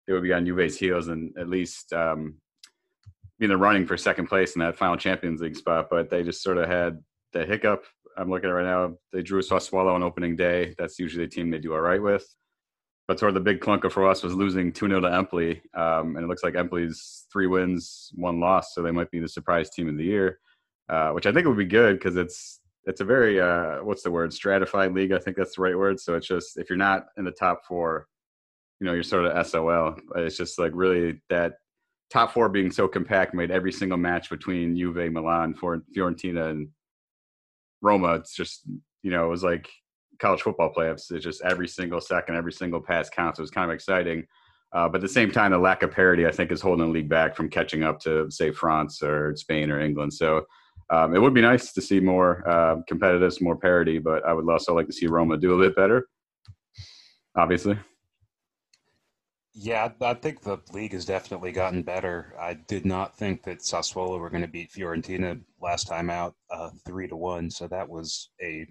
they 0.08 0.14
would 0.14 0.24
be 0.24 0.34
on 0.34 0.46
Juve's 0.46 0.78
heels 0.78 1.08
and 1.08 1.36
at 1.38 1.50
least 1.50 1.92
um, 1.94 2.36
be 3.38 3.46
in 3.46 3.50
the 3.50 3.58
running 3.58 3.86
for 3.86 3.98
second 3.98 4.28
place 4.28 4.56
in 4.56 4.60
that 4.60 4.78
final 4.78 4.98
Champions 4.98 5.42
League 5.42 5.56
spot. 5.56 5.88
But 5.90 6.10
they 6.10 6.24
just 6.24 6.42
sort 6.42 6.58
of 6.58 6.70
had 6.70 7.00
the 7.34 7.46
hiccup. 7.46 7.84
I'm 8.20 8.30
looking 8.30 8.50
at 8.50 8.54
right 8.54 8.66
now. 8.66 8.96
They 9.14 9.22
drew 9.22 9.42
Sassuolo 9.42 9.94
on 9.94 10.04
opening 10.04 10.36
day. 10.36 10.76
That's 10.78 11.00
usually 11.00 11.24
a 11.24 11.28
team 11.28 11.50
they 11.50 11.60
do 11.60 11.74
all 11.74 11.82
right 11.82 12.02
with. 12.02 12.26
But 13.08 13.18
sort 13.18 13.30
of 13.30 13.34
the 13.34 13.40
big 13.40 13.60
clunker 13.60 13.92
for 13.92 14.08
us 14.08 14.22
was 14.22 14.36
losing 14.36 14.72
2 14.72 14.88
0 14.88 15.02
to 15.02 15.08
Empoli. 15.08 15.62
Um, 15.74 16.16
and 16.16 16.24
it 16.24 16.28
looks 16.28 16.44
like 16.44 16.56
Empoli's 16.56 17.26
three 17.32 17.48
wins, 17.48 18.12
one 18.14 18.40
loss. 18.40 18.76
So 18.76 18.82
they 18.82 18.92
might 18.92 19.10
be 19.10 19.20
the 19.20 19.28
surprise 19.28 19.70
team 19.70 19.90
of 19.90 19.98
the 19.98 20.04
year, 20.04 20.40
uh, 20.90 21.12
which 21.12 21.26
I 21.26 21.32
think 21.32 21.48
would 21.48 21.58
be 21.58 21.66
good 21.66 21.98
because 21.98 22.18
it's 22.18 22.60
it's 22.86 23.02
a 23.02 23.06
very, 23.06 23.40
uh, 23.40 23.84
what's 23.84 24.04
the 24.04 24.12
word, 24.12 24.34
stratified 24.34 24.94
league. 24.94 25.12
I 25.12 25.20
think 25.20 25.38
that's 25.38 25.56
the 25.56 25.62
right 25.62 25.78
word. 25.78 26.00
So 26.00 26.16
it's 26.16 26.28
just, 26.28 26.58
if 26.58 26.70
you're 26.70 26.78
not 26.78 27.06
in 27.18 27.26
the 27.26 27.32
top 27.32 27.62
four, 27.68 28.08
you 28.80 28.88
know, 28.88 28.94
you're 28.94 29.04
sort 29.04 29.26
of 29.26 29.48
SOL. 29.48 29.96
It's 30.16 30.38
just 30.38 30.58
like 30.58 30.72
really 30.74 31.22
that 31.30 31.54
top 32.10 32.34
four 32.34 32.50
being 32.50 32.72
so 32.72 32.88
compact 32.88 33.34
made 33.34 33.52
every 33.52 33.72
single 33.72 33.98
match 33.98 34.30
between 34.30 34.76
Juve, 34.76 35.12
Milan, 35.12 35.54
Fiorentina, 35.54 36.50
and 36.50 36.70
Roma. 37.82 38.16
It's 38.16 38.36
just, 38.36 38.64
you 39.04 39.12
know, 39.12 39.26
it 39.26 39.30
was 39.30 39.44
like 39.44 39.70
college 40.20 40.42
football 40.42 40.74
playoffs. 40.76 41.12
It's 41.12 41.24
just 41.24 41.42
every 41.44 41.68
single 41.68 42.02
second, 42.02 42.36
every 42.36 42.52
single 42.52 42.82
pass 42.82 43.10
counts. 43.10 43.40
It 43.40 43.44
was 43.44 43.52
kind 43.52 43.70
of 43.70 43.76
exciting. 43.76 44.26
Uh, 44.72 44.88
but 44.88 44.98
at 44.98 45.02
the 45.02 45.08
same 45.08 45.32
time, 45.32 45.52
the 45.52 45.58
lack 45.58 45.82
of 45.82 45.92
parity, 45.92 46.28
I 46.28 46.32
think, 46.32 46.52
is 46.52 46.62
holding 46.62 46.86
the 46.86 46.92
league 46.92 47.10
back 47.10 47.36
from 47.36 47.50
catching 47.50 47.84
up 47.84 48.00
to, 48.02 48.30
say, 48.30 48.52
France 48.52 49.02
or 49.02 49.36
Spain 49.36 49.72
or 49.72 49.80
England. 49.80 50.14
So 50.14 50.46
um, 50.92 51.16
it 51.16 51.22
would 51.22 51.34
be 51.34 51.42
nice 51.42 51.74
to 51.74 51.82
see 51.82 52.00
more 52.00 52.48
uh, 52.48 52.76
competitiveness, 52.90 53.42
more 53.42 53.56
parity, 53.56 53.98
but 53.98 54.24
I 54.26 54.34
would 54.34 54.48
also 54.50 54.76
like 54.76 54.88
to 54.88 54.94
see 54.94 55.08
Roma 55.08 55.38
do 55.38 55.60
a 55.60 55.66
bit 55.66 55.76
better, 55.76 56.08
obviously. 57.36 57.80
Yeah, 59.62 59.90
I 60.00 60.14
think 60.14 60.42
the 60.42 60.60
league 60.72 60.94
has 60.94 61.04
definitely 61.04 61.52
gotten 61.52 61.84
better. 61.84 62.34
I 62.40 62.54
did 62.54 62.86
not 62.86 63.18
think 63.18 63.44
that 63.44 63.60
Sassuolo 63.60 64.18
were 64.18 64.30
going 64.30 64.42
to 64.42 64.48
beat 64.48 64.72
Fiorentina 64.72 65.42
last 65.62 65.86
time 65.86 66.10
out, 66.10 66.36
uh, 66.50 66.70
three 66.86 67.10
to 67.10 67.18
one. 67.18 67.50
So 67.50 67.68
that 67.68 67.90
was 67.90 68.30
a 68.42 68.66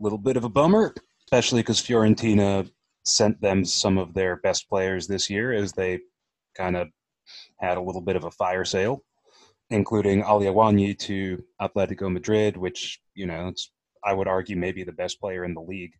little 0.00 0.18
bit 0.18 0.36
of 0.36 0.42
a 0.42 0.48
bummer, 0.48 0.92
especially 1.26 1.60
because 1.60 1.80
Fiorentina 1.80 2.68
sent 3.04 3.40
them 3.40 3.64
some 3.64 3.96
of 3.96 4.12
their 4.12 4.38
best 4.38 4.68
players 4.68 5.06
this 5.06 5.30
year 5.30 5.52
as 5.52 5.72
they 5.72 6.00
kind 6.56 6.76
of 6.76 6.88
had 7.60 7.78
a 7.78 7.82
little 7.82 8.02
bit 8.02 8.16
of 8.16 8.24
a 8.24 8.30
fire 8.32 8.64
sale, 8.64 9.04
including 9.70 10.24
Alia 10.28 10.52
Guagni 10.52 10.98
to 10.98 11.40
Atletico 11.60 12.12
Madrid, 12.12 12.56
which, 12.56 13.00
you 13.14 13.26
know, 13.26 13.52
I 14.02 14.14
would 14.14 14.26
argue 14.26 14.56
maybe 14.56 14.82
the 14.82 14.90
best 14.90 15.20
player 15.20 15.44
in 15.44 15.54
the 15.54 15.62
league 15.62 15.92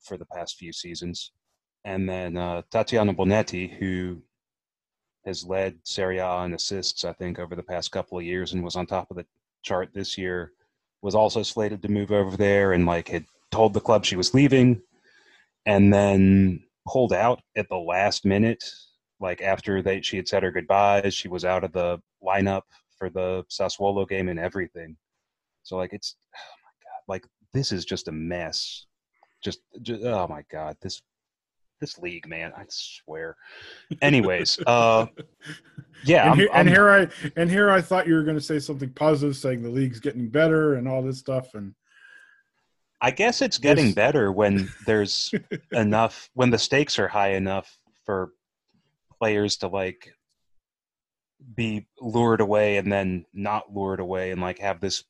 for 0.00 0.16
the 0.16 0.26
past 0.26 0.58
few 0.58 0.72
seasons. 0.72 1.32
And 1.86 2.08
then 2.08 2.36
uh, 2.36 2.62
Tatiana 2.68 3.14
Bonetti, 3.14 3.72
who 3.78 4.20
has 5.24 5.44
led 5.44 5.78
Serie 5.84 6.18
A 6.18 6.42
in 6.42 6.52
assists, 6.52 7.04
I 7.04 7.12
think, 7.12 7.38
over 7.38 7.54
the 7.54 7.62
past 7.62 7.92
couple 7.92 8.18
of 8.18 8.24
years 8.24 8.52
and 8.52 8.64
was 8.64 8.74
on 8.74 8.86
top 8.86 9.08
of 9.08 9.16
the 9.16 9.24
chart 9.62 9.90
this 9.94 10.18
year, 10.18 10.50
was 11.00 11.14
also 11.14 11.44
slated 11.44 11.82
to 11.82 11.88
move 11.88 12.10
over 12.10 12.36
there 12.36 12.72
and 12.72 12.86
like 12.86 13.06
had 13.06 13.24
told 13.52 13.72
the 13.72 13.80
club 13.80 14.04
she 14.04 14.16
was 14.16 14.34
leaving 14.34 14.82
and 15.64 15.94
then 15.94 16.60
pulled 16.88 17.12
out 17.12 17.40
at 17.56 17.68
the 17.68 17.76
last 17.76 18.24
minute 18.24 18.64
like 19.20 19.40
after 19.40 19.80
they 19.80 20.00
she 20.02 20.16
had 20.16 20.28
said 20.28 20.42
her 20.42 20.50
goodbyes 20.50 21.14
she 21.14 21.28
was 21.28 21.44
out 21.44 21.64
of 21.64 21.72
the 21.72 22.00
lineup 22.22 22.62
for 22.98 23.10
the 23.10 23.44
Sassuolo 23.48 24.08
game 24.08 24.28
and 24.28 24.40
everything. 24.40 24.96
So 25.62 25.76
like 25.76 25.92
it's 25.92 26.16
oh 26.34 26.56
my 26.64 26.70
god 26.82 27.02
like 27.06 27.26
this 27.52 27.70
is 27.70 27.84
just 27.84 28.08
a 28.08 28.12
mess. 28.12 28.86
Just, 29.40 29.60
just 29.82 30.02
oh 30.02 30.26
my 30.26 30.42
god 30.50 30.76
this 30.80 31.00
this 31.80 31.98
league 31.98 32.26
man 32.28 32.52
i 32.56 32.64
swear 32.68 33.36
anyways 34.02 34.58
uh 34.66 35.06
yeah 36.04 36.22
and, 36.22 36.28
I'm- 36.30 36.38
here, 36.38 36.48
I'm- 36.52 36.66
here 36.68 36.90
I 36.90 37.30
and 37.36 37.50
here 37.50 37.70
I 37.70 37.80
thought 37.80 38.06
you 38.06 38.14
were 38.14 38.22
going 38.22 38.36
to 38.36 38.42
say 38.42 38.58
something 38.58 38.90
positive, 38.90 39.36
saying 39.36 39.62
the 39.62 39.68
league's 39.70 40.00
getting 40.00 40.28
better 40.28 40.74
and 40.74 40.86
all 40.88 41.02
this 41.02 41.18
stuff. 41.18 41.54
And 41.54 41.74
I 43.00 43.10
guess 43.10 43.42
it's 43.42 43.58
getting 43.58 43.92
better 43.92 44.30
when 44.32 44.68
there's 44.86 45.32
enough 45.72 46.30
when 46.34 46.50
the 46.50 46.58
stakes 46.58 46.98
are 46.98 47.08
high 47.08 47.32
enough 47.32 47.78
for 48.04 48.30
players 49.18 49.56
to 49.58 49.68
like 49.68 50.12
be 51.54 51.86
lured 52.00 52.40
away 52.40 52.76
and 52.78 52.90
then 52.92 53.24
not 53.34 53.72
lured 53.74 54.00
away 54.00 54.30
and 54.30 54.40
like 54.40 54.58
have 54.58 54.80
this 54.80 55.04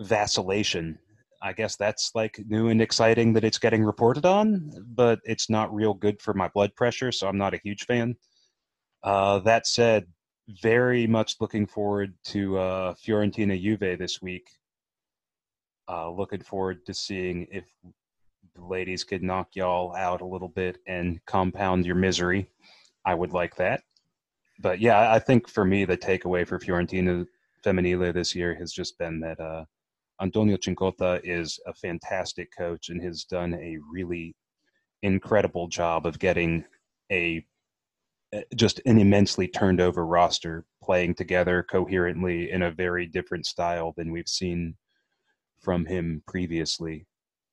vacillation. 0.00 0.98
I 1.42 1.52
guess 1.52 1.76
that's 1.76 2.12
like 2.14 2.38
new 2.48 2.68
and 2.68 2.82
exciting 2.82 3.32
that 3.32 3.44
it's 3.44 3.58
getting 3.58 3.82
reported 3.84 4.26
on, 4.26 4.70
but 4.94 5.20
it's 5.24 5.48
not 5.48 5.74
real 5.74 5.94
good 5.94 6.20
for 6.20 6.34
my 6.34 6.48
blood 6.48 6.74
pressure, 6.74 7.12
so 7.12 7.28
I'm 7.28 7.38
not 7.38 7.54
a 7.54 7.60
huge 7.62 7.86
fan. 7.86 8.16
Uh, 9.02 9.38
that 9.40 9.66
said, 9.66 10.06
very 10.62 11.06
much 11.06 11.36
looking 11.40 11.66
forward 11.66 12.12
to 12.24 12.58
uh, 12.58 12.94
Fiorentina 12.94 13.60
Juve 13.60 13.98
this 13.98 14.20
week. 14.20 14.48
Uh, 15.88 16.10
looking 16.10 16.40
forward 16.40 16.84
to 16.86 16.94
seeing 16.94 17.46
if 17.50 17.64
the 18.54 18.64
ladies 18.64 19.04
could 19.04 19.22
knock 19.22 19.48
y'all 19.54 19.94
out 19.96 20.20
a 20.20 20.26
little 20.26 20.48
bit 20.48 20.78
and 20.86 21.24
compound 21.26 21.86
your 21.86 21.94
misery. 21.94 22.48
I 23.04 23.14
would 23.14 23.32
like 23.32 23.56
that. 23.56 23.82
But 24.60 24.80
yeah, 24.80 25.10
I 25.10 25.18
think 25.18 25.48
for 25.48 25.64
me, 25.64 25.84
the 25.84 25.96
takeaway 25.96 26.46
for 26.46 26.58
Fiorentina 26.58 27.26
Femminile 27.64 28.12
this 28.12 28.34
year 28.34 28.54
has 28.56 28.72
just 28.72 28.98
been 28.98 29.20
that 29.20 29.40
uh, 29.40 29.64
Antonio 30.20 30.56
Cincotta 30.56 31.20
is 31.24 31.58
a 31.66 31.74
fantastic 31.74 32.50
coach 32.56 32.88
and 32.88 33.02
has 33.02 33.24
done 33.24 33.54
a 33.54 33.78
really 33.90 34.34
incredible 35.02 35.66
job 35.66 36.06
of 36.06 36.18
getting 36.18 36.64
a 37.10 37.44
just 38.54 38.80
an 38.86 38.98
immensely 38.98 39.48
turned 39.48 39.80
over 39.80 40.06
roster 40.06 40.64
playing 40.82 41.14
together 41.14 41.64
coherently 41.68 42.50
in 42.52 42.62
a 42.62 42.70
very 42.70 43.06
different 43.06 43.44
style 43.44 43.92
than 43.96 44.12
we've 44.12 44.28
seen 44.28 44.76
from 45.60 45.84
him 45.84 46.22
previously. 46.28 47.06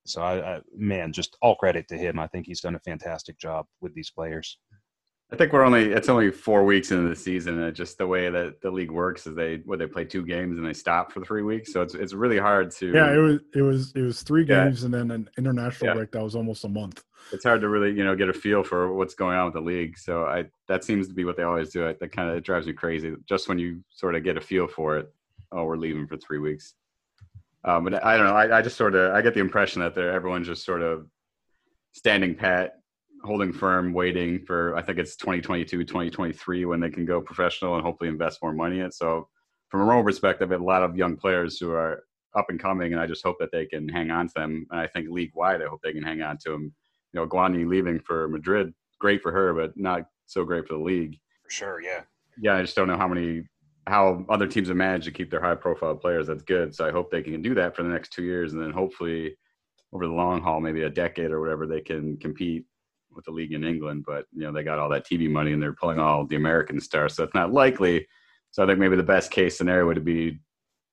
So 0.05 0.21
I, 0.21 0.57
I 0.57 0.61
man, 0.75 1.11
just 1.11 1.35
all 1.41 1.55
credit 1.55 1.87
to 1.89 1.97
him. 1.97 2.19
I 2.19 2.27
think 2.27 2.45
he's 2.45 2.61
done 2.61 2.75
a 2.75 2.79
fantastic 2.79 3.39
job 3.39 3.65
with 3.81 3.93
these 3.95 4.11
players. 4.11 4.59
I 5.29 5.35
think 5.35 5.51
we're 5.51 5.65
only 5.65 5.91
it's 5.91 6.07
only 6.07 6.31
four 6.31 6.63
weeks 6.63 6.91
into 6.91 7.09
the 7.09 7.15
season, 7.15 7.59
and 7.61 7.75
just 7.75 7.97
the 7.97 8.07
way 8.07 8.29
that 8.29 8.61
the 8.61 8.71
league 8.71 8.91
works 8.91 9.27
is 9.27 9.35
they 9.35 9.57
where 9.65 9.77
they 9.77 9.85
play 9.85 10.05
two 10.05 10.25
games 10.25 10.57
and 10.57 10.65
they 10.65 10.71
stop 10.71 11.11
for 11.11 11.19
three 11.25 11.41
weeks, 11.41 11.73
so 11.73 11.81
it's 11.81 11.95
it's 11.95 12.13
really 12.13 12.37
hard 12.37 12.71
to. 12.71 12.93
Yeah, 12.93 13.13
it 13.13 13.17
was 13.17 13.39
it 13.53 13.61
was 13.61 13.91
it 13.93 14.01
was 14.03 14.21
three 14.23 14.45
Yeah. 14.45 14.63
games 14.65 14.83
and 14.83 14.93
then 14.93 15.11
an 15.11 15.29
international 15.37 15.89
Yeah. 15.89 15.93
break 15.95 16.11
that 16.13 16.23
was 16.23 16.33
almost 16.35 16.63
a 16.63 16.69
month. 16.69 17.03
It's 17.33 17.43
hard 17.43 17.59
to 17.59 17.67
really 17.67 17.91
you 17.91 18.05
know 18.05 18.15
get 18.15 18.29
a 18.29 18.33
feel 18.33 18.63
for 18.63 18.93
what's 18.93 19.15
going 19.15 19.37
on 19.37 19.45
with 19.45 19.55
the 19.55 19.59
league. 19.61 19.97
So 19.97 20.23
I 20.25 20.45
that 20.69 20.85
seems 20.85 21.09
to 21.09 21.13
be 21.13 21.25
what 21.25 21.35
they 21.35 21.43
always 21.43 21.71
do. 21.71 21.81
That 21.99 22.11
kind 22.13 22.29
of 22.29 22.41
drives 22.41 22.65
me 22.65 22.71
crazy. 22.71 23.13
Just 23.27 23.49
when 23.49 23.59
you 23.59 23.83
sort 23.89 24.15
of 24.15 24.23
get 24.23 24.37
a 24.37 24.41
feel 24.41 24.65
for 24.65 24.97
it, 24.97 25.13
oh, 25.51 25.65
we're 25.65 25.75
leaving 25.75 26.07
for 26.07 26.15
three 26.15 26.39
weeks. 26.39 26.73
Um, 27.65 27.83
but 27.83 28.01
I 28.01 28.15
don't 28.15 28.27
know. 28.27 28.33
I, 28.35 28.59
I 28.59 28.61
just 28.61 28.77
sort 28.77 28.95
of 28.95 29.13
I 29.13 29.21
get 29.21 29.33
the 29.33 29.41
impression 29.41 29.81
that 29.81 29.93
they're 29.93 30.13
everyone's 30.13 30.47
just 30.47 30.63
sort 30.63 30.81
of 30.81 31.05
standing 31.91 32.33
pat, 32.33 32.75
holding 33.23 33.51
firm, 33.51 33.93
waiting 33.93 34.39
for 34.45 34.75
I 34.75 34.81
think 34.81 34.99
it's 34.99 35.15
2022, 35.15 35.83
2023 35.83 36.65
when 36.65 36.79
they 36.79 36.89
can 36.89 37.05
go 37.05 37.21
professional 37.21 37.75
and 37.75 37.83
hopefully 37.83 38.09
invest 38.09 38.39
more 38.41 38.53
money 38.53 38.79
in 38.79 38.85
it. 38.87 38.93
So 38.93 39.27
from 39.69 39.81
a 39.81 39.85
Roma 39.85 40.03
perspective, 40.03 40.49
I 40.49 40.53
have 40.53 40.61
a 40.61 40.65
lot 40.65 40.83
of 40.83 40.95
young 40.95 41.17
players 41.17 41.57
who 41.57 41.71
are 41.71 42.03
up 42.35 42.49
and 42.49 42.59
coming, 42.59 42.93
and 42.93 43.01
I 43.01 43.07
just 43.07 43.23
hope 43.23 43.37
that 43.39 43.51
they 43.51 43.65
can 43.65 43.87
hang 43.87 44.11
on 44.11 44.27
to 44.27 44.33
them. 44.35 44.67
And 44.71 44.79
I 44.79 44.87
think 44.87 45.09
league 45.09 45.31
wide, 45.33 45.61
I 45.61 45.67
hope 45.67 45.81
they 45.83 45.93
can 45.93 46.03
hang 46.03 46.21
on 46.21 46.37
to 46.45 46.51
them. 46.51 46.73
You 47.13 47.19
know, 47.19 47.27
Guagni 47.27 47.67
leaving 47.67 47.99
for 47.99 48.27
Madrid, 48.27 48.73
great 48.99 49.21
for 49.21 49.31
her, 49.31 49.53
but 49.53 49.75
not 49.75 50.03
so 50.25 50.43
great 50.43 50.67
for 50.67 50.75
the 50.75 50.83
league. 50.83 51.17
For 51.43 51.51
sure, 51.51 51.81
yeah. 51.81 52.01
Yeah, 52.39 52.55
I 52.55 52.61
just 52.61 52.75
don't 52.75 52.87
know 52.87 52.97
how 52.97 53.07
many 53.07 53.43
how 53.87 54.25
other 54.27 54.47
teams 54.47 54.67
have 54.67 54.75
managed 54.75 55.05
to 55.05 55.11
keep 55.11 55.31
their 55.31 55.41
high 55.41 55.55
profile 55.55 55.95
players. 55.95 56.27
That's 56.27 56.43
good. 56.43 56.75
So 56.75 56.85
I 56.85 56.91
hope 56.91 57.09
they 57.09 57.21
can 57.21 57.41
do 57.41 57.55
that 57.55 57.73
for 57.73 57.83
the 57.83 57.89
next 57.89 58.11
two 58.11 58.23
years, 58.23 58.53
and 58.53 58.61
then 58.61 58.71
hopefully 58.71 59.37
over 59.93 60.05
the 60.05 60.13
long 60.13 60.41
haul, 60.41 60.59
maybe 60.59 60.83
a 60.83 60.89
decade 60.89 61.31
or 61.31 61.39
whatever, 61.39 61.65
they 61.65 61.79
can 61.79 62.17
compete 62.17 62.65
with 63.17 63.25
the 63.25 63.31
league 63.31 63.51
in 63.51 63.65
England. 63.65 64.05
But 64.07 64.25
you 64.31 64.43
know, 64.43 64.53
they 64.53 64.63
got 64.63 64.79
all 64.79 64.87
that 64.89 65.05
TV 65.05 65.29
money 65.29 65.51
and 65.51 65.61
they're 65.61 65.73
pulling 65.73 65.99
all 65.99 66.25
the 66.25 66.37
American 66.37 66.79
stars, 66.79 67.15
so 67.15 67.23
it's 67.25 67.33
not 67.35 67.51
likely. 67.51 68.07
So 68.51 68.63
I 68.63 68.67
think 68.67 68.79
maybe 68.79 68.95
the 68.95 69.03
best 69.03 69.29
case 69.31 69.57
scenario 69.57 69.85
would 69.87 70.05
be 70.05 70.39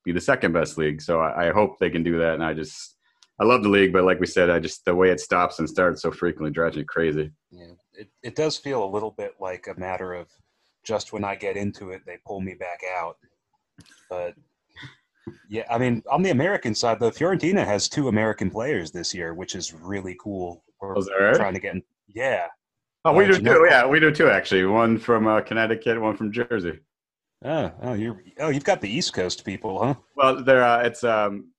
be 0.05 0.11
the 0.13 0.21
second 0.21 0.53
best 0.53 0.77
league. 0.77 1.01
So 1.01 1.21
I, 1.21 1.49
I 1.49 1.53
hope 1.53 1.79
they 1.79 1.89
can 1.91 2.03
do 2.03 2.19
that. 2.19 2.35
And 2.35 2.43
I 2.45 2.53
just 2.53 2.97
I 3.41 3.45
love 3.45 3.63
the 3.63 3.69
league, 3.69 3.93
but 3.93 4.05
like 4.05 4.19
we 4.21 4.27
said, 4.27 4.51
I 4.51 4.59
just 4.59 4.85
the 4.85 4.95
way 4.95 5.11
it 5.11 5.21
stops 5.21 5.59
and 5.61 5.69
starts 5.69 6.03
so 6.03 6.11
frequently 6.11 6.51
drives 6.51 6.77
me 6.77 6.85
crazy. 6.85 7.31
Yeah, 7.51 7.73
it, 7.95 8.09
it 8.23 8.35
does 8.35 8.57
feel 8.57 8.85
a 8.85 8.91
little 8.91 9.13
bit 9.13 9.35
like 9.41 9.67
a 9.69 9.79
matter 9.79 10.13
of 10.15 10.29
just 10.85 11.13
when 11.13 11.25
I 11.25 11.35
get 11.37 11.57
into 11.57 11.91
it, 11.91 12.03
they 12.07 12.19
pull 12.27 12.41
me 12.41 12.55
back 12.55 12.81
out. 12.99 13.17
But 14.11 14.35
yeah, 15.49 15.65
I 15.71 15.79
mean, 15.79 16.03
on 16.11 16.23
the 16.23 16.31
American 16.31 16.75
side, 16.75 17.01
though, 17.01 17.11
Fiorentina 17.11 17.65
has 17.65 17.89
two 17.89 18.09
American 18.09 18.51
players 18.51 18.91
this 18.93 19.15
year, 19.15 19.33
which 19.35 19.55
is 19.55 19.73
really 19.73 20.17
cool. 20.21 20.63
We're 20.81 20.97
Oh, 20.99 21.03
right? 21.19 21.35
trying 21.35 21.55
to 21.55 21.61
get 21.61 21.75
in. 21.75 21.83
Yeah. 22.15 22.47
Oh, 23.05 23.13
we 23.13 23.25
Uh, 23.25 23.33
do 23.33 23.41
too. 23.41 23.67
Yeah, 23.69 23.87
we 23.87 24.01
do 24.01 24.11
too. 24.11 24.31
Actually, 24.31 24.65
one 24.65 24.99
from 24.99 25.27
uh, 25.27 25.41
Connecticut, 25.43 26.01
one 26.01 26.17
from 26.17 26.33
Jersey. 26.33 26.79
Oh, 27.45 27.71
oh, 27.83 27.93
you're 27.93 28.23
oh, 28.41 28.49
you've 28.49 28.65
got 28.65 28.81
the 28.81 28.89
East 28.89 29.13
Coast 29.13 29.45
people, 29.45 29.85
huh? 29.85 29.95
Well, 30.17 30.43
there 30.43 30.65
uh, 30.65 30.83
it's 30.83 31.05
um, 31.05 31.51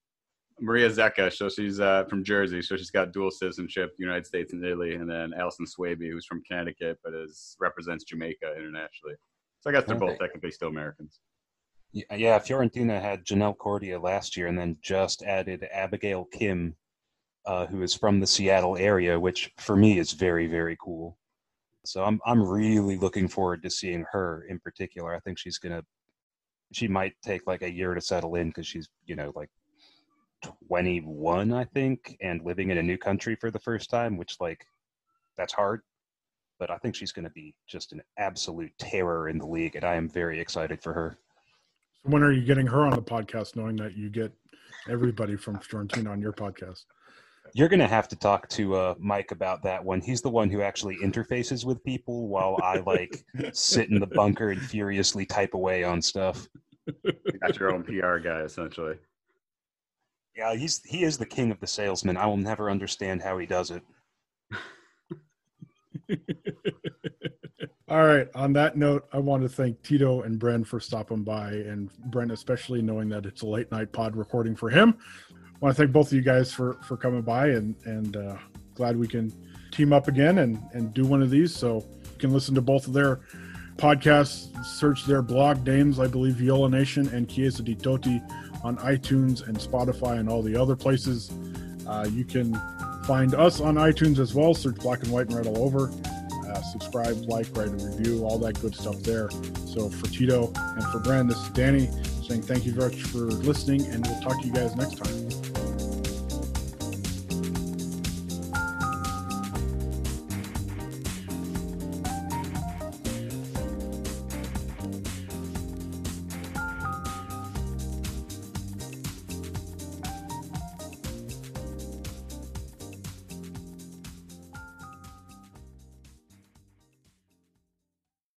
Maria 0.59 0.89
Zecca, 0.89 1.31
so 1.31 1.49
she's 1.49 1.79
uh, 1.79 2.05
from 2.05 2.23
Jersey, 2.23 2.61
so 2.63 2.75
she's 2.75 2.89
got 2.89 3.11
dual 3.11 3.29
citizenship, 3.29 3.91
United 3.99 4.25
States 4.25 4.53
and 4.53 4.65
Italy, 4.65 4.95
and 4.95 5.09
then 5.09 5.33
Allyson 5.37 5.65
Swaby, 5.65 6.09
who's 6.09 6.25
from 6.25 6.41
Connecticut 6.43 6.97
but 7.03 7.13
is 7.13 7.55
represents 7.59 8.03
Jamaica 8.05 8.55
internationally. 8.57 9.15
So 9.59 9.69
I 9.69 9.73
guess 9.73 9.83
they're 9.85 9.95
both 9.97 10.17
technically 10.17 10.51
still 10.51 10.69
Americans. 10.69 11.19
Yeah, 11.91 12.15
yeah, 12.15 12.39
Fiorentina 12.39 12.99
had 12.99 13.23
Janelle 13.23 13.55
Cordia 13.55 14.01
last 14.01 14.35
year, 14.35 14.47
and 14.47 14.57
then 14.57 14.77
just 14.81 15.21
added 15.23 15.67
Abigail 15.71 16.25
Kim, 16.25 16.75
uh, 17.45 17.65
who 17.67 17.81
is 17.83 17.93
from 17.93 18.19
the 18.19 18.27
Seattle 18.27 18.77
area, 18.77 19.19
which 19.19 19.51
for 19.57 19.75
me 19.75 19.99
is 19.99 20.13
very, 20.13 20.47
very 20.47 20.77
cool. 20.81 21.17
So 21.85 22.03
I'm 22.03 22.19
I'm 22.25 22.43
really 22.43 22.97
looking 22.97 23.27
forward 23.27 23.61
to 23.63 23.69
seeing 23.69 24.05
her 24.11 24.45
in 24.49 24.59
particular. 24.59 25.13
I 25.13 25.19
think 25.19 25.37
she's 25.37 25.59
gonna, 25.59 25.83
she 26.73 26.87
might 26.87 27.13
take 27.23 27.45
like 27.45 27.61
a 27.61 27.71
year 27.71 27.93
to 27.93 28.01
settle 28.01 28.35
in 28.35 28.47
because 28.47 28.65
she's 28.65 28.89
you 29.05 29.15
know 29.15 29.31
like 29.35 29.49
21, 30.67 31.53
I 31.53 31.63
think, 31.63 32.17
and 32.21 32.43
living 32.43 32.69
in 32.69 32.77
a 32.77 32.83
new 32.83 32.97
country 32.97 33.35
for 33.35 33.51
the 33.51 33.59
first 33.59 33.89
time, 33.89 34.17
which 34.17 34.37
like 34.39 34.65
that's 35.37 35.53
hard. 35.53 35.81
But 36.57 36.71
I 36.71 36.77
think 36.77 36.95
she's 36.95 37.11
to 37.11 37.29
be 37.29 37.53
just 37.67 37.91
an 37.91 38.01
absolute 38.17 38.71
terror 38.79 39.29
in 39.29 39.37
the 39.37 39.45
league, 39.45 39.75
and 39.75 39.83
I 39.83 39.95
am 39.95 40.09
very 40.09 40.39
excited 40.39 40.81
for 40.81 40.93
her. 40.93 41.19
So 42.03 42.11
when 42.11 42.23
are 42.23 42.31
you 42.31 42.45
getting 42.45 42.67
her 42.67 42.85
on 42.85 42.91
the 42.91 43.01
podcast, 43.01 43.55
knowing 43.55 43.75
that 43.77 43.97
you 43.97 44.09
get 44.09 44.31
everybody 44.89 45.35
from 45.35 45.57
Fiorentina 45.57 46.11
on 46.11 46.21
your 46.21 46.33
podcast? 46.33 46.85
You're 47.53 47.69
going 47.69 47.79
to 47.79 47.87
have 47.87 48.07
to 48.09 48.15
talk 48.15 48.49
to 48.49 48.75
uh, 48.75 48.95
Mike 48.99 49.31
about 49.31 49.63
that 49.63 49.83
one. 49.83 50.01
He's 50.01 50.21
the 50.21 50.29
one 50.29 50.49
who 50.49 50.61
actually 50.61 50.97
interfaces 50.97 51.65
with 51.65 51.83
people 51.83 52.27
while 52.27 52.59
I 52.61 52.79
like 52.79 53.23
sit 53.53 53.89
in 53.89 53.99
the 53.99 54.07
bunker 54.07 54.49
and 54.49 54.61
furiously 54.61 55.25
type 55.25 55.53
away 55.53 55.83
on 55.83 56.01
stuff. 56.01 56.47
You 57.03 57.39
got 57.41 57.57
your 57.59 57.73
own 57.73 57.83
PR 57.83 58.17
guy 58.17 58.41
essentially. 58.41 58.97
Yeah, 60.35 60.55
he's 60.55 60.81
he 60.83 61.03
is 61.03 61.17
the 61.17 61.25
king 61.25 61.49
of 61.49 61.59
the 61.59 61.67
salesman. 61.67 62.17
I 62.17 62.25
will 62.25 62.37
never 62.37 62.69
understand 62.69 63.21
how 63.21 63.37
he 63.37 63.45
does 63.45 63.71
it. 63.71 63.83
All 67.87 68.03
right. 68.05 68.27
On 68.35 68.51
that 68.53 68.77
note, 68.77 69.07
I 69.13 69.19
want 69.19 69.43
to 69.43 69.49
thank 69.49 69.81
Tito 69.83 70.23
and 70.23 70.39
Bren 70.39 70.65
for 70.65 70.79
stopping 70.79 71.23
by, 71.23 71.51
and 71.51 71.89
Bren 72.09 72.31
especially 72.31 72.81
knowing 72.81 73.09
that 73.09 73.25
it's 73.25 73.43
a 73.43 73.47
late 73.47 73.71
night 73.71 73.91
pod 73.93 74.15
recording 74.15 74.55
for 74.55 74.69
him. 74.69 74.97
Want 75.61 75.75
to 75.75 75.81
thank 75.81 75.91
both 75.91 76.07
of 76.07 76.13
you 76.13 76.21
guys 76.21 76.51
for 76.51 76.73
for 76.83 76.97
coming 76.97 77.21
by, 77.21 77.47
and 77.49 77.75
and 77.85 78.17
uh, 78.17 78.37
glad 78.75 78.97
we 78.97 79.07
can 79.07 79.33
team 79.71 79.93
up 79.93 80.07
again 80.07 80.39
and 80.39 80.61
and 80.73 80.93
do 80.93 81.05
one 81.05 81.21
of 81.21 81.29
these. 81.29 81.55
So 81.55 81.85
you 82.13 82.19
can 82.19 82.33
listen 82.33 82.55
to 82.55 82.61
both 82.61 82.87
of 82.87 82.93
their 82.93 83.21
podcasts. 83.77 84.51
Search 84.65 85.05
their 85.05 85.21
blog 85.21 85.65
names, 85.65 85.99
I 85.99 86.07
believe, 86.07 86.35
Viola 86.35 86.69
Nation 86.69 87.07
and 87.09 87.29
Chiesa 87.29 87.63
di 87.63 87.75
Totti 87.75 88.21
on 88.63 88.77
iTunes 88.77 89.47
and 89.47 89.57
Spotify 89.57 90.19
and 90.19 90.27
all 90.27 90.41
the 90.41 90.59
other 90.59 90.75
places. 90.75 91.31
Uh, 91.87 92.07
you 92.11 92.25
can 92.25 92.59
find 93.05 93.35
us 93.35 93.61
on 93.61 93.75
iTunes 93.75 94.17
as 94.17 94.33
well. 94.33 94.53
Search 94.53 94.75
Black 94.77 95.03
and 95.03 95.11
White 95.11 95.27
and 95.27 95.35
Red 95.35 95.47
all 95.47 95.63
over. 95.63 95.91
Uh, 96.47 96.61
subscribe, 96.61 97.15
like, 97.27 97.47
write 97.55 97.67
a 97.67 97.71
review, 97.71 98.23
all 98.23 98.39
that 98.39 98.59
good 98.61 98.75
stuff 98.75 98.97
there. 99.03 99.29
So 99.67 99.89
for 99.89 100.07
Tito 100.07 100.51
and 100.55 100.83
for 100.85 100.99
Brand, 100.99 101.29
this 101.29 101.37
is 101.37 101.49
Danny 101.49 101.89
saying 102.27 102.41
thank 102.41 102.65
you 102.65 102.71
very 102.71 102.91
much 102.91 103.03
for 103.03 103.19
listening, 103.19 103.85
and 103.87 104.05
we'll 104.05 104.19
talk 104.21 104.41
to 104.41 104.47
you 104.47 104.53
guys 104.53 104.75
next 104.75 104.97
time. 104.97 105.44